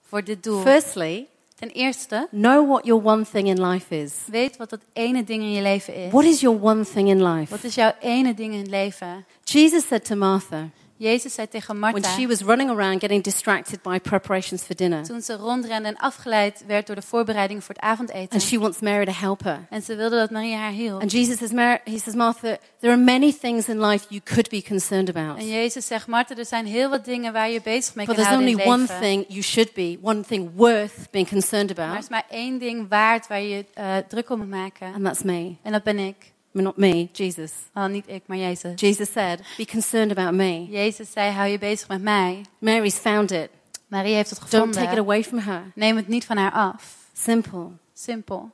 voor 0.08 0.24
dit 0.24 0.44
doel. 0.44 0.62
Firstly, 0.62 1.28
Ten 1.56 1.70
eerste, 1.70 2.28
know 2.32 2.68
what 2.70 2.86
your 2.86 3.06
one 3.06 3.26
thing 3.32 3.48
in 3.48 3.66
life 3.66 4.02
is. 4.02 4.14
weet 4.26 4.58
wat 4.58 4.70
dat 4.70 4.80
ene 4.94 5.24
ding 5.24 5.42
in 5.42 5.52
je 5.52 5.62
leven 5.62 5.96
is. 5.96 6.12
What 6.12 6.24
is 6.24 6.40
your 6.40 6.62
one 6.62 6.86
thing 6.86 7.10
in 7.10 7.24
life? 7.24 7.50
Wat 7.52 7.64
is 7.64 7.76
jouw 7.76 7.92
ene 8.00 8.34
ding 8.34 8.54
in 8.54 8.60
het 8.60 8.70
leven? 8.70 9.26
Jesus 9.44 9.88
said 9.88 10.06
to 10.06 10.16
Martha, 10.16 10.70
Jezus 11.00 11.34
zei 11.34 11.48
tegen 11.48 11.80
when 11.80 11.92
Martha, 11.94 12.10
she 12.20 12.28
was 12.28 12.42
running 12.42 12.70
around 12.70 13.00
getting 13.00 13.24
distracted 13.24 13.82
by 13.82 14.00
preparations 14.00 14.62
for 14.64 14.76
dinner. 14.76 15.04
toen 15.04 15.22
ze 15.22 15.34
rondrende 15.36 15.88
en 15.88 15.98
afgeleid 15.98 16.64
werd 16.68 16.88
door 16.88 16.96
de 16.96 17.02
voorbereidingen 17.02 17.64
voor 17.64 17.76
het 17.76 17.84
avondeten. 17.84 18.30
And 18.32 18.42
she 18.42 18.60
wants 18.60 18.80
Mary 18.80 19.06
to 19.06 19.12
help 19.12 19.44
her. 19.44 19.66
En 19.70 19.82
ze 19.82 19.96
wilde 19.96 20.16
dat 20.16 20.30
Maria 20.32 20.58
haar 20.58 20.72
hielp. 20.72 21.02
And 21.02 21.12
Jesus 21.12 21.38
says, 21.38 21.52
Mar- 21.52 21.82
he 21.84 21.98
says, 21.98 22.14
Martha, 22.16 22.58
there 22.80 22.94
are 22.94 23.02
many 23.02 23.34
things 23.34 23.68
in 23.68 23.86
life 23.86 24.06
you 24.10 24.22
could 24.24 24.50
be 24.50 24.62
concerned 24.62 25.10
about. 25.16 25.38
En 25.40 25.48
Jezus 25.48 25.88
zegt, 25.88 26.08
Martha, 26.08 26.36
er 26.36 26.46
zijn 26.46 26.66
heel 26.66 26.90
wat 26.90 27.06
dingen 27.06 27.34
waar 27.34 27.50
je 27.50 27.62
bezig 27.62 27.96
mee 27.96 28.06
But 28.06 28.16
kan 28.16 28.24
there's 28.24 28.28
houden 28.38 28.48
only 28.56 28.62
in 28.66 28.70
het 28.72 28.80
one 28.80 28.88
leven. 28.88 29.02
thing 29.02 29.26
you 29.28 29.42
should 29.42 29.74
be, 29.74 29.98
one 30.02 30.22
thing 30.22 30.50
worth 30.56 31.12
being 31.12 31.30
concerned 31.30 31.68
Maar 31.76 31.86
er 31.86 31.90
about, 31.92 32.04
is 32.04 32.10
maar 32.10 32.26
één 32.30 32.58
ding 32.60 32.86
waard 32.90 33.28
waar 33.28 33.42
je 33.42 33.66
eh, 33.74 33.98
druk 34.08 34.30
om 34.30 34.38
moet 34.38 34.50
maken. 34.50 34.94
and 34.94 35.04
that's 35.04 35.24
me. 35.24 35.56
En 35.64 35.72
dat 35.72 35.84
ben 35.84 36.00
ik. 36.00 36.16
Not 36.52 36.78
me, 36.78 37.10
Jesus. 37.12 37.52
Oh, 37.74 37.86
niet 37.86 38.08
ik, 38.08 38.24
maar 38.26 38.38
Jezus. 38.38 38.80
Jesus 38.80 39.12
said, 39.12 39.42
be 39.58 39.66
concerned 39.66 40.12
about 40.18 40.34
me. 40.34 40.66
Jezus 40.70 41.12
zei, 41.12 41.32
hou 41.32 41.48
je 41.48 41.58
bezig 41.58 41.88
met 41.88 42.02
mij. 42.02 42.46
Mary's 42.60 42.96
found 42.96 43.32
it. 43.32 43.50
Maria 43.88 44.16
heeft 44.16 44.30
het 44.30 44.40
Don't 44.40 44.52
take 44.52 44.68
it 44.68 44.74
gevonden. 44.76 45.00
away 45.04 45.24
from 45.24 45.38
her. 45.40 45.72
Neem 45.76 45.96
het 45.96 46.08
niet 46.08 46.26
van 46.26 46.38
haar 46.38 46.52
af. 46.52 46.98
Simple. 47.14 47.68
Simpel. 47.94 48.52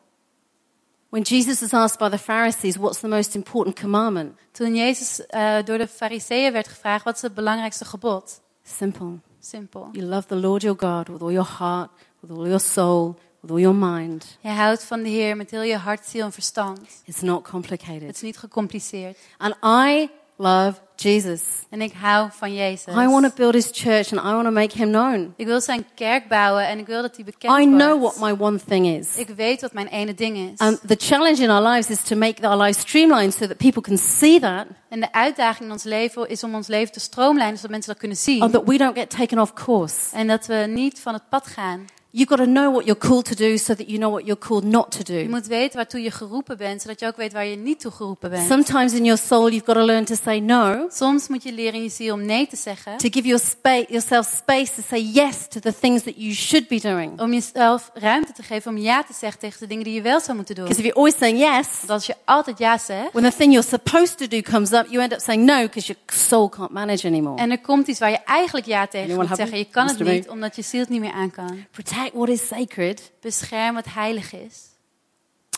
When 1.09 1.23
Jesus 1.23 1.59
was 1.61 1.73
asked 1.73 1.99
by 1.99 2.09
the 2.09 2.23
Pharisees, 2.23 2.75
what's 2.77 2.99
the 2.99 3.07
most 3.07 3.35
important 3.35 3.79
commandment? 3.79 4.37
Toen 4.51 4.75
Jezus 4.75 5.25
eh, 5.25 5.63
door 5.65 5.77
de 5.77 5.87
fariseeën 5.87 6.51
werd 6.51 6.67
gevraagd, 6.67 7.03
wat 7.03 7.15
is 7.15 7.21
het 7.21 7.33
belangrijkste 7.33 7.85
gebod? 7.85 8.41
Simple. 8.63 9.19
Simpel. 9.39 9.89
You 9.91 10.05
love 10.05 10.27
the 10.27 10.35
Lord 10.35 10.61
your 10.61 10.77
God 10.79 11.07
with 11.07 11.21
all 11.21 11.31
your 11.31 11.49
heart, 11.57 11.89
with 12.19 12.31
all 12.31 12.45
your 12.45 12.59
soul, 12.59 13.15
with 13.45 13.51
all 13.51 13.59
your 13.61 13.75
mind. 13.75 14.37
Je 14.41 14.49
houdt 14.49 14.83
van 14.83 15.03
de 15.03 15.09
Heer 15.09 15.35
met 15.37 15.51
heel 15.51 15.61
je 15.61 15.77
hart, 15.77 16.05
ziel 16.05 16.25
en 16.25 16.31
verstand. 16.31 16.79
It's 17.05 17.21
not 17.21 17.37
Het 17.41 17.49
complicated. 17.51 18.13
is 18.15 18.21
niet 18.21 18.37
gecompliceerd. 18.37 19.17
And 19.37 19.55
I 19.63 20.09
love 20.37 20.73
Jesus. 20.95 21.41
En 21.69 21.81
ik 21.81 21.93
hou 21.93 22.29
van 22.31 22.53
Jezus. 22.53 22.93
I 22.93 23.07
want 23.07 23.23
to 23.25 23.31
build 23.35 23.53
his 23.53 23.69
church 23.71 24.11
and 24.13 24.21
I 24.21 24.31
want 24.33 24.43
to 24.45 24.51
make 24.51 24.77
him 24.77 24.87
known. 24.89 25.33
Ik 25.37 25.45
wil 25.45 25.61
zijn 25.61 25.85
kerk 25.95 26.27
bouwen 26.27 26.67
en 26.67 26.79
ik 26.79 26.85
wil 26.85 27.01
dat 27.01 27.15
hij 27.15 27.25
bekend 27.25 27.59
I 27.59 27.67
wordt. 27.69 27.83
know 27.83 28.01
what 28.01 28.19
my 28.19 28.45
one 28.45 28.59
thing 28.67 28.85
is. 28.87 29.15
Ik 29.15 29.27
weet 29.27 29.61
wat 29.61 29.73
mijn 29.73 29.87
ene 29.87 30.13
ding 30.13 30.37
is. 30.37 30.57
And 30.59 30.79
the 30.87 30.95
challenge 30.99 31.41
in 31.43 31.49
our 31.49 31.67
lives 31.67 31.89
is 31.89 32.03
to 32.03 32.15
make 32.15 32.47
our 32.47 32.57
lives 32.61 32.79
streamlined 32.79 33.33
so 33.33 33.47
that 33.47 33.57
people 33.57 33.81
can 33.81 33.97
see 33.97 34.39
that 34.39 34.65
en 34.89 34.99
de 34.99 35.11
uitdaging 35.11 35.65
in 35.65 35.71
ons 35.71 35.83
leven 35.83 36.29
is 36.29 36.43
om 36.43 36.55
ons 36.55 36.67
leven 36.67 36.93
te 36.93 36.99
stroomlijnen, 36.99 37.55
zodat 37.55 37.71
mensen 37.71 37.89
dat 37.91 37.99
kunnen 37.99 38.17
zien. 38.17 38.41
and 38.41 38.51
that 38.53 38.63
we 38.67 38.77
don't 38.77 38.97
get 38.97 39.09
taken 39.09 39.39
off 39.39 39.53
course. 39.53 39.95
En 40.15 40.27
dat 40.27 40.45
we 40.45 40.55
niet 40.55 40.99
van 40.99 41.13
het 41.13 41.29
pad 41.29 41.47
gaan. 41.47 41.85
You've 42.17 42.29
got 42.29 42.37
to 42.37 42.45
know 42.45 42.71
what 42.71 42.85
you're 42.85 43.07
called 43.07 43.25
to 43.25 43.35
do 43.35 43.57
so 43.57 43.73
that 43.75 43.87
you 43.87 43.97
know 43.97 44.09
what 44.11 44.25
you're 44.25 44.39
called 44.47 44.63
not 44.63 44.91
to 44.91 45.13
Je 45.13 45.23
do. 45.23 45.29
moet 45.29 45.47
weten 45.47 45.75
waartoe 45.75 46.01
je 46.01 46.11
geroepen 46.11 46.57
bent, 46.57 46.81
zodat 46.81 46.99
je 46.99 47.05
ook 47.07 47.15
weet 47.17 47.33
waar 47.33 47.45
je 47.45 47.55
niet 47.55 47.79
toe 47.79 47.91
geroepen 47.91 48.29
bent. 48.29 48.47
Sometimes 48.47 48.93
in 48.93 49.03
your 49.05 49.19
soul, 49.27 49.49
you've 49.49 49.65
got 49.65 49.75
to 49.75 49.85
learn 49.85 50.05
to 50.05 50.15
say 50.23 50.39
no, 50.39 50.87
Soms 50.91 51.27
moet 51.27 51.43
je 51.43 51.51
leren 51.53 51.73
in 51.73 51.83
je 51.83 51.89
ziel 51.89 52.13
om 52.13 52.25
nee 52.25 52.47
te 52.47 52.55
zeggen. 52.55 52.97
to 52.97 53.09
give 53.11 53.27
your 53.27 53.41
spa- 53.43 53.85
yourself 53.89 54.27
space 54.37 54.73
to 54.75 54.81
say 54.87 54.99
yes 55.01 55.47
to 55.49 55.59
the 55.59 55.73
things 55.79 56.03
that 56.03 56.13
you 56.17 56.33
should 56.33 56.67
be 56.67 56.79
doing. 56.79 57.19
Om 57.21 57.33
jezelf 57.33 57.91
ruimte 57.93 58.31
te 58.33 58.43
geven 58.43 58.71
om 58.71 58.77
ja 58.77 59.03
te 59.03 59.13
zeggen 59.19 59.39
tegen 59.39 59.59
de 59.59 59.67
dingen 59.67 59.83
die 59.83 59.93
je 59.93 60.01
wel 60.01 60.19
zou 60.19 60.35
moeten 60.37 60.55
doen. 60.55 60.63
Because 60.63 60.81
if 60.81 60.93
you're 60.93 60.99
always 61.07 61.17
saying 61.19 61.39
yes, 61.57 61.67
Want 61.77 61.89
als 61.89 62.05
je 62.05 62.15
altijd 62.25 62.57
ja 62.57 62.77
zegt 62.77 63.11
when 63.11 63.29
the 63.29 63.37
thing 63.37 63.51
you're 63.53 63.67
supposed 63.67 64.17
to 64.17 64.27
do 64.27 64.41
comes 64.41 64.71
up, 64.71 64.85
you 64.89 65.01
end 65.03 65.13
up 65.13 65.19
saying 65.19 65.45
no 65.45 65.61
because 65.61 65.87
your 65.87 66.01
soul 66.27 66.49
can't 66.49 66.71
manage 66.71 67.07
anymore. 67.07 67.37
en 67.41 67.51
er 67.51 67.59
komt 67.61 67.87
iets 67.87 67.99
waar 67.99 68.09
je 68.11 68.19
eigenlijk 68.25 68.65
ja 68.65 68.87
tegen 68.87 69.15
moet 69.15 69.27
zeggen, 69.35 69.57
je 69.57 69.65
kan 69.71 69.87
het 69.87 69.99
niet 69.99 70.29
omdat 70.29 70.55
je 70.55 70.61
ziel 70.61 70.79
het 70.79 70.89
niet 70.89 70.99
meer 71.01 71.11
aan 71.11 71.31
kan. 71.31 71.65
Protect 71.71 72.03
what 72.13 72.29
is 72.29 72.47
sacred 72.47 73.11
Bescherm 73.21 73.73
wat 73.75 73.85
heilig 73.93 74.33
is. 74.33 74.73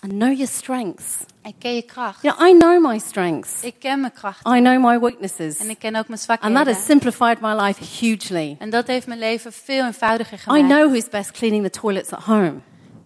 and 0.01 0.11
know 0.11 0.31
your 0.31 0.47
strengths. 0.47 1.15
En 1.41 1.53
ken 1.57 1.75
je 1.75 1.81
kracht. 1.81 2.19
Know, 2.19 2.41
I 2.47 2.57
know 2.57 2.87
my 2.91 2.99
strengths. 2.99 3.61
Ik 3.63 3.75
ken 3.79 3.99
mijn 4.01 4.13
krachten. 4.13 4.55
I 4.55 4.59
know 4.61 4.85
my 4.85 4.99
weaknesses. 4.99 5.57
En 5.57 5.69
ik 5.69 5.79
ken 5.79 5.95
ook 5.95 6.07
mijn 6.07 6.19
And 6.19 6.29
that 6.29 6.39
zwakheden. 6.39 6.73
has 6.73 6.85
simplified 6.85 7.41
my 7.41 7.53
life 7.65 7.83
hugely. 8.05 8.55
En 8.59 8.69
dat 8.69 8.87
heeft 8.87 9.07
mijn 9.07 9.19
leven 9.19 9.53
veel 9.53 9.85
eenvoudiger 9.85 10.37
I 10.37 10.41
gemaakt. 10.41 10.63
know 10.67 10.89
who's 10.91 11.09
best 11.09 11.31
cleaning 11.31 11.63
the 11.63 11.79
toilets 11.79 12.11
at 12.11 12.23
home. 12.23 12.53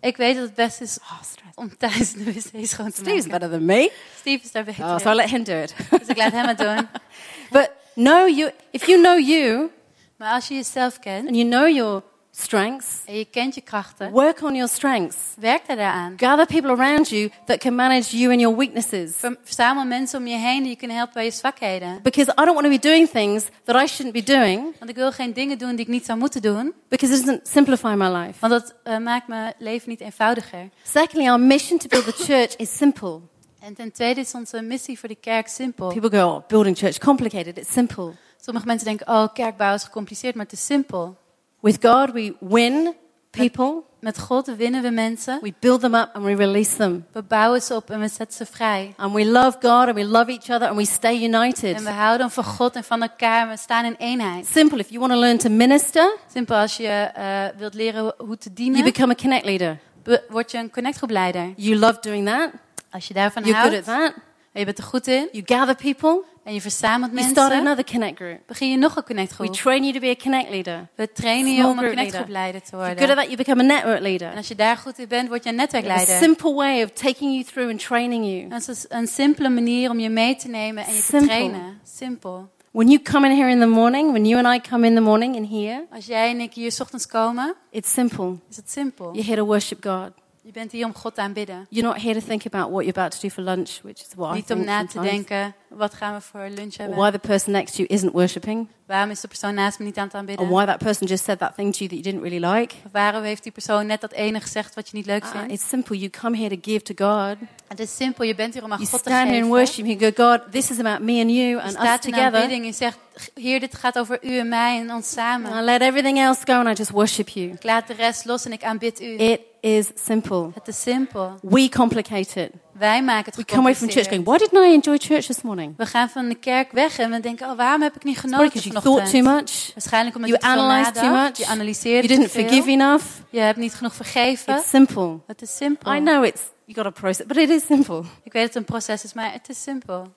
Ik 0.02 0.18
weet 0.18 0.36
dat 0.36 0.44
het 0.44 0.56
best 0.56 0.82
is 0.82 0.98
Oh, 1.02 1.22
stress. 1.24 1.56
om 1.56 1.78
thuis 1.78 2.14
de 2.14 2.24
wc 2.24 2.68
schoon 2.68 2.92
te 2.92 2.96
Steve's 2.96 3.26
maken. 3.28 3.30
better 3.30 3.50
than 3.50 3.66
me. 3.66 3.92
Steve 4.20 4.44
is 4.44 4.52
daar 4.52 4.64
beter 4.64 4.84
Oh, 4.84 4.98
so 4.98 5.10
I 5.12 5.14
let 5.16 5.30
him 5.30 5.44
do 5.44 5.62
it. 5.62 5.76
Dus 5.90 6.08
ik 6.08 6.18
laat 6.18 6.32
hem 6.32 6.46
het 6.48 6.58
doen. 6.58 6.88
but 7.62 7.72
know 7.94 8.28
you, 8.38 8.52
if 8.72 8.86
you 8.86 9.02
know 9.02 9.20
you 9.20 9.70
Maar 10.18 10.34
als 10.34 10.48
je 10.48 10.54
jezelf 10.54 11.00
kent 11.00 11.28
and 11.28 11.36
you 11.36 11.50
know 11.50 11.68
your 11.76 12.04
strengths, 12.32 12.88
en 13.06 13.18
je 13.18 13.26
kent 13.26 13.56
je 13.56 13.62
krachten, 13.62 14.12
work 14.12 14.42
on 14.44 14.54
your 14.56 14.70
strengths. 14.70 15.18
werk 15.40 15.68
daar 15.68 15.76
daaraan. 15.76 16.14
Gather 16.18 16.46
people 16.46 16.72
around 16.72 17.10
you 17.10 17.30
that 17.46 17.58
can 17.58 17.76
manage 17.76 18.18
you 18.18 18.32
and 18.32 18.42
your 18.42 18.58
weaknesses. 18.58 19.12
Ver- 19.16 19.38
Verzamel 19.44 19.86
mensen 19.86 20.20
om 20.20 20.28
je 20.28 20.36
heen 20.38 20.62
die 20.62 20.70
je 20.72 20.76
kunnen 20.78 20.96
helpen 20.98 21.14
bij 21.16 21.26
je 21.26 21.32
zwakheden. 21.32 22.00
Because 22.04 22.32
I 22.32 22.46
don't 22.46 22.54
want 22.54 22.64
to 22.64 22.70
be 22.70 22.80
doing 22.80 23.10
things 23.10 23.44
that 23.64 23.82
I 23.84 23.88
shouldn't 23.88 24.14
be 24.14 24.24
doing 24.24 24.64
Want 24.80 24.90
ik 24.90 24.96
wil 24.96 25.12
geen 25.12 25.34
dingen 25.34 25.58
doen 25.58 25.70
die 25.70 25.80
ik 25.86 25.88
niet 25.88 26.06
zou 26.06 26.20
moeten 26.20 26.42
doen. 26.42 26.74
because 26.90 27.14
it 27.16 27.26
doesn't 27.26 27.48
simplify 27.48 27.94
my 27.98 28.08
life. 28.08 28.34
Want 28.40 28.54
dat 28.54 28.76
eh, 28.84 28.98
maakt 28.98 29.28
mijn 29.28 29.54
leven 29.58 29.90
niet 29.90 30.02
eenvoudiger. 30.02 30.70
Secondly, 30.84 31.30
our 31.30 31.40
mission 31.40 31.78
to 31.80 31.88
build 31.88 32.06
the 32.06 32.24
church 32.24 32.56
is 32.56 32.78
simple. 32.78 33.20
En 33.60 33.74
ten 33.74 33.92
tweede 33.92 34.20
is 34.22 34.34
onze 34.34 34.62
missie 34.62 35.00
voor 35.00 35.10
de 35.10 35.16
kerk 35.16 35.48
simpel. 35.48 35.88
People 35.94 36.18
go, 36.20 36.26
oh, 36.28 36.48
building 36.48 36.78
church, 36.78 36.98
complicated. 36.98 37.58
It's 37.58 37.72
simple. 37.72 38.12
Sommige 38.42 38.66
mensen 38.66 38.88
denken, 38.88 39.08
oh, 39.08 39.28
kerkbouw 39.34 39.74
is 39.74 39.84
gecompliceerd, 39.84 40.36
maar 40.36 40.44
het 40.46 40.54
is 40.54 40.66
simpel. 40.66 41.18
With 41.62 41.78
God, 41.82 42.12
we 42.14 42.34
win 42.40 42.94
people, 43.30 43.84
Met 44.00 44.18
God 44.18 44.56
winnen 44.58 44.82
we 44.82 44.90
mensen. 44.90 45.40
we 45.42 45.54
build 45.60 45.82
them 45.82 45.94
up, 45.96 46.10
and 46.14 46.24
we 46.26 46.36
release 46.36 46.76
them. 46.76 47.06
We 47.14 47.22
bouwen 47.22 47.62
ze 47.62 47.76
op 47.76 47.90
en 47.90 48.00
we 48.00 48.08
zetten 48.08 48.38
ze 48.38 48.46
vrij. 48.46 48.94
And 48.98 49.14
we 49.14 49.26
love 49.26 49.58
God, 49.62 49.88
and 49.88 49.94
we 49.94 50.06
love 50.06 50.32
each 50.32 50.50
other, 50.50 50.68
and 50.68 50.76
we 50.78 50.86
stay 50.86 51.24
united. 51.24 51.76
En 51.76 51.84
we 51.84 51.90
houden 51.90 52.32
van 52.32 52.44
God 52.44 52.76
en 52.76 52.84
van 52.84 53.02
elkaar 53.02 53.42
en 53.44 53.50
we 53.50 53.58
staan 53.58 53.86
in 53.86 53.96
eenheid. 53.98 54.46
Simple. 54.46 54.80
If 54.80 54.90
you 54.90 55.00
want 55.00 55.12
to 55.14 55.20
learn 55.20 55.38
to 55.38 55.50
minister, 55.50 56.18
Simpel 56.34 56.56
als 56.58 56.78
je 56.78 56.88
eh, 56.88 57.46
wilt 57.58 57.74
leren 57.74 58.14
hoe 58.18 58.38
te 58.38 58.50
you 58.50 58.56
dienen, 58.56 58.84
become 58.84 59.12
a 59.12 59.16
connect 59.16 59.46
leader. 59.46 59.80
be- 60.04 60.24
word 60.30 60.52
je 60.52 60.58
een 60.58 60.72
connectgroepleider. 60.72 61.54
You 61.56 61.76
love 61.76 61.98
doing 62.02 62.28
that. 62.28 62.50
Als 62.92 63.08
je 63.08 63.14
daarvan 63.14 63.44
You're 63.44 63.62
good 63.62 63.74
at 63.80 63.86
houdt, 63.86 64.14
that. 64.14 64.24
En 64.54 64.60
je 64.60 64.66
bent 64.66 64.78
er 64.78 64.84
goed 64.84 65.08
in, 65.08 65.28
You 65.32 65.44
gather 65.46 65.76
people. 65.76 66.24
en 66.44 66.54
je 66.54 66.62
verzamelt 66.62 67.12
You 67.12 67.24
start 67.24 67.50
mensen, 67.50 67.68
another 67.68 67.86
connect 67.92 68.16
group. 68.18 68.40
begin 68.48 68.70
je 68.70 68.78
nog 68.78 68.90
een 68.96 69.02
We 69.02 69.08
connectgroep. 69.08 69.54
train 69.54 69.82
you 69.82 69.94
to 69.94 70.00
be 70.00 70.10
a 70.10 70.16
connect 70.24 70.50
leader. 70.50 70.88
We 70.96 71.12
trainen 71.12 71.52
je 71.52 71.60
Small 71.60 71.72
om 71.72 71.78
een 71.80 71.84
te 71.84 71.90
If 71.92 72.12
you're 72.12 72.26
good 72.26 72.56
at 72.56 72.70
worden. 72.72 73.16
that, 73.16 73.26
you 73.26 73.36
become 73.36 73.62
a 73.62 73.66
network 73.66 74.00
leader. 74.02 74.32
En 74.32 74.38
als 74.38 74.48
je 74.48 74.56
daar 74.56 74.78
goed 74.78 75.00
in 75.00 75.08
bent, 75.08 75.28
word 75.30 75.44
je 75.44 75.50
een 75.50 75.56
A 75.60 75.62
netwerkleider. 75.62 76.18
simple 76.18 76.54
way 76.54 76.84
of 76.84 76.90
taking 76.92 77.32
you 77.34 77.44
through 77.44 77.70
and 77.70 77.80
training 77.80 78.26
you. 78.26 78.48
Dat 78.50 78.68
is 78.68 78.86
een 78.90 79.08
simpele 79.08 79.50
manier 79.50 79.90
om 79.90 80.00
je 80.00 80.10
mee 80.10 80.36
te 80.36 80.48
nemen 80.48 80.84
en 80.86 80.94
je 80.94 81.00
te 81.00 81.06
Simpel. 81.06 81.28
trainen. 81.28 81.80
Simpel. 81.84 82.50
When 82.72 82.88
you 82.88 83.02
come 83.02 83.28
in 83.30 83.36
here 83.38 83.50
in 83.50 83.60
the 83.60 83.66
morning, 83.68 84.10
when 84.12 84.26
you 84.26 84.46
and 84.46 84.56
I 84.66 84.70
come 84.70 84.88
in 84.88 84.96
the 84.96 85.02
morning 85.02 85.36
in 85.36 85.46
here, 85.46 85.86
Als 85.92 86.06
jij 86.06 86.30
en 86.30 86.40
ik 86.40 86.54
hier 86.54 86.72
's 86.72 86.80
ochtends 86.80 87.06
komen, 87.08 87.56
it's 87.72 87.94
simple. 87.94 88.36
is 88.50 88.56
het 88.56 88.72
simpel. 88.72 89.06
You're 89.06 89.24
here 89.26 89.38
to 89.38 89.46
worship 89.46 89.84
God. 89.86 90.10
Je 90.44 90.52
bent 90.52 90.72
hier 90.72 90.86
om 90.86 90.94
God 90.96 91.16
te 91.16 91.22
aanbidden. 91.22 91.66
You're 91.70 91.88
not 91.94 92.02
here 92.02 92.20
to 92.20 92.26
think 92.28 92.46
about 92.46 92.72
what 92.72 92.84
you're 92.86 93.00
about 93.00 93.12
to 93.12 93.18
do 93.22 93.30
for 93.30 93.44
lunch, 93.44 93.70
which 93.84 94.02
is 94.02 94.08
what 94.16 94.32
I 94.32 94.36
Niet 94.36 94.52
om 94.52 94.56
think 94.56 94.70
na 94.70 94.86
te 94.86 94.92
sometimes. 94.92 95.26
denken, 95.28 95.56
wat 95.70 95.94
gaan 95.94 96.14
we 96.16 96.22
voor 96.22 96.40
lunch 96.40 96.74
Or 96.74 96.78
hebben? 96.78 96.98
why 96.98 97.12
the 97.12 97.20
person 97.20 97.52
next 97.52 97.76
to 97.76 97.84
you 97.84 97.94
isn't 97.94 98.12
worshiping. 98.14 98.68
Waarom 98.86 99.10
is 99.10 99.20
de 99.22 99.28
persoon 99.28 99.54
naast 99.54 99.80
me 99.80 99.86
niet 99.86 99.98
aan 99.98 100.04
het 100.04 100.14
Or 100.14 100.20
aanbidden? 100.20 100.48
why 100.50 100.66
that 100.66 100.78
person 100.78 101.08
just 101.08 101.24
said 101.24 101.40
that 101.40 101.56
thing 101.56 101.74
to 101.74 101.78
you 101.86 101.90
that 101.90 101.98
you 102.00 102.02
didn't 102.04 102.22
really 102.22 102.46
like. 102.58 102.76
Of 102.86 102.92
waarom 102.92 103.24
heeft 103.24 103.44
die 103.44 103.52
persoon 103.52 103.86
net 103.86 104.02
dat 104.02 104.12
ene 104.12 104.40
gezegd 104.42 104.76
wat 104.76 104.90
je 104.90 104.98
niet 104.98 105.06
leuk 105.06 105.24
Uh, 105.24 105.32
vindt? 105.32 105.52
it's 105.54 105.68
simple. 105.68 105.98
You 105.98 106.10
come 106.10 106.38
here 106.38 106.50
to 106.50 106.72
give 106.72 106.94
to 106.94 107.06
God. 107.08 107.36
Het 107.68 107.80
is 107.80 107.96
simpel, 107.96 108.26
je 108.26 108.36
bent 108.36 108.54
hier 108.54 108.64
om 108.64 108.72
aan 108.72 108.78
You 108.80 108.90
God 108.90 109.04
te 109.04 109.10
stand 109.10 109.28
here 109.30 109.42
and 109.42 109.50
worship. 109.52 109.86
You 109.86 109.98
go, 110.14 110.24
God, 110.30 110.52
this 110.52 110.70
is 110.70 110.80
about 110.80 111.00
me 111.00 111.22
and 111.22 111.30
you 111.32 111.48
Je 111.50 111.58
and 111.62 111.66
us 111.66 111.72
staat 111.82 112.06
in 112.06 112.12
together. 112.12 112.34
aanbidding 112.40 112.62
en 112.62 112.68
je 112.68 112.74
zegt, 112.74 112.98
Heer, 113.34 113.60
dit 113.60 113.76
gaat 113.76 113.98
over 114.00 114.20
u 114.26 114.38
en 114.38 114.50
mij 114.50 114.80
en 114.80 114.92
ons 114.94 115.12
samen. 115.12 115.52
I 115.62 115.62
let 115.66 115.82
everything 115.82 116.18
else 116.20 116.42
go 116.46 116.54
and 116.54 116.68
I 116.68 116.74
just 116.74 116.90
worship 116.92 117.30
you. 117.30 117.48
Ik 117.52 117.64
laat 117.64 117.88
de 117.88 117.94
rest 117.94 118.26
los 118.26 118.46
en 118.46 118.52
ik 118.52 118.64
aanbid 118.64 119.02
u. 119.02 119.06
It 119.18 119.40
is 119.62 119.88
simple. 119.96 120.50
Het 120.54 120.68
is 120.68 120.82
simpel. 120.82 121.36
We 121.42 121.70
complicate 121.70 122.42
it. 122.42 122.52
Wij 122.72 123.04
maken 123.04 123.26
het 123.26 123.36
We 123.36 123.46
come 123.46 123.62
away 123.62 123.76
from 123.76 123.90
church 123.90 124.08
going, 124.08 124.26
why 124.26 124.38
didn't 124.38 124.64
I 124.64 124.74
enjoy 124.74 124.98
church 124.98 125.26
this 125.26 125.42
morning? 125.42 125.74
We 125.78 125.86
gaan 125.86 126.10
van 126.10 126.30
de 126.30 126.36
kerk 126.36 126.72
weg 126.72 127.00
en 127.00 127.12
we 127.12 127.20
denken, 127.20 127.50
oh, 127.50 127.58
waarom 127.58 127.82
heb 127.82 127.96
ik 127.96 128.04
niet 128.04 128.18
genoten 128.18 128.46
because 128.46 128.70
you 128.70 128.82
thought 128.82 129.12
too 129.12 129.22
much. 129.22 129.72
Waarschijnlijk 129.74 130.16
omdat 130.16 130.32
You 130.32 130.42
je 130.42 130.48
analyzed 130.48 130.94
too 130.94 131.12
much. 131.12 131.38
Je 131.38 131.46
analyseerde 131.46 132.08
You 132.08 132.20
didn't 132.20 132.32
forgive 132.32 132.70
enough. 132.70 133.06
Je 133.30 133.40
hebt 133.40 133.58
niet 133.58 133.74
genoeg 133.74 133.96
vergeven. 133.96 134.56
It's 134.56 134.70
simple. 134.70 135.20
Het 135.28 135.42
is 135.42 135.56
simpel. 135.56 135.94
I 135.94 136.00
know 136.00 136.26
it's, 136.26 136.42
you 136.66 136.84
got 136.84 136.96
to 136.96 137.02
process, 137.02 137.26
but 137.28 137.38
it 137.38 137.50
is 137.50 137.66
simple. 137.66 138.04
Ik 138.24 138.34
weet 138.34 138.44
dat 138.44 138.54
het 138.54 138.56
een 138.56 138.66
proces 138.66 139.04
is, 139.04 139.14
maar 139.14 139.32
het 139.32 139.50
is 139.50 139.64
simpel. 139.64 140.08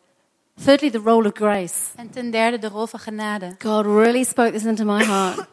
Thirdly, 0.65 0.91
the 0.91 0.99
role 0.99 1.27
of 1.27 1.33
grace. 1.35 1.75
En 1.97 2.11
ten 2.11 2.31
derde 2.31 2.59
de 2.59 2.69
rol 2.69 2.87
van 2.87 3.01
genade. 3.01 3.55
God 3.59 3.85
really 3.85 4.25
spoke 4.25 4.53
this 4.53 4.65
into 4.65 4.85
my 4.85 5.05
heart. 5.05 5.47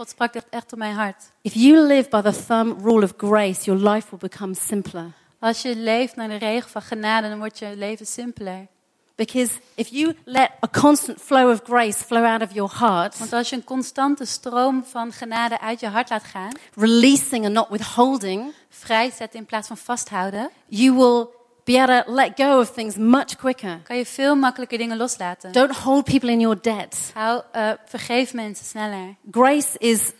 God 0.00 0.08
sprak 0.08 0.32
dit 0.32 0.46
echt 0.50 0.72
op 0.72 0.78
mijn 0.78 0.94
hart. 0.94 1.30
If 1.42 1.54
you 1.54 1.86
live 1.86 2.08
by 2.08 2.20
the 2.20 2.44
thumb 2.46 2.80
rule 2.82 3.04
of 3.04 3.12
grace, 3.16 3.64
your 3.64 3.90
life 3.90 4.06
will 4.10 4.18
become 4.18 4.54
simpler. 4.54 5.12
Als 5.38 5.62
je 5.62 5.76
leeft 5.76 6.16
naar 6.16 6.28
de 6.28 6.36
regel 6.36 6.68
van 6.68 6.82
genade, 6.82 7.28
dan 7.28 7.38
wordt 7.38 7.58
je 7.58 7.72
leven 7.76 8.06
simpeler. 8.06 8.66
Because 9.14 9.52
if 9.74 9.88
you 9.88 10.16
let 10.24 10.50
a 10.64 10.80
constant 10.80 11.20
flow 11.20 11.50
of 11.50 11.60
grace 11.64 12.04
flow 12.04 12.24
out 12.24 12.42
of 12.42 12.52
your 12.52 12.78
heart, 12.78 13.18
Want 13.18 13.32
als 13.32 13.48
je 13.48 13.56
een 13.56 13.64
constante 13.64 14.24
stroom 14.24 14.84
van 14.84 15.12
genade 15.12 15.60
uit 15.60 15.80
je 15.80 15.88
hart 15.88 16.10
laat 16.10 16.24
gaan, 16.24 16.52
releasing 16.74 17.44
and 17.44 17.54
not 17.54 17.68
withholding, 17.68 18.52
vrijzetten 18.68 19.38
in 19.38 19.46
plaats 19.46 19.68
van 19.68 19.76
vasthouden, 19.76 20.50
you 20.66 20.96
will 20.96 21.26
be 21.70 21.78
able 21.78 22.02
to 22.02 22.12
let 22.12 22.36
go 22.36 22.58
of 22.60 22.70
things 22.70 22.96
much 22.96 23.36
quicker. 23.36 23.80
kan 23.82 23.96
je 23.96 24.06
veel 24.06 24.34
makkelijker 24.34 24.78
dingen 24.78 24.96
loslaten. 24.96 25.52
Don't 25.52 25.76
hold 25.76 26.04
people 26.04 26.30
in 26.30 26.40
your 26.40 26.60
debt. 26.60 27.10
Hou, 27.14 27.42
eh, 27.52 27.70
vergeef 27.84 28.34
mensen 28.34 28.66
sneller. 28.66 29.16
Grace 29.30 29.78
is 29.78 30.12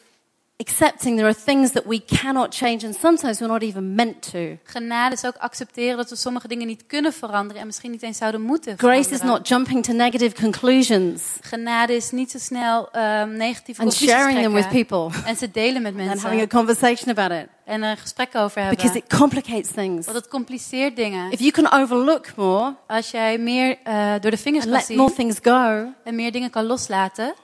accepting 0.60 1.16
there 1.16 1.28
are 1.28 1.38
things 1.44 1.70
that 1.72 1.86
we 1.86 2.00
cannot 2.04 2.54
change 2.54 2.84
and 2.84 2.94
sometimes 3.00 3.40
we're 3.40 3.52
not 3.52 3.62
even 3.62 3.94
meant 3.94 4.30
to. 4.30 4.58
Genade 4.64 5.12
is 5.14 5.24
ook 5.24 5.36
accepteren 5.36 5.96
dat 5.96 6.10
we 6.10 6.16
sommige 6.16 6.48
dingen 6.48 6.66
niet 6.66 6.86
kunnen 6.86 7.12
veranderen 7.12 7.60
en 7.60 7.66
misschien 7.66 7.90
niet 7.90 8.02
eens 8.02 8.18
zouden 8.18 8.40
moeten 8.40 8.78
Grace 8.78 8.98
is 8.98 9.06
veranderen. 9.06 9.34
not 9.34 9.48
jumping 9.48 9.84
to 9.84 9.92
negative 9.92 10.34
conclusions 10.42 11.22
Genade 11.40 11.94
is 11.96 12.10
niet 12.10 12.30
zo 12.30 12.38
snel 12.38 12.90
ehm 12.92 13.36
negatieve 13.36 13.80
and 13.80 13.90
conclusies 13.90 14.16
sharing 14.16 14.40
them 14.42 14.52
with 14.52 14.68
people 14.68 15.18
en 15.26 15.36
ze 15.36 15.50
delen 15.50 15.82
met 15.82 15.92
and 15.92 16.00
having 16.00 16.24
a 16.24 16.28
mensen 16.28 16.48
conversation 16.48 17.08
about 17.18 17.42
it 17.42 17.48
en 17.70 17.82
er 17.82 17.90
een 17.90 17.96
gesprek 17.96 18.34
over 18.36 18.60
hebben. 18.60 18.76
because 18.76 18.98
it 18.98 19.18
complicates 19.18 19.70
things. 19.70 20.06
Want 20.06 20.18
het 20.18 20.28
compliceert 20.28 20.96
dingen. 20.96 21.30
If 21.32 21.38
you 21.38 21.50
can 21.50 21.72
overlook 21.72 22.36
more 22.36 22.74
Als 22.86 23.10
jij 23.10 23.38
meer 23.38 23.78
eh, 23.82 24.14
door 24.20 24.30
de 24.30 24.36
vingers 24.36 24.64
and 24.64 24.74
kan 24.74 24.82
let 24.88 24.96
more 24.96 25.12
zien 25.14 25.16
things 25.16 25.38
go, 25.42 25.92
en 26.04 26.14
meer 26.14 26.32
dingen 26.32 26.50
kan 26.50 26.64
loslaten, 26.64 27.34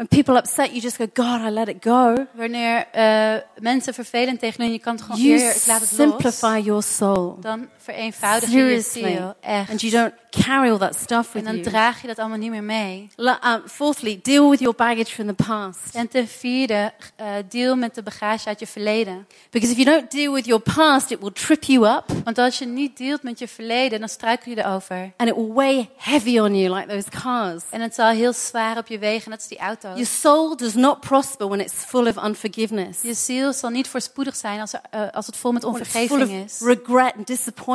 when 0.00 0.08
people 0.08 0.36
upset 0.38 0.72
you 0.72 0.80
just 0.80 0.96
go, 0.96 1.06
God, 1.06 1.42
I 1.42 1.50
let 1.50 1.68
it 1.68 1.82
go. 1.82 2.26
wanneer 2.32 2.86
eh, 2.92 3.34
mensen 3.58 3.94
vervelend 3.94 4.38
tegen 4.38 4.72
je 4.72 4.78
kan 4.78 4.94
het 4.94 5.02
gewoon 5.02 5.20
You 5.20 5.40
eer, 5.40 5.56
ik 5.56 5.66
laat 5.66 5.80
het 5.80 5.92
los, 5.98 6.08
simplify 6.08 6.60
your 6.64 6.82
soul. 6.82 7.36
dan 7.40 7.68
vereenvoudig 7.82 8.50
je 8.50 8.80
ziel. 8.80 9.34
Echt. 9.40 9.70
And 9.70 9.80
you 9.80 9.92
don't 9.92 10.12
carry 10.44 10.70
all 10.70 10.78
that 10.78 10.94
stuff 10.94 11.26
En 11.26 11.32
with 11.32 11.44
dan 11.44 11.54
you. 11.56 11.62
draag 11.68 12.00
je 12.00 12.06
dat 12.06 12.18
allemaal 12.18 12.38
niet 12.38 12.50
meer 12.50 12.62
mee. 12.64 13.08
La- 13.16 13.54
um, 13.54 13.62
fourthly, 13.68 14.18
deal 14.22 14.50
with 14.50 14.58
your 14.60 14.74
baggage 14.76 15.12
from 15.14 15.26
the 15.26 15.44
past. 15.44 15.94
En 15.94 16.08
ten 16.08 16.28
vierde, 16.28 16.92
eh, 17.16 17.26
deal 17.48 17.76
met 17.76 17.94
de 17.94 18.02
bagage 18.02 18.48
uit 18.48 18.60
je 18.60 18.66
verleden. 18.66 19.26
Because 19.50 19.72
if 19.72 19.78
you 19.84 19.96
don't 19.96 20.10
deal 20.10 20.32
with 20.32 20.44
your 20.46 20.62
past, 20.74 21.10
it 21.10 21.20
will 21.20 21.32
trip 21.32 21.62
you 21.64 21.88
up 21.88 22.04
Want 22.24 22.38
als 22.38 22.58
je 22.58 22.66
niet 22.66 22.96
dealt 22.98 23.22
met 23.22 23.38
je 23.38 23.48
verleden, 23.48 23.98
dan 24.00 24.08
struikel 24.08 24.52
je 24.52 24.58
erover. 24.64 25.12
and 25.16 25.28
it 25.28 25.34
will 25.36 25.52
weigh 25.54 25.86
heavy 25.96 26.38
on 26.38 26.56
you 26.58 26.74
like 26.74 26.88
those 26.88 27.10
cars. 27.22 27.62
En 27.70 27.80
het 27.80 27.94
zal 27.94 28.08
heel 28.08 28.32
zwaar 28.32 28.76
op 28.78 28.86
je 28.86 28.98
wegen, 28.98 29.30
net 29.30 29.38
als 29.38 29.48
die 29.48 29.58
auto's. 29.58 29.90
Your 29.92 30.06
soul 30.06 30.56
does 30.56 30.74
not 30.74 31.00
prosper 31.00 31.48
when 31.48 31.60
it's 31.60 31.72
full 31.86 32.06
of 32.08 32.24
unforgiveness. 32.24 32.98
Je 33.02 33.14
ziel 33.14 33.52
zal 33.52 33.70
niet 33.70 33.88
voorspoedig 33.88 34.36
zijn 34.36 34.60
als, 34.60 34.72
er, 34.72 34.80
eh, 34.90 35.02
als 35.12 35.26
het 35.26 35.36
vol 35.36 35.52
met 35.52 35.64
onvergeving 35.64 36.44
is. 36.44 36.60
regret 36.60 37.12
and 37.16 37.26
disappointment 37.26 37.68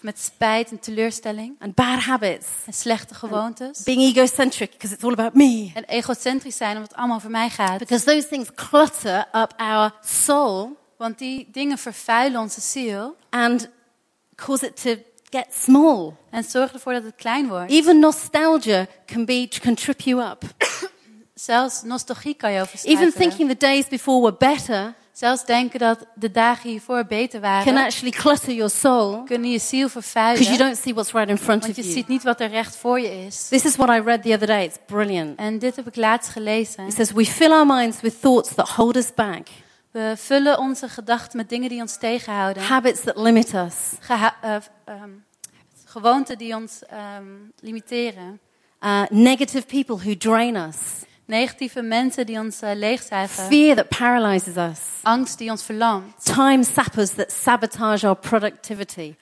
Met 0.00 0.18
spijt 0.20 0.70
en 0.70 0.78
teleurstelling. 0.78 1.56
and 1.58 1.74
bad 1.74 1.98
habits. 1.98 2.46
En 2.66 2.72
slechte 2.72 3.14
gewoontes. 3.14 3.82
Being 3.82 4.02
egocentric 4.16 4.70
because 4.70 4.94
it's 4.94 5.04
all 5.04 5.12
about 5.12 5.34
me. 5.34 5.70
En 5.74 5.84
egocentrisch 5.84 6.56
zijn 6.56 6.72
omdat 6.76 6.88
het 6.88 6.98
allemaal 6.98 7.16
over 7.16 7.30
mij 7.30 7.48
gaat. 7.48 7.78
Because 7.78 8.04
those 8.04 8.28
things 8.28 8.48
clutter 8.54 9.28
up 9.32 9.52
our 9.56 9.92
soul 10.04 10.78
Want 10.96 11.18
die 11.18 11.48
dingen 11.52 11.78
vervuilen 11.78 12.40
onze 12.40 12.60
ziel. 12.60 13.16
and 13.30 13.68
cause 14.34 14.66
it 14.66 14.82
to 14.82 14.94
get 15.30 15.46
small. 15.50 16.12
En 16.30 16.44
zorgen 16.44 16.74
ervoor 16.74 16.92
dat 16.92 17.02
het 17.02 17.14
klein 17.16 17.48
wordt. 17.48 17.70
Even 17.70 17.98
nostalgia 17.98 18.86
can 19.06 19.24
be 19.24 19.48
can 19.60 19.74
trip 19.74 20.00
you 20.00 20.22
up. 20.30 20.42
Zelfs 21.34 21.82
nostalgie 21.82 22.34
kan 22.34 22.50
je 22.50 22.56
Even 22.56 22.68
overstijgen. 22.68 23.12
thinking 23.12 23.48
the 23.48 23.56
days 23.56 23.88
before 23.88 24.20
were 24.20 24.36
better 24.36 24.94
Zelfs 25.20 25.44
denken 25.44 25.78
dat 25.78 26.06
de 26.14 26.30
dagen 26.30 26.70
hiervoor 26.70 27.04
beter 27.04 27.40
can 27.40 27.50
waren. 27.50 27.76
actually 27.76 28.10
clutter 28.12 28.52
your 28.52 28.70
soul 28.70 29.22
Kunnen 29.22 29.50
je 29.50 29.58
ziel 29.58 29.86
because 29.86 30.12
you 30.12 30.34
vervuilen. 30.36 30.58
don't 30.58 30.76
see 30.76 30.94
what's 30.94 31.12
right 31.12 31.28
in 31.28 31.38
front 31.38 31.60
Want 31.64 31.70
of 31.70 31.76
je 31.76 31.82
you. 31.82 31.94
ziet 31.94 32.08
niet 32.08 32.22
wat 32.22 32.40
er 32.40 32.48
recht 32.48 32.76
voor 32.76 33.00
je 33.00 33.26
is. 33.26 33.48
This 33.48 33.64
is 33.64 33.76
what 33.76 33.88
I 33.88 34.00
read 34.00 34.22
the 34.22 34.32
other 34.32 34.46
day. 34.46 34.64
It's 34.64 34.76
brilliant. 34.86 35.38
En 35.38 35.58
dit 35.58 35.76
heb 35.76 35.86
ik 35.86 35.96
laatst 35.96 36.30
gelezen. 36.30 36.86
It 36.86 36.92
says 36.94 37.12
we 37.12 37.24
fill 37.26 37.50
our 37.52 37.66
minds 37.66 38.00
with 38.00 38.20
thoughts 38.20 38.54
that 38.54 38.68
hold 38.68 38.96
us 38.96 39.14
back, 39.14 39.48
We 39.90 40.14
vullen 40.16 40.58
onze 40.58 40.88
gedachten 40.88 41.36
met 41.36 41.48
dingen 41.48 41.68
die 41.68 41.80
ons 41.80 41.98
tegenhouden. 41.98 42.62
habits 42.62 43.00
that 43.00 43.16
limit 43.16 43.54
us, 43.54 43.74
Geha- 44.00 44.36
eh, 44.40 44.54
ehm, 44.84 45.10
gewoonten 45.84 46.38
die 46.38 46.54
ons 46.54 46.82
ehm, 46.86 47.24
limiteren. 47.60 48.40
uh, 48.84 49.02
negative 49.10 49.66
people 49.66 49.96
who 50.04 50.16
drain 50.16 50.56
us, 50.56 50.76
Negatieve 51.30 51.82
mensen 51.82 52.26
die 52.26 52.38
ons 52.38 52.60
eh, 52.60 52.70
leegzuigen. 52.74 53.44
fear 53.48 53.76
that 53.76 53.88
paralyzes 53.88 54.56
us, 54.56 54.78
Angst 55.02 55.38
die 55.38 55.50
ons 55.50 55.62
verlamt. 55.62 56.24
time 56.24 56.64
sappers 56.64 57.10
that 57.10 57.32
sabotage 57.32 58.06
our 58.06 58.16
productivity. 58.16 59.14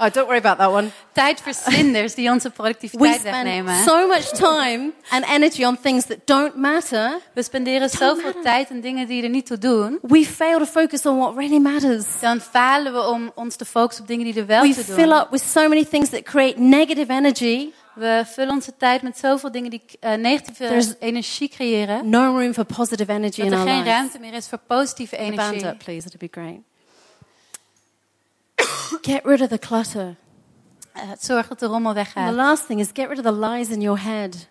Oh, 0.00 0.08
don't 0.08 0.26
worry 0.28 0.38
about 0.38 0.58
that 0.58 0.70
one. 0.70 0.90
Tijdverslinders 1.12 2.14
die 2.14 2.30
onze 2.30 2.52
We 2.56 2.88
spend 2.88 3.22
wegnemen. 3.22 3.84
so 3.84 4.06
much 4.06 4.30
time 4.32 4.92
and 5.10 5.24
energy 5.28 5.64
on 5.64 5.76
things 5.76 6.04
that 6.06 6.18
don't 6.26 6.56
matter. 6.56 7.18
We 7.34 7.42
spenderen 7.42 7.88
zoveel 7.90 8.42
tijd 8.42 8.70
aan 8.70 8.80
dingen 8.80 9.06
die 9.06 9.22
er 9.22 9.28
niet 9.28 9.46
toe 9.46 9.58
doen. 9.58 9.98
We 10.02 10.24
fail 10.24 10.58
to 10.58 10.64
focus 10.64 11.06
on 11.06 11.18
what 11.18 11.36
really 11.36 11.58
matters. 11.58 12.04
Dan 12.20 12.40
falen 12.40 12.92
we 12.92 13.00
om 13.06 13.32
ons 13.34 13.56
te 13.56 13.64
focussen 13.64 14.02
op 14.02 14.08
dingen 14.08 14.24
die 14.24 14.40
er 14.40 14.46
wel 14.46 14.62
We 14.62 14.74
te 14.74 14.84
fill 14.84 15.12
up 15.12 15.30
with 15.30 15.42
so 15.42 15.68
many 15.68 15.84
things 15.84 16.08
that 16.08 16.22
create 16.22 16.60
negative 16.60 17.12
energy. 17.12 17.72
We 17.98 18.22
vullen 18.26 18.54
onze 18.54 18.76
tijd 18.76 19.02
met 19.02 19.18
zoveel 19.18 19.50
dingen 19.50 19.70
die 19.70 19.82
eh, 20.00 20.14
negatieve 20.14 20.66
There's- 20.66 20.94
energie 20.98 21.48
creëren. 21.48 22.08
No 22.08 22.38
room 22.38 22.52
for 22.54 22.64
positive 22.64 23.12
energy 23.12 23.36
Dat 23.42 23.46
in 23.46 23.52
er 23.52 23.58
our 23.58 23.66
geen 23.68 23.76
lives. 23.78 23.92
ruimte 23.92 24.18
meer 24.18 24.32
is 24.34 24.48
voor 24.48 24.58
positieve 24.58 25.16
The 25.16 25.22
band 25.22 25.38
energie. 25.52 25.66
up, 25.68 25.78
please. 25.78 26.08
Be 26.18 26.28
great. 26.30 26.58
get 29.02 29.24
rid 29.24 29.40
of 29.40 29.48
the 29.48 29.58
clutter. 29.58 30.16
Eh, 30.92 31.02
zorg 31.20 31.48
dat 31.48 31.58
de 31.58 31.66
rommel 31.66 31.94
And 31.96 32.06
the 32.06 32.12
weggaat. 32.14 32.34
last 32.34 32.66
thing 32.66 32.80
is 32.80 32.88
get 32.92 33.08
rid 33.08 33.18
of 33.18 33.24
the 33.24 33.32
lies 33.32 33.68
in 33.68 33.80
your 33.80 34.02
head, 34.02 34.46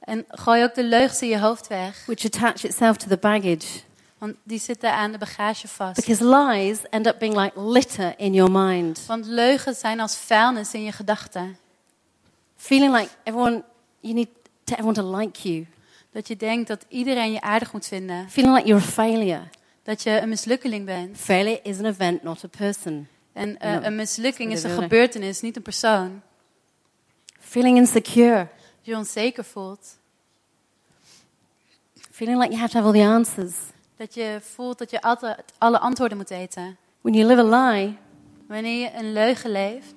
En 0.00 0.24
gooi 0.28 0.62
ook 0.62 0.74
de 0.74 0.84
leugens 0.84 1.22
in 1.22 1.28
je 1.28 1.38
hoofd 1.38 1.66
weg. 1.66 2.02
which 2.06 2.24
attach 2.24 2.64
itself 2.64 2.96
to 2.96 3.08
the 3.08 3.16
baggage. 3.16 3.80
Want 4.18 4.34
die 4.42 4.58
zitten 4.60 4.92
aan 4.92 5.12
de 5.12 5.18
bagage 5.18 5.68
vast. 5.68 5.94
Because 5.96 6.24
lies 6.24 6.78
end 6.90 7.06
up 7.06 7.18
being 7.18 7.36
like 7.36 7.60
litter 7.60 8.14
in 8.16 8.32
your 8.34 8.50
mind. 8.50 9.06
Want 9.06 9.26
leugens 9.26 9.78
zijn 9.78 10.00
als 10.00 10.16
vuilnis 10.16 10.72
in 10.74 10.82
je 10.82 10.92
gedachten. 10.92 11.56
Feeling 12.60 12.92
like 12.92 13.10
everyone, 13.24 13.64
you 14.00 14.14
need 14.14 14.28
to, 14.64 14.72
everyone 14.74 14.94
to 14.94 15.16
like 15.16 15.48
you. 15.48 15.66
Dat 16.12 16.28
je 16.28 16.36
denkt 16.36 16.68
dat 16.68 16.84
iedereen 16.88 17.32
je 17.32 17.40
aardig 17.40 17.72
moet 17.72 17.86
vinden. 17.86 18.30
Feeling 18.30 18.54
like 18.56 18.68
you're 18.68 18.84
a 18.84 18.88
failure. 18.88 19.42
dat 19.82 20.02
je 20.02 20.20
een 20.20 20.28
mislukkeling 20.28 20.86
bent. 20.86 21.16
Failure 21.18 21.60
is 21.62 21.78
an 21.78 21.84
event, 21.84 22.22
not 22.22 22.44
a 22.44 22.48
person. 22.48 23.08
En 23.32 23.58
eh, 23.60 23.72
Ja. 23.72 23.84
een 23.84 23.94
mislukking 23.94 24.52
is 24.52 24.62
een 24.62 24.82
gebeurtenis, 24.82 25.40
niet 25.40 25.56
een 25.56 25.62
persoon. 25.62 26.22
Feeling 27.40 27.76
insecure, 27.76 28.48
je 28.80 28.96
onzeker 28.96 29.44
voelt, 29.44 29.98
feeling 32.10 32.38
like 32.38 32.50
you 32.50 32.60
have 32.60 32.72
to 32.72 32.78
have 32.78 32.92
all 32.92 33.00
the 33.02 33.08
answers. 33.08 33.54
dat 33.96 34.14
je 34.14 34.38
voelt 34.54 34.78
dat 34.78 34.90
je 34.90 35.02
altijd 35.02 35.44
alle 35.58 35.78
antwoorden 35.78 36.16
moet 36.16 36.28
weten. 36.28 36.76
When 37.00 37.14
you 37.14 37.26
live 37.34 37.40
a 37.54 37.70
lie, 37.70 37.96
Wanneer 38.46 38.80
je 38.80 38.94
een 38.94 39.12
leugen 39.12 39.50
leeft, 39.50 39.94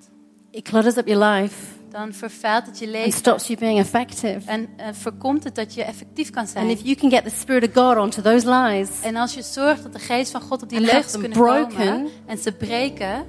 it 0.51 0.63
clutters 0.63 0.97
up 0.97 1.07
your 1.07 1.25
life 1.25 1.55
dan 1.93 2.13
vervuilt 2.13 2.65
het 2.65 2.79
je 2.79 2.85
and 2.85 2.93
leven. 2.93 3.11
stops 3.11 3.47
you 3.47 3.59
being 3.59 3.79
effective. 3.79 4.39
En 4.45 4.67
eh, 4.77 4.87
voorkomt 4.91 5.43
het 5.43 5.55
dat 5.55 5.73
je 5.73 5.83
effectief 5.83 6.29
kan 6.29 6.41
And 6.41 6.49
zijn. 6.51 6.69
if 6.69 6.81
you 6.83 6.95
can 6.95 7.09
get 7.09 7.23
the 7.23 7.29
Spirit 7.39 7.67
of 7.67 7.73
God 7.73 7.97
onto 7.97 8.21
those 8.21 8.49
lies, 8.49 8.89
En 9.01 9.15
als 9.15 9.33
je 9.33 9.41
zorgt 9.41 9.83
dat 9.83 9.93
de 9.93 9.99
geest 9.99 10.31
van 10.31 10.41
God 10.41 10.63
op 10.63 10.69
die 10.69 10.77
And 10.77 10.87
leugens 10.91 11.11
kunnen 11.11 11.29
broken. 11.37 11.75
komen 11.77 12.07
en 12.25 12.37
ze 12.37 12.51
breken, 12.51 13.25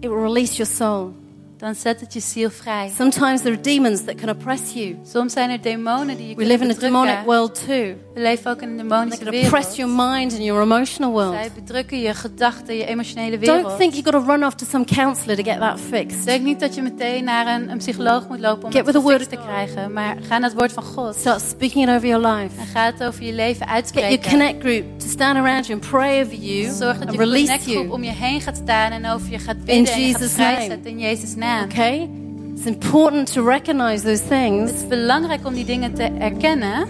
it 0.00 0.08
will 0.08 0.20
release 0.22 0.54
your 0.54 0.72
soul. 0.72 1.12
Dan 1.58 1.74
zet 1.74 2.00
het 2.00 2.12
je 2.12 2.20
ziel 2.20 2.50
vrij. 2.50 2.92
Sometimes 2.96 3.40
there 3.40 3.52
are 3.54 3.60
demons 3.60 4.04
that 4.04 4.14
can 4.14 4.28
oppress 4.28 4.62
you. 4.74 4.96
Soms 5.12 5.32
zijn 5.32 5.50
er 5.50 5.62
demonen 5.62 6.16
die 6.16 6.28
je 6.28 6.34
We 6.34 6.44
live 6.44 6.64
in 6.64 6.70
a 6.70 6.74
demonic 6.74 7.18
world 7.24 7.54
too. 7.66 7.94
We 8.14 8.20
leven 8.20 8.50
ook 8.50 8.62
in 8.62 8.68
een 8.68 8.76
They 8.76 8.86
demonische 8.88 9.24
can 9.24 9.34
oppress 9.34 9.76
wereld. 9.76 9.76
your 9.76 10.10
mind 10.10 10.32
and 10.32 10.42
your 10.44 10.62
emotional 10.62 11.10
world. 11.12 11.34
Zij 11.34 11.50
bedrukken 11.54 12.00
je 12.00 12.14
gedachten, 12.14 12.76
je 12.76 12.86
emotionele 12.86 13.38
Don't 13.38 13.46
wereld. 13.62 13.78
think 13.78 13.92
you've 13.94 14.10
got 14.12 14.22
to 14.24 14.32
run 14.32 14.44
off 14.44 14.54
to 14.54 14.66
some 14.70 14.84
counselor 14.84 15.36
to 15.36 15.42
get 15.42 15.58
that 15.58 15.80
fixed. 15.80 16.24
Denk 16.24 16.44
niet 16.44 16.60
dat 16.60 16.74
je 16.74 16.82
meteen 16.82 17.24
naar 17.24 17.46
een, 17.60 17.70
een 17.70 17.78
psycholoog 17.78 18.28
moet 18.28 18.40
lopen 18.40 18.64
om 18.64 18.72
Get 18.72 18.86
het 18.86 18.96
gefixt 18.96 19.30
te 19.30 19.36
krijgen. 19.36 19.92
Maar 19.92 20.16
ga 20.28 20.38
naar 20.38 20.48
het 20.50 20.58
woord 20.58 20.72
van 20.72 20.82
God. 20.82 21.14
Start 21.16 21.40
speaking 21.40 21.88
it 21.88 21.94
over 21.94 22.08
your 22.08 22.26
life. 22.26 22.60
En 22.60 22.66
ga 22.66 22.84
het 22.84 23.04
over 23.04 23.24
je 23.24 23.32
leven 23.32 23.46
Get 23.56 23.58
your 23.58 23.74
uitspreken. 23.74 24.30
connect 24.30 24.60
group 24.62 24.84
to 25.00 25.06
stand 25.08 25.36
around 25.38 25.66
you 25.66 25.78
and 25.80 25.90
pray 25.90 26.22
over 26.22 26.34
you 26.34 26.74
Zorg 26.74 26.98
dat 26.98 27.12
je 27.12 27.18
release 27.18 27.42
connectgroep 27.44 27.76
you. 27.84 27.88
om 27.90 28.02
je 28.04 28.10
heen 28.12 28.40
gaat 28.40 28.56
staan 28.56 28.92
en 28.92 29.06
over 29.06 29.30
je 29.30 29.38
gaat 29.38 29.56
bidden 29.64 29.74
en 29.74 29.80
je 29.80 29.86
gaat 29.86 30.20
Jesus' 30.20 30.36
name. 30.36 30.54
vrijzetten 30.54 30.90
in 30.90 30.98
Jezus' 30.98 31.34
naam. 31.34 31.44
Okay? 31.64 32.08
It's 32.54 32.66
important 32.66 33.32
to 33.32 33.42
recognize 33.42 34.02
those 34.04 34.22
things 34.28 34.70
Het 34.70 34.80
is 34.80 34.86
belangrijk 34.86 35.46
om 35.46 35.54
die 35.54 35.64
dingen 35.64 35.94
te 35.94 36.02
erkennen 36.02 36.86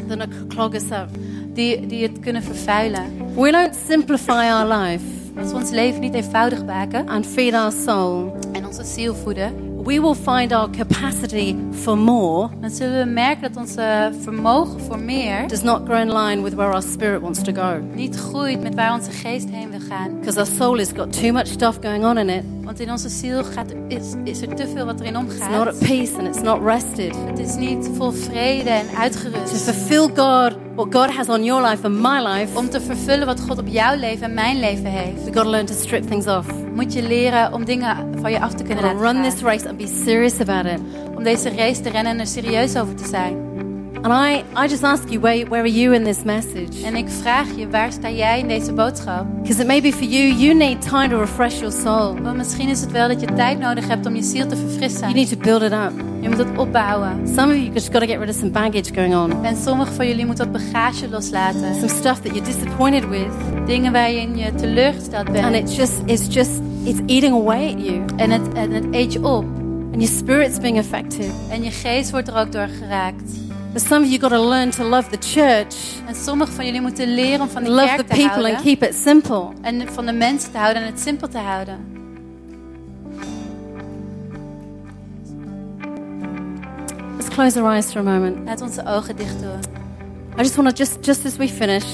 clog 0.48 0.74
us 0.74 0.90
up. 0.90 1.08
die, 1.52 1.86
die 1.86 2.02
het 2.02 2.20
kunnen 2.20 2.42
vervuilen. 2.42 3.34
We 3.34 3.50
don't 3.50 3.74
simplify 3.86 4.50
our 4.50 4.78
life 4.78 5.04
Als 5.38 5.50
we 5.50 5.56
ons 5.56 5.70
leven 5.70 6.00
niet 6.00 6.14
eenvoudig 6.14 6.64
maken 6.64 7.08
and 7.08 7.26
feed 7.26 7.54
our 7.54 7.72
soul. 7.72 8.36
en 8.52 8.66
onze 8.66 8.84
ziel 8.84 9.14
voeden, 9.14 9.65
We 9.86 10.00
will 10.00 10.14
find 10.14 10.52
our 10.52 10.68
capacity 10.70 11.54
for 11.70 11.96
more 11.98 12.48
dan 12.60 12.70
zullen 12.70 12.98
we 13.06 13.10
merken 13.12 13.42
dat 13.42 13.56
onze 13.56 14.12
vermogen 14.22 14.80
voor 14.80 14.98
meer 14.98 15.48
does 15.48 15.62
not 15.62 15.80
grow 15.84 15.98
in 16.00 16.12
line 16.12 16.42
with 16.42 16.54
where 16.54 16.72
our 16.72 16.82
spirit 16.82 17.20
wants 17.20 17.42
to 17.42 17.52
go. 17.52 17.80
niet 17.94 18.16
groeit 18.16 18.62
met 18.62 18.74
waar 18.74 18.92
onze 18.92 19.10
geest 19.10 19.50
heen 19.50 19.70
wil 19.70 19.80
gaan. 19.88 20.18
Because 20.18 20.38
our 20.38 20.46
soul 20.56 20.76
has 20.78 20.88
got 20.96 21.20
too 21.20 21.32
much 21.32 21.46
stuff 21.46 21.78
going 21.82 22.04
on 22.04 22.18
in 22.18 22.28
it. 22.28 22.42
Want 22.62 22.80
in 22.80 22.90
onze 22.90 23.08
ziel 23.08 23.44
gaat, 23.44 23.74
is, 23.88 24.14
is 24.24 24.40
er 24.40 24.54
te 24.54 24.68
veel 24.74 24.84
wat 24.84 25.00
erin 25.00 25.16
It's 25.16 25.38
not 25.38 25.48
omgaat. 25.48 25.66
at 25.66 25.78
peace 25.78 26.18
and 26.18 26.26
it's 26.26 26.42
not 26.42 26.62
rested. 26.64 27.16
Het 27.26 27.38
is 27.38 27.54
niet 27.56 27.90
vol 27.96 28.10
vrede 28.10 28.70
en 28.70 28.86
To 28.86 28.96
uitgerust. 28.96 29.70
fulfill 29.70 30.08
God, 30.24 30.56
what 30.76 30.92
God 30.94 31.10
has 31.16 31.28
on 31.28 31.44
your 31.44 31.62
life 31.68 31.84
and 31.86 31.94
my 32.00 32.20
life, 32.20 32.58
Om 32.58 32.68
te 32.70 32.80
vervullen 32.80 33.26
wat 33.26 33.40
God 33.40 33.58
op 33.58 33.66
jouw 33.68 33.96
leven 33.96 34.22
en 34.26 34.34
mijn 34.34 34.60
leven 34.60 34.84
heeft, 34.90 35.24
we've 35.24 35.32
got 35.32 35.44
to 35.44 35.50
learn 35.50 35.66
to 35.66 35.74
strip 35.74 36.06
things 36.08 36.26
off. 36.26 36.46
moet 36.74 36.92
je 36.92 37.02
leren 37.02 37.52
om 37.52 37.64
dingen 37.64 37.96
van 38.20 38.30
je 38.30 38.40
af 38.40 38.54
te 38.54 38.62
kunnen 38.62 38.84
laten 38.84 38.98
run 39.00 39.14
gaan. 39.14 39.22
this 39.30 39.40
race 39.42 39.68
and 39.68 39.76
be 39.76 39.86
serious 40.04 40.40
about 40.40 40.64
it. 40.66 40.80
Om 41.16 41.22
deze 41.24 41.50
race 41.56 41.80
te 41.80 41.88
rennen 41.90 42.12
en 42.12 42.20
er 42.20 42.26
serieus 42.26 42.76
over 42.76 42.94
te 42.94 43.06
zijn. 43.08 43.44
And 44.02 44.14
I, 44.28 44.44
I 44.64 44.68
just 44.68 44.82
ask 44.82 45.08
you, 45.08 45.20
where, 45.20 45.44
where 45.48 45.60
are 45.62 45.72
you 45.72 45.94
in 45.94 46.04
this 46.04 46.22
message? 46.24 46.84
En 46.84 46.96
ik 46.96 47.08
vraag 47.08 47.46
je, 47.56 47.68
waar 47.70 47.92
sta 47.92 48.10
jij 48.10 48.38
in 48.38 48.48
deze 48.48 48.72
boodschap? 48.72 49.24
Because 49.42 49.60
it 49.60 49.66
may 49.66 49.80
be 49.82 49.92
for 49.92 50.04
you, 50.06 50.32
you 50.32 50.54
need 50.54 50.82
time 50.88 51.08
to 51.08 51.18
refresh 51.18 51.58
your 51.58 51.72
soul. 51.74 52.16
Want 52.22 52.36
misschien 52.36 52.68
is 52.68 52.80
het 52.80 52.92
wel 52.92 53.08
dat 53.08 53.20
je 53.20 53.26
tijd 53.34 53.58
nodig 53.58 53.88
hebt 53.88 54.06
om 54.06 54.14
je 54.14 54.22
ziel 54.22 54.46
te 54.46 54.54
You 54.56 54.68
verfrissen. 54.68 55.14
need 55.14 55.28
to 55.28 55.36
build 55.36 55.62
it 55.62 55.72
up. 55.72 55.92
Je 56.26 56.32
moet 56.32 56.46
het 56.46 56.58
opbouwen. 56.58 57.28
Some 57.36 57.52
of 57.52 57.58
you 57.58 57.72
just 57.72 57.92
got 57.92 58.00
to 58.00 58.06
get 58.06 58.18
rid 58.18 58.28
of 58.28 58.34
some 58.34 58.50
baggage 58.50 58.94
going 58.94 59.14
on. 59.14 59.44
En 59.44 59.56
sommigen 59.56 59.94
van 59.94 60.06
jullie 60.06 60.26
moeten 60.26 60.52
wat 60.52 60.62
bagage 60.62 61.08
loslaten. 61.08 61.74
Some 61.74 61.88
stuff 61.88 62.20
that 62.20 62.34
you're 62.34 62.44
disappointed 62.44 63.08
with. 63.08 63.66
Dingen 63.66 63.92
waarin 63.92 64.36
je 64.36 64.54
teleurgesteld 64.54 65.26
And 65.26 65.32
bent. 65.32 65.54
it's 65.54 65.76
just, 65.76 65.92
it's 66.04 66.34
just, 66.34 66.50
it's 66.84 66.98
eating 67.06 67.34
away 67.34 67.72
at 67.74 67.84
you. 67.86 68.04
En 68.16 68.30
het, 68.30 68.52
en 68.52 68.70
het 68.70 68.84
eet 68.90 69.12
je 69.12 69.18
op. 69.18 69.44
And 69.92 70.02
your 70.02 70.16
spirit's 70.16 70.58
being 70.58 70.78
affected. 70.78 71.30
En 71.50 71.62
je 71.62 71.70
geest 71.70 72.10
wordt 72.10 72.28
er 72.28 72.36
ook 72.36 72.52
door 72.52 72.68
geraakt. 72.78 73.32
But 73.72 73.82
some 73.82 74.04
of 74.04 74.08
you 74.10 74.20
got 74.20 74.30
to 74.30 74.48
learn 74.48 74.70
to 74.70 74.84
love 74.84 75.10
the 75.10 75.40
church, 75.40 75.74
En 76.06 76.14
sommigen 76.14 76.54
van 76.54 76.64
jullie 76.64 76.80
moeten 76.80 77.14
leren 77.14 77.40
om 77.40 77.48
van 77.48 77.62
de 77.62 77.70
love 77.70 77.86
the 77.86 78.04
kerk 78.04 78.08
te 78.08 78.28
people 78.28 78.54
and 78.54 78.62
keep 78.62 78.82
it 78.82 78.94
simple. 78.94 79.48
En 79.62 79.82
van 79.92 80.06
de 80.06 80.12
mensen 80.12 80.52
te 80.52 80.58
houden 80.58 80.82
en 80.82 80.88
het 80.88 81.00
simpel 81.00 81.28
te 81.28 81.38
houden. 81.38 81.95
Close 87.36 87.60
our 87.60 87.70
eyes 87.74 87.92
for 87.92 88.00
a 88.00 88.02
moment. 88.02 88.36
Laat 88.44 88.60
onze 88.60 88.82
ogen 88.86 89.16
dicht 89.16 89.40
doen. 89.40 89.60
I 90.38 90.42
just 90.42 90.56
want 90.56 90.68
to, 90.68 90.74
just, 90.84 91.04
just 91.06 91.24
as 91.26 91.36
we 91.36 91.48
finish, 91.48 91.84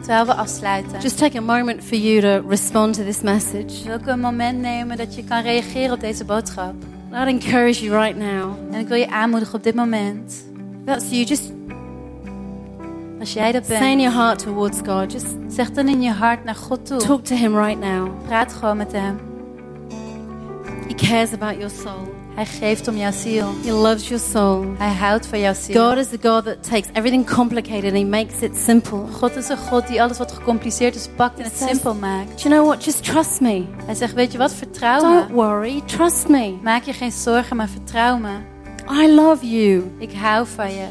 Terwijl 0.00 0.24
we 0.26 0.34
afsluiten. 0.34 1.00
just 1.00 1.18
take 1.18 1.38
a 1.38 1.40
moment 1.40 1.84
for 1.84 1.96
you 1.96 2.20
to 2.20 2.48
respond 2.48 2.94
to 2.94 3.04
this 3.04 3.20
message. 3.22 3.84
wil 3.84 3.94
ik 3.98 4.06
een 4.06 4.20
moment 4.20 4.60
nemen 4.60 4.96
dat 4.96 5.14
je 5.14 5.24
kan 5.24 5.42
reageren 5.42 5.92
op 5.92 6.00
deze 6.00 6.24
boodschap. 6.24 6.74
I'd 7.12 7.26
encourage 7.26 7.84
you 7.84 7.96
right 8.04 8.16
now. 8.18 8.52
En 8.74 8.80
ik 8.80 8.88
wil 8.88 8.96
je 8.96 9.10
aanmoedigen 9.10 9.54
op 9.54 9.62
dit 9.62 9.74
moment. 9.74 10.44
That's 10.84 11.10
you. 11.10 11.24
Just 11.24 11.52
Als 13.20 13.32
jij 13.32 13.52
dat 13.52 13.66
say 13.66 13.76
in 13.76 13.82
bent, 13.82 14.00
your 14.00 14.16
heart 14.16 14.38
towards 14.38 14.78
God. 14.86 15.12
Just 15.12 15.26
zeg 15.48 15.70
dan 15.70 15.88
in 15.88 16.02
je 16.02 16.10
hart 16.12 16.44
naar 16.44 16.54
God 16.54 16.86
toe. 16.86 16.98
talk 16.98 17.24
to 17.24 17.34
Him 17.34 17.56
right 17.56 17.80
now. 17.80 18.08
Praat 18.26 18.52
gewoon 18.52 18.76
met 18.76 18.92
hem. 18.92 19.18
He 20.88 20.94
cares 20.94 21.32
about 21.32 21.54
your 21.54 21.70
soul. 21.70 22.14
Hij 22.36 22.46
geeft 22.46 22.88
om 22.88 22.96
jouw 22.96 23.12
ziel. 23.12 23.46
He 23.64 23.72
loves 23.72 24.08
your 24.08 24.22
soul. 24.32 24.64
Hij 24.78 24.92
houdt 24.94 25.26
van 25.26 25.40
jouw 25.40 25.54
ziel. 25.54 25.88
God 25.88 25.98
is 25.98 26.08
the 26.08 26.28
God 26.28 26.44
that 26.44 26.56
takes 26.70 26.88
everything 26.92 27.30
complicated 27.30 27.84
and 27.84 27.92
He 27.92 28.04
makes 28.04 28.40
it 28.40 28.56
simple. 28.56 28.98
God 29.12 29.36
is 29.36 29.48
een 29.48 29.56
God 29.56 29.86
die 29.86 30.02
alles 30.02 30.18
wat 30.18 30.32
gecompliceerd 30.32 30.94
is 30.94 31.08
pakt 31.16 31.38
en 31.38 31.44
het 31.44 31.56
simpel 31.68 31.94
maakt. 31.94 32.28
Do 32.28 32.48
you 32.48 32.54
know 32.54 32.66
what? 32.66 32.84
Just 32.84 33.04
trust 33.04 33.40
me. 33.40 33.64
Hij 33.86 33.94
zegt, 33.94 34.12
weet 34.14 34.32
je 34.32 34.38
wat, 34.38 34.54
vertrouw 34.54 35.00
Don't 35.00 35.28
me. 35.28 35.34
worry. 35.34 35.82
Trust 35.86 36.28
me. 36.28 36.54
Maak 36.62 36.82
je 36.82 36.92
geen 36.92 37.12
zorgen, 37.12 37.56
maar 37.56 37.68
vertrouw 37.68 38.16
me. 38.18 38.34
I 39.02 39.14
love 39.14 39.50
you. 39.50 39.90
Ik 39.98 40.12
hou 40.12 40.46
van 40.54 40.70
je. 40.70 40.86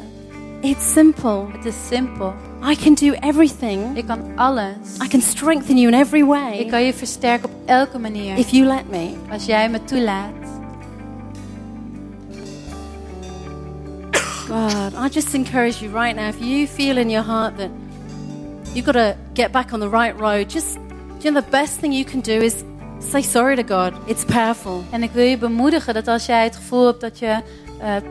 It's 0.61 0.91
simple. 0.93 1.45
Het 1.51 1.65
is 1.65 1.75
simpel. 1.89 2.33
I 2.71 2.75
can 2.75 2.93
do 2.93 3.11
everything. 3.19 3.97
Ik 3.97 4.05
kan 4.07 4.19
alles. 4.35 4.75
I 5.03 5.07
can 5.07 5.21
strengthen 5.21 5.77
you 5.77 5.87
in 5.93 5.99
every 5.99 6.21
Ik 6.21 6.27
way 6.27 6.65
kan 6.65 6.83
je 6.83 6.93
versterken 6.93 7.49
op 7.49 7.55
elke 7.65 7.99
manier. 7.99 8.37
if 8.37 8.49
you 8.49 8.65
let 8.65 8.89
me. 8.89 9.09
Als 9.31 9.45
jij 9.45 9.69
me 9.69 9.83
toelaat. 9.83 10.44
God, 14.47 14.93
I 14.93 15.09
just 15.09 15.33
encourage 15.33 15.81
you 15.81 15.89
right 15.89 16.15
now. 16.15 16.29
If 16.29 16.41
you 16.41 16.67
feel 16.67 16.97
in 16.97 17.09
your 17.09 17.23
heart 17.23 17.57
that 17.57 17.71
you've 18.73 18.85
got 18.85 18.93
to 18.93 19.15
get 19.33 19.51
back 19.51 19.73
on 19.73 19.79
the 19.79 19.89
right 19.89 20.17
road, 20.19 20.49
just 20.49 20.77
you 21.21 21.31
know 21.31 21.41
the 21.41 21.49
best 21.49 21.79
thing 21.79 21.91
you 21.91 22.05
can 22.05 22.21
do 22.21 22.31
is 22.31 22.63
say 22.99 23.21
sorry 23.21 23.55
to 23.55 23.63
God. 23.63 23.93
It's 24.07 24.25
powerful. 24.25 24.83
En 24.91 25.03
ik 25.03 25.11
wil 25.11 25.23
je 25.23 25.37
bemoedigen 25.37 25.93
dat 25.93 26.07
als 26.07 26.25
jij 26.25 26.43
het 26.43 26.55
gevoel 26.55 26.85
hebt 26.85 27.01
dat 27.01 27.19
je 27.19 27.41
eh, 27.79 27.95
eh, 27.95 28.03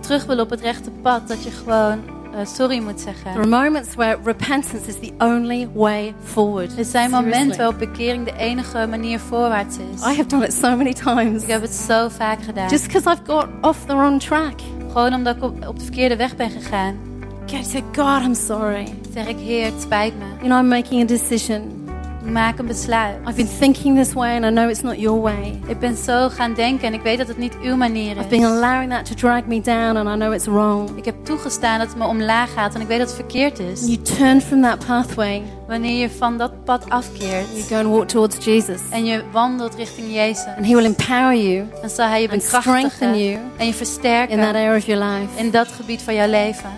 terug 0.00 0.24
wil 0.24 0.38
op 0.38 0.50
het 0.50 0.60
rechte 0.60 0.90
pad, 0.90 1.28
dat 1.28 1.44
je 1.44 1.50
gewoon 1.50 2.02
eh, 2.34 2.46
sorry 2.46 2.78
moet 2.78 3.00
zeggen. 3.00 3.32
There 3.32 3.38
are 3.38 3.46
moments 3.46 3.94
where 3.94 4.18
repentance 4.24 4.86
is 4.86 4.94
the 4.94 5.12
only 5.18 5.68
way 5.74 6.14
forward. 6.24 6.78
Er 6.78 6.84
zijn 6.84 7.10
momenten 7.10 7.56
waarop 7.56 7.78
bekering 7.78 8.24
de 8.24 8.36
enige 8.36 8.86
manier 8.86 9.20
voorwaarts 9.20 9.76
is. 9.76 10.00
I 10.00 10.16
have 10.16 10.26
done 10.26 10.44
it 10.44 10.52
so 10.52 10.76
many 10.76 10.92
times. 10.92 11.42
Ik 11.42 11.48
heb 11.48 11.62
het 11.62 11.74
zo 11.74 12.08
vaak 12.08 12.42
gedaan. 12.42 12.68
Just 12.68 12.86
because 12.86 13.10
I've 13.10 13.22
got 13.26 13.46
off 13.60 13.78
the 13.86 13.94
wrong 13.94 14.20
track. 14.20 14.60
Gewoon 14.92 15.14
omdat 15.14 15.36
ik 15.36 15.42
op, 15.42 15.66
op 15.66 15.78
de 15.78 15.84
verkeerde 15.84 16.16
weg 16.16 16.36
ben 16.36 16.50
gegaan. 16.50 17.08
I 17.52 17.64
say, 17.64 17.82
God, 17.92 18.22
I'm 18.22 18.34
sorry. 18.34 18.94
Zeg 19.12 19.26
ik, 19.26 19.36
Heer, 19.38 19.64
het 19.64 19.82
spijt 19.82 20.14
me. 20.18 20.24
You 20.24 20.48
know, 20.48 20.58
I'm 20.58 20.68
making 20.68 21.02
a 21.02 21.06
decision. 21.06 21.79
Maak 22.24 22.58
een 22.58 22.66
besluit. 22.66 23.14
I've 23.26 23.34
been 23.34 23.48
thinking 23.58 23.96
this 23.96 24.12
way 24.12 24.34
and 24.36 24.44
I 24.44 24.48
know 24.50 24.68
it's 24.70 24.80
not 24.82 24.98
your 25.00 25.20
way. 25.20 25.60
Ik 25.66 25.78
ben 25.78 25.96
zo 25.96 26.28
gaan 26.28 26.54
denken 26.54 26.86
en 26.86 26.94
ik 26.94 27.02
weet 27.02 27.18
dat 27.18 27.28
het 27.28 27.38
niet 27.38 27.54
uw 27.62 27.76
manier 27.76 28.16
I've 28.16 28.28
been 28.28 28.40
is. 28.40 28.46
allowing 28.46 28.90
that 28.90 29.04
to 29.06 29.14
drag 29.14 29.46
me 29.46 29.60
down 29.60 29.96
and 29.96 30.08
I 30.08 30.14
know 30.14 30.32
it's 30.34 30.46
wrong. 30.46 30.90
Ik 30.96 31.04
heb 31.04 31.14
toegestaan 31.24 31.78
dat 31.78 31.88
het 31.88 31.96
me 31.96 32.04
omlaag 32.06 32.52
gaat 32.52 32.74
en 32.74 32.80
ik 32.80 32.86
weet 32.86 32.98
dat 32.98 33.06
het 33.06 33.16
verkeerd 33.16 33.58
is. 33.58 33.80
You 33.86 33.96
turn 34.02 34.40
from 34.40 34.62
that 34.62 34.86
pathway. 34.86 35.42
Wanneer 35.66 36.00
je 36.00 36.10
van 36.10 36.38
dat 36.38 36.64
pad 36.64 36.88
afkeert 36.88 37.46
You 37.52 37.62
go 37.62 37.76
and 37.76 37.86
walk 37.86 38.08
towards 38.08 38.44
Jesus. 38.44 38.80
en 38.90 39.04
je 39.04 39.22
wandelt 39.32 39.74
richting 39.74 40.12
Jezus, 40.14 40.46
And 40.56 40.66
He 40.66 40.74
will 40.74 40.84
empower 40.84 41.34
you 41.36 41.64
dan 41.80 41.90
zal 41.90 42.08
Hij 42.08 42.22
je 42.22 42.28
bekrachtigen 42.28 43.18
you 43.18 43.38
en 43.56 43.66
je 43.66 43.66
in 43.66 43.68
that 43.70 43.76
versterken 43.76 44.38
area 44.40 44.76
of 44.76 44.84
your 44.86 45.04
life. 45.04 45.38
in 45.38 45.50
dat 45.50 45.68
gebied 45.68 46.02
van 46.02 46.14
jouw 46.14 46.28
leven. 46.30 46.70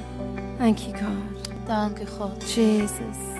Thank 0.58 0.78
you, 0.78 0.92
God. 0.92 1.48
Dank 1.66 1.98
u, 1.98 2.02
God. 2.18 2.52
Jesus. 2.54 3.30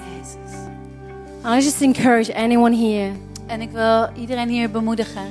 I 1.45 1.61
just 1.61 1.81
encourage 1.83 2.35
anyone 2.35 2.77
here 2.77 3.11
En 3.47 3.61
ik 3.61 3.71
wil 3.71 4.09
iedereen 4.15 4.49
hier 4.49 4.71
bemoedigen. 4.71 5.23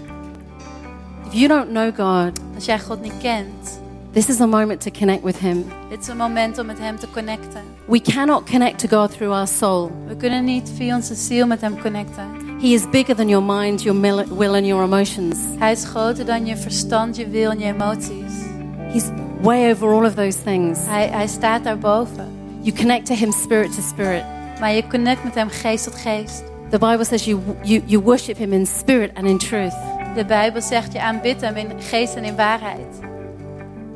if 1.27 1.33
you 1.33 1.47
don't 1.47 1.67
know 1.69 1.95
God, 1.95 2.39
Als 2.55 2.65
jij 2.65 2.79
God 2.79 3.01
niet 3.01 3.17
kent, 3.21 3.79
This 4.13 4.27
is 4.29 4.41
a 4.41 4.45
moment 4.45 4.81
to 4.81 4.91
connect 4.91 5.23
with 5.23 5.37
Him. 5.37 5.65
Dit 5.89 6.01
is 6.01 6.07
een 6.07 6.17
moment 6.17 6.57
om 6.59 6.65
met 6.65 6.79
Hem 6.79 6.99
te 6.99 7.07
connecten. 7.13 7.61
We 7.85 8.01
cannot 8.01 8.49
connect 8.49 8.79
to 8.79 8.97
God 8.97 9.11
through 9.11 9.33
our 9.33 9.47
soul. 9.47 9.91
We 10.07 10.15
kunnen 10.15 10.43
niet 10.43 10.71
via 10.75 10.95
onze 10.95 11.15
ziel 11.15 11.47
met 11.47 11.61
Hem 11.61 11.81
connecten. 11.81 12.27
He 12.61 12.67
is 12.67 12.89
bigger 12.89 13.15
than 13.15 13.27
your 13.27 13.43
mind, 13.45 13.81
your 13.83 14.01
will, 14.37 14.53
and 14.53 14.65
your 14.65 14.83
emotions. 14.83 15.37
Hij 15.59 15.71
is 15.71 15.83
groter 15.83 16.25
dan 16.25 16.45
je 16.45 16.57
verstand, 16.57 17.15
je 17.15 17.27
wil 17.27 17.51
en 17.51 17.59
je 17.59 17.65
emoties. 17.65 18.33
He's 18.91 19.05
way 19.41 19.71
over 19.71 19.87
all 19.93 20.05
of 20.05 20.13
those 20.13 20.43
things. 20.43 20.79
Hij, 20.85 21.07
hij 21.07 21.27
staat 21.27 21.63
daarboven. 21.63 22.27
You 22.61 22.77
connect 22.77 23.05
to 23.05 23.13
Him 23.15 23.31
spirit 23.31 23.75
to 23.75 23.81
spirit. 23.81 24.23
Maar 24.61 24.71
je 24.71 24.87
connect 24.87 25.23
met 25.23 25.35
Hem 25.35 25.49
geest 25.49 25.83
tot 25.83 25.95
geest. 25.95 26.43
The 26.69 26.77
Bible 26.77 27.03
says 27.03 27.25
you, 27.25 27.41
you, 27.63 27.83
you 27.85 28.03
worship 28.03 28.37
Him 28.37 28.53
in 28.53 28.65
spirit 28.65 29.11
and 29.13 29.25
in 29.25 29.37
truth. 29.37 29.73
De 30.15 30.25
Bijbel 30.25 30.61
zegt 30.61 30.93
je 30.93 31.01
aanbidt 31.01 31.41
Hem 31.41 31.55
in 31.55 31.81
geest 31.81 32.15
en 32.15 32.23
in 32.23 32.35
waarheid. 32.35 33.00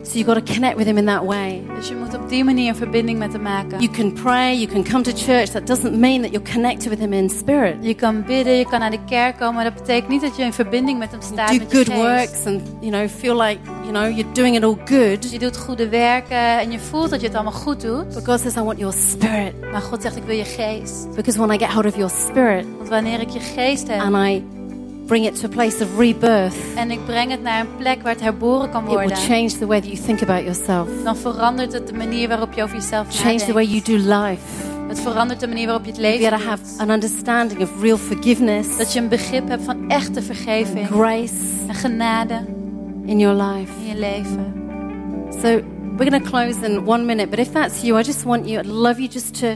So 0.05 0.17
you've 0.17 0.33
got 0.33 0.45
to 0.45 0.53
connect 0.53 0.77
with 0.77 0.87
Him 0.87 0.97
in 0.97 1.05
that 1.05 1.23
way. 1.25 1.61
Dus 1.75 1.87
je 1.87 1.95
moet 1.95 2.13
op 2.13 2.29
die 2.29 2.43
manier 2.43 2.69
een 2.69 2.75
verbinding 2.75 3.19
met 3.19 3.33
Hem 3.33 3.41
maken. 3.41 3.79
You 3.79 3.91
can 3.91 4.13
pray, 4.13 4.55
you 4.55 4.67
can 4.67 4.83
come 4.83 5.01
to 5.03 5.11
church. 5.15 5.49
That 5.49 5.67
doesn't 5.67 5.97
mean 5.97 6.21
that 6.21 6.31
you're 6.31 6.51
connected 6.51 6.89
with 6.89 6.99
Him 6.99 7.13
in 7.13 7.29
spirit. 7.29 7.75
Je 7.81 7.93
kan 7.93 8.23
bidden, 8.23 8.53
je 8.53 8.65
kan 8.65 8.79
naar 8.79 8.91
de 8.91 9.03
kerk 9.09 9.37
komen, 9.37 9.53
maar 9.53 9.63
dat 9.63 9.73
betekent 9.73 10.07
niet 10.09 10.21
dat 10.21 10.35
je 10.35 10.43
in 10.43 10.53
verbinding 10.53 10.99
met 10.99 11.11
Hem 11.11 11.21
staat 11.21 11.49
Do 11.49 11.57
met 11.57 11.71
je 11.71 11.77
good 11.77 11.87
geest. 11.87 12.01
works 12.01 12.45
and, 12.45 12.61
you 12.79 12.91
know, 12.91 13.09
feel 13.09 13.41
like, 13.41 13.59
you 13.81 13.91
know, 13.91 14.17
you're 14.17 14.33
doing 14.33 14.55
it 14.55 14.63
all 14.63 14.77
good. 14.85 15.31
Je 15.31 15.39
doet 15.39 15.57
goede 15.57 15.89
werken 15.89 16.59
en 16.59 16.71
je 16.71 16.79
voelt 16.79 17.09
dat 17.09 17.21
je 17.21 17.27
het 17.27 17.35
allemaal 17.35 17.53
goed 17.53 17.81
doet. 17.81 18.13
But 18.13 18.25
God 18.25 18.39
says, 18.39 18.55
I 18.55 18.61
want 18.61 18.79
your 18.79 18.93
spirit. 18.93 19.71
Maar 19.71 19.81
God 19.81 20.01
zegt, 20.01 20.15
ik 20.15 20.23
wil 20.23 20.35
je 20.35 20.45
geest. 20.45 21.15
Because 21.15 21.39
when 21.39 21.51
I 21.51 21.57
get 21.57 21.73
hold 21.73 21.85
of 21.85 21.95
your 21.95 22.11
spirit 22.27 22.65
Want 22.77 22.89
wanneer 22.89 23.19
ik 23.19 23.29
je 23.29 23.39
geest 23.39 23.87
heb 23.87 23.99
and 23.99 24.27
I 24.27 24.54
bring 25.05 25.25
it 25.25 25.39
to 25.39 25.45
a 25.45 25.49
place 25.49 25.83
of 25.83 25.97
rebirth, 25.97 26.55
en 26.75 26.91
ik 26.91 27.05
breng 27.05 27.31
het 27.31 27.41
naar 27.41 27.59
een 27.59 27.75
plek 27.77 28.01
waar 28.01 28.11
het 28.11 28.21
herboren 28.21 28.69
kan 28.69 28.85
worden. 28.85 29.03
it 29.09 29.17
will 29.17 29.25
change 29.27 29.47
the 29.57 29.65
way 29.65 29.79
that 29.81 29.89
you 29.91 30.03
think 30.05 30.21
about 30.21 30.41
yourself. 30.43 30.87
dan 31.03 31.15
verandert 31.17 31.73
het 31.73 31.87
de 31.87 31.93
manier 31.93 32.27
waarop 32.27 32.53
je 32.53 32.63
over 32.63 32.75
jezelf 32.75 33.07
Change 33.09 33.35
the 33.45 33.53
way 33.53 33.63
nadenkt. 33.65 33.87
you 33.87 33.99
do 34.03 34.19
life. 34.19 34.41
Het 34.87 34.99
verandert 34.99 35.39
de 35.39 35.47
manier 35.47 35.65
waarop 35.65 35.85
je 35.85 35.91
het 35.91 35.99
leven 35.99 36.29
to 36.29 36.45
have 36.45 36.61
an 36.77 36.89
understanding 36.89 37.61
of 37.61 37.81
real 37.81 37.97
forgiveness, 37.97 38.77
Dat 38.77 38.93
je 38.93 38.99
een 38.99 39.07
begrip 39.07 39.47
hebt 39.49 39.63
van 39.63 39.89
echte 39.89 40.21
vergeving 40.21 40.87
grace 40.87 41.33
en 41.67 41.73
genade 41.75 42.45
in 43.05 43.19
your 43.19 43.41
life. 43.43 43.71
in 43.81 43.87
je 43.87 43.95
leven. 43.99 44.53
So 45.41 45.47
we're 45.97 46.09
going 46.09 46.23
to 46.23 46.29
close 46.29 46.65
in 46.65 46.87
one 46.87 47.03
minute. 47.05 47.27
But 47.29 47.39
if 47.39 47.51
that's 47.51 47.81
you, 47.81 47.99
I 47.99 48.03
just 48.03 48.23
want 48.23 48.47
you, 48.47 48.59
I'd 48.59 48.65
love 48.69 48.99
you 48.99 49.07
just 49.11 49.39
to 49.39 49.47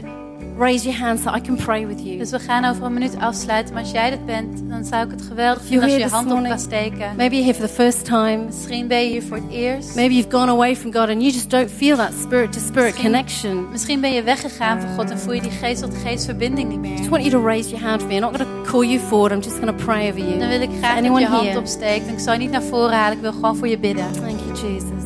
raise 0.60 0.84
your 0.84 0.98
hand 0.98 1.20
so 1.20 1.30
I 1.36 1.40
can 1.40 1.56
pray 1.56 1.86
with 1.86 2.00
you. 2.04 2.18
Dus 2.18 2.30
we 2.30 2.38
gaan 2.38 2.64
over 2.64 2.84
een 2.84 2.92
minuut 2.92 3.16
afsluiten. 3.18 3.74
Maar 3.74 3.82
als 3.82 3.92
jij 3.92 4.10
dat 4.10 4.26
bent, 4.26 4.62
dan 4.68 4.84
zou 4.84 5.04
ik 5.04 5.10
het 5.10 5.22
geweldig 5.22 5.62
vinden 5.62 5.82
als 5.82 5.92
je 5.92 5.98
je 5.98 6.04
this 6.04 6.12
hand 6.12 6.26
op 6.26 6.32
morning. 6.32 6.54
kan 6.54 6.62
steken. 6.64 7.16
Maybe 7.16 7.34
you're 7.36 7.44
here 7.52 7.54
for 7.54 7.66
the 7.68 7.72
first 7.74 8.04
time. 8.04 8.36
Misschien 8.46 8.86
ben 8.88 9.02
je 9.04 9.10
hier 9.10 9.22
voor 9.22 9.36
het 9.36 9.50
eerst. 9.50 9.94
Maybe 9.94 10.14
you've 10.14 10.30
gone 10.30 10.50
away 10.50 10.76
from 10.76 10.92
God 10.92 11.08
and 11.08 11.20
you 11.20 11.30
just 11.32 11.50
don't 11.50 11.70
feel 11.70 11.96
that 11.96 12.12
spirit 12.22 12.52
to 12.52 12.58
spirit 12.60 12.84
Misschien- 12.92 13.10
connection. 13.10 13.68
Misschien 13.70 14.00
ben 14.00 14.12
je 14.12 14.22
weggegaan 14.22 14.80
van 14.80 14.90
God 14.94 15.10
en 15.10 15.18
voel 15.18 15.32
je 15.32 15.40
die 15.40 15.50
geest 15.50 15.82
tot 15.82 15.94
geest 16.04 16.24
verbinding 16.24 16.68
niet 16.68 16.84
I 16.84 16.88
just 16.88 17.00
meer. 17.00 17.10
want 17.10 17.22
you 17.24 17.30
to 17.42 17.46
raise 17.46 17.68
your 17.70 17.84
hand 17.84 18.00
for 18.00 18.08
me. 18.08 18.14
I'm 18.16 18.20
not 18.20 18.36
going 18.36 18.48
to 18.64 18.70
call 18.70 18.84
you 18.88 18.98
forward. 19.00 19.32
I'm 19.32 19.40
just 19.42 19.58
going 19.58 19.78
to 19.78 19.84
pray 19.84 20.08
over 20.08 20.20
Dan 20.20 20.28
you. 20.38 20.48
wil 20.48 20.60
ik 20.60 20.70
graag 20.78 20.94
dat 21.02 21.18
je 21.18 21.26
hand 21.26 21.46
here? 21.46 21.58
opsteekt. 21.58 22.06
En 22.06 22.12
ik 22.12 22.18
zal 22.18 22.32
je 22.32 22.38
niet 22.38 22.50
naar 22.50 22.62
voren 22.62 22.96
halen, 22.96 23.16
ik 23.16 23.22
wil 23.22 23.32
gewoon 23.32 23.56
voor 23.56 23.68
je 23.68 23.78
bidden. 23.78 24.04
Thank 24.12 24.38
you, 24.40 24.72
Jesus. 24.72 25.04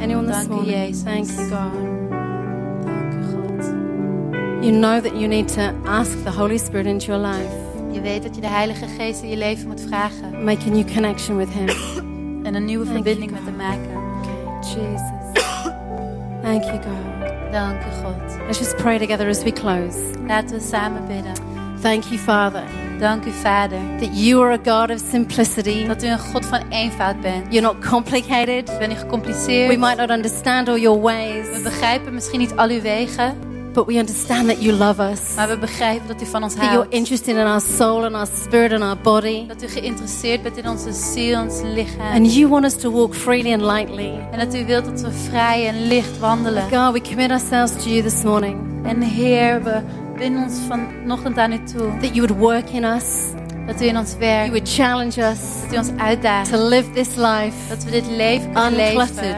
Anyone 0.00 0.26
this 0.26 0.36
Dank 0.36 0.48
u, 0.48 0.52
morning? 0.54 0.76
Jezus. 0.76 1.02
Thank 1.02 1.24
you, 1.26 1.48
God. 1.48 1.99
U. 4.60 4.64
You 4.64 4.78
know 4.78 5.00
that 5.00 5.16
you 5.16 5.28
need 5.28 5.48
to 5.48 5.74
ask 5.84 6.24
the 6.24 6.30
Holy 6.30 6.58
Spirit 6.58 6.86
into 6.86 7.06
your 7.06 7.18
life. 7.18 7.52
Je 7.92 8.00
weet 8.00 8.22
dat 8.22 8.34
je 8.34 8.40
de 8.40 8.46
Heilige 8.46 8.86
Geest 8.98 9.22
in 9.22 9.28
je 9.28 9.36
leven 9.36 9.68
moet 9.68 9.80
vragen. 9.80 10.44
Make 10.44 10.66
a 10.66 10.70
new 10.70 10.92
connection 10.94 11.36
with 11.36 11.48
Him. 11.48 11.68
En 12.42 12.54
een 12.54 12.64
nieuwe 12.64 12.86
verbinding 12.86 13.30
met 13.30 13.40
hem 13.44 13.56
maken. 13.56 13.96
Okay, 14.18 14.58
Jesus. 14.60 15.42
Thank 16.42 16.62
you, 16.64 16.72
God. 16.72 17.52
Dank 17.52 17.80
u, 17.80 18.04
God. 18.04 18.38
Let's 18.46 18.58
just 18.58 18.76
pray 18.76 18.98
together 18.98 19.28
as 19.28 19.42
we 19.42 19.52
close. 19.52 19.98
Laten 20.26 20.56
we 20.56 20.60
samen 20.60 21.06
bidden. 21.06 21.34
Thank 21.80 22.04
you, 22.04 22.18
Father, 22.18 22.62
Dank 22.98 23.24
u, 23.24 23.30
Vader. 23.30 23.80
that 24.00 24.10
you 24.12 24.42
are 24.42 24.52
a 24.52 24.58
God 24.64 24.90
of 24.90 25.00
simplicity. 25.10 25.86
Dat 25.86 26.02
u 26.02 26.06
een 26.06 26.18
God 26.18 26.46
van 26.46 26.60
eenvoud 26.68 27.20
bent. 27.20 27.52
You're 27.52 27.66
not 27.66 27.88
complicated. 27.88 28.68
Ik 28.68 28.78
ben 28.78 28.88
niet 28.88 28.98
gecompliceerd. 28.98 29.68
We 29.68 29.76
might 29.76 29.96
not 29.96 30.10
understand 30.10 30.68
all 30.68 30.80
your 30.80 31.00
We 31.00 31.04
ways, 31.04 31.62
begrijpen 31.62 32.14
misschien 32.14 32.38
niet 32.38 32.56
al 32.56 32.68
uw 32.68 32.80
wegen. 32.80 33.49
But 33.72 33.86
we 33.86 33.94
understand 33.98 34.48
that 34.48 34.62
you 34.62 34.72
love 34.72 35.02
us. 35.12 35.20
Maar 35.36 35.48
we 35.48 35.58
begrijpen 35.58 36.06
dat 36.08 36.22
u 36.22 36.26
van 36.26 36.42
ons 36.42 36.54
That 36.54 36.62
you're 36.64 36.76
houdt. 36.78 36.94
interested 36.94 37.36
in 37.36 37.46
our 37.46 37.60
soul 37.60 38.04
and 38.04 38.14
our 38.14 38.26
spirit 38.44 38.72
and 38.72 38.82
our 38.82 38.96
body. 39.02 39.46
Dat 39.46 39.62
u 39.62 39.66
geïnteresseerd 39.68 40.42
bent 40.42 40.56
in 40.56 40.68
onze 40.68 40.92
ziel, 40.92 41.40
ons 41.40 41.60
lichaam. 41.64 42.12
And 42.14 42.34
you 42.34 42.48
want 42.48 42.64
us 42.64 42.76
to 42.76 42.90
walk 42.90 43.14
freely 43.14 43.52
and 43.52 43.62
lightly. 43.62 44.12
En 44.32 44.38
dat 44.38 44.54
u 44.54 44.66
wilt 44.66 44.84
dat 44.84 45.00
we 45.00 45.10
vrij 45.10 45.68
en 45.68 45.86
licht 45.86 46.18
wandelen. 46.18 46.62
God, 46.62 46.92
we 46.92 47.00
commit 47.00 47.30
ourselves 47.30 47.82
to 47.82 47.88
you 47.90 48.02
this 48.02 48.22
morning. 48.22 48.56
En 48.84 49.00
Heer, 49.02 49.62
we 49.62 49.80
binden 50.18 50.42
ons 50.42 50.54
vanochtend 50.68 51.38
aan 51.38 51.52
u 51.52 51.62
toe. 51.64 51.88
That 52.00 52.14
you 52.14 52.26
would 52.26 52.36
work 52.38 52.70
in 52.70 52.84
us. 52.84 53.04
Dat 53.66 53.80
u 53.82 53.84
in 53.86 53.96
ons 53.98 54.08
You 54.10 54.20
werkt. 54.20 54.48
would 54.50 54.74
challenge 54.74 55.22
us 55.30 55.38
Dat 55.62 55.72
u 55.74 55.76
ons 55.76 55.88
uitdaagt. 55.96 56.50
to 56.52 56.68
live 56.68 56.90
this 56.90 57.08
life 57.16 57.56
Dat 57.68 57.84
we 57.84 57.90
dit 57.90 58.06
leven 58.06 58.52
kunnen 58.52 58.72
leven. 58.76 59.36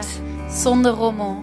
Zonder 0.49 0.91
rommel. 0.91 1.42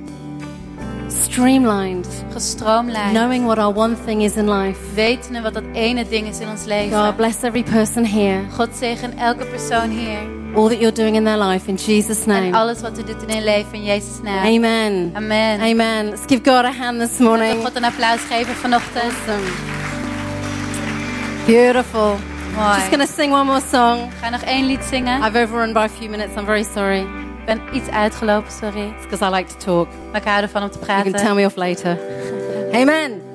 Streamlined, 1.20 2.06
Gestroomlijnd. 2.32 3.12
knowing 3.12 3.44
what 3.46 3.58
our 3.58 3.72
one 3.72 3.96
thing 3.96 4.22
is 4.22 4.36
in 4.36 4.46
life. 4.48 4.78
Wetende 4.94 5.40
wat 5.42 5.54
dat 5.54 5.62
ene 5.72 6.04
ding 6.08 6.26
is 6.26 6.38
in 6.40 6.48
ons 6.48 6.64
leven. 6.64 6.90
God, 7.04 7.16
bless 7.16 7.42
every 7.42 7.62
person 7.62 8.04
here. 8.04 8.40
God 8.56 8.68
zegen 8.78 9.18
elke 9.18 9.44
persoon 9.44 9.90
hier. 9.90 10.18
All 10.54 10.68
that 10.68 10.78
you're 10.80 10.94
doing 10.94 11.14
in 11.16 11.24
their 11.24 11.36
life 11.38 11.68
in 11.68 11.76
Jesus' 11.76 12.24
En 12.26 12.28
name. 12.28 12.56
alles 12.56 12.80
wat 12.80 12.98
u 12.98 13.02
doet 13.04 13.22
in 13.22 13.34
hun 13.34 13.44
leven 13.44 13.72
in 13.74 13.84
Jezus' 13.84 14.20
naam. 14.22 14.44
Amen. 14.44 15.10
Amen. 15.14 15.60
Amen. 15.60 16.08
Let's 16.10 16.24
give 16.26 16.42
God 16.42 16.64
a 16.64 16.72
hand 16.72 17.00
this 17.00 17.10
Laten 17.18 17.24
morning. 17.24 17.56
we 17.58 17.62
God 17.62 17.76
een 17.76 17.84
applaus 17.84 18.20
geven 18.28 18.54
vanochtend. 18.54 19.12
Awesome. 19.28 19.48
Beautiful. 21.46 22.16
Mooi. 22.56 22.74
Just 22.78 22.90
going 22.90 23.06
to 23.06 23.12
sing 23.12 23.32
one 23.32 23.44
more 23.46 23.60
song. 23.72 23.98
Ik 24.00 24.12
ga 24.20 24.30
nog 24.30 24.40
één 24.42 24.66
lied 24.66 24.84
zingen. 24.84 25.22
I've 25.22 25.38
overrun 25.42 25.72
by 25.72 25.84
a 25.84 25.88
few 25.88 26.08
minutes. 26.10 26.36
I'm 26.36 26.44
very 26.46 26.64
sorry. 26.64 27.06
Ik 27.40 27.46
ben 27.46 27.60
iets 27.72 27.88
uitgelopen, 27.88 28.52
sorry. 28.52 28.80
It's 28.96 29.02
because 29.08 29.24
I 29.24 29.30
like 29.36 29.54
to 29.56 29.56
talk. 29.64 29.88
Maar 30.12 30.20
ik 30.20 30.26
hou 30.28 30.42
ervan 30.42 30.62
om 30.62 30.70
te 30.70 30.78
You 30.78 30.86
can 30.86 31.02
tell 31.02 31.12
praten. 31.12 31.34
me 31.36 31.44
off 31.46 31.56
later. 31.56 31.98
Amen. 32.72 33.29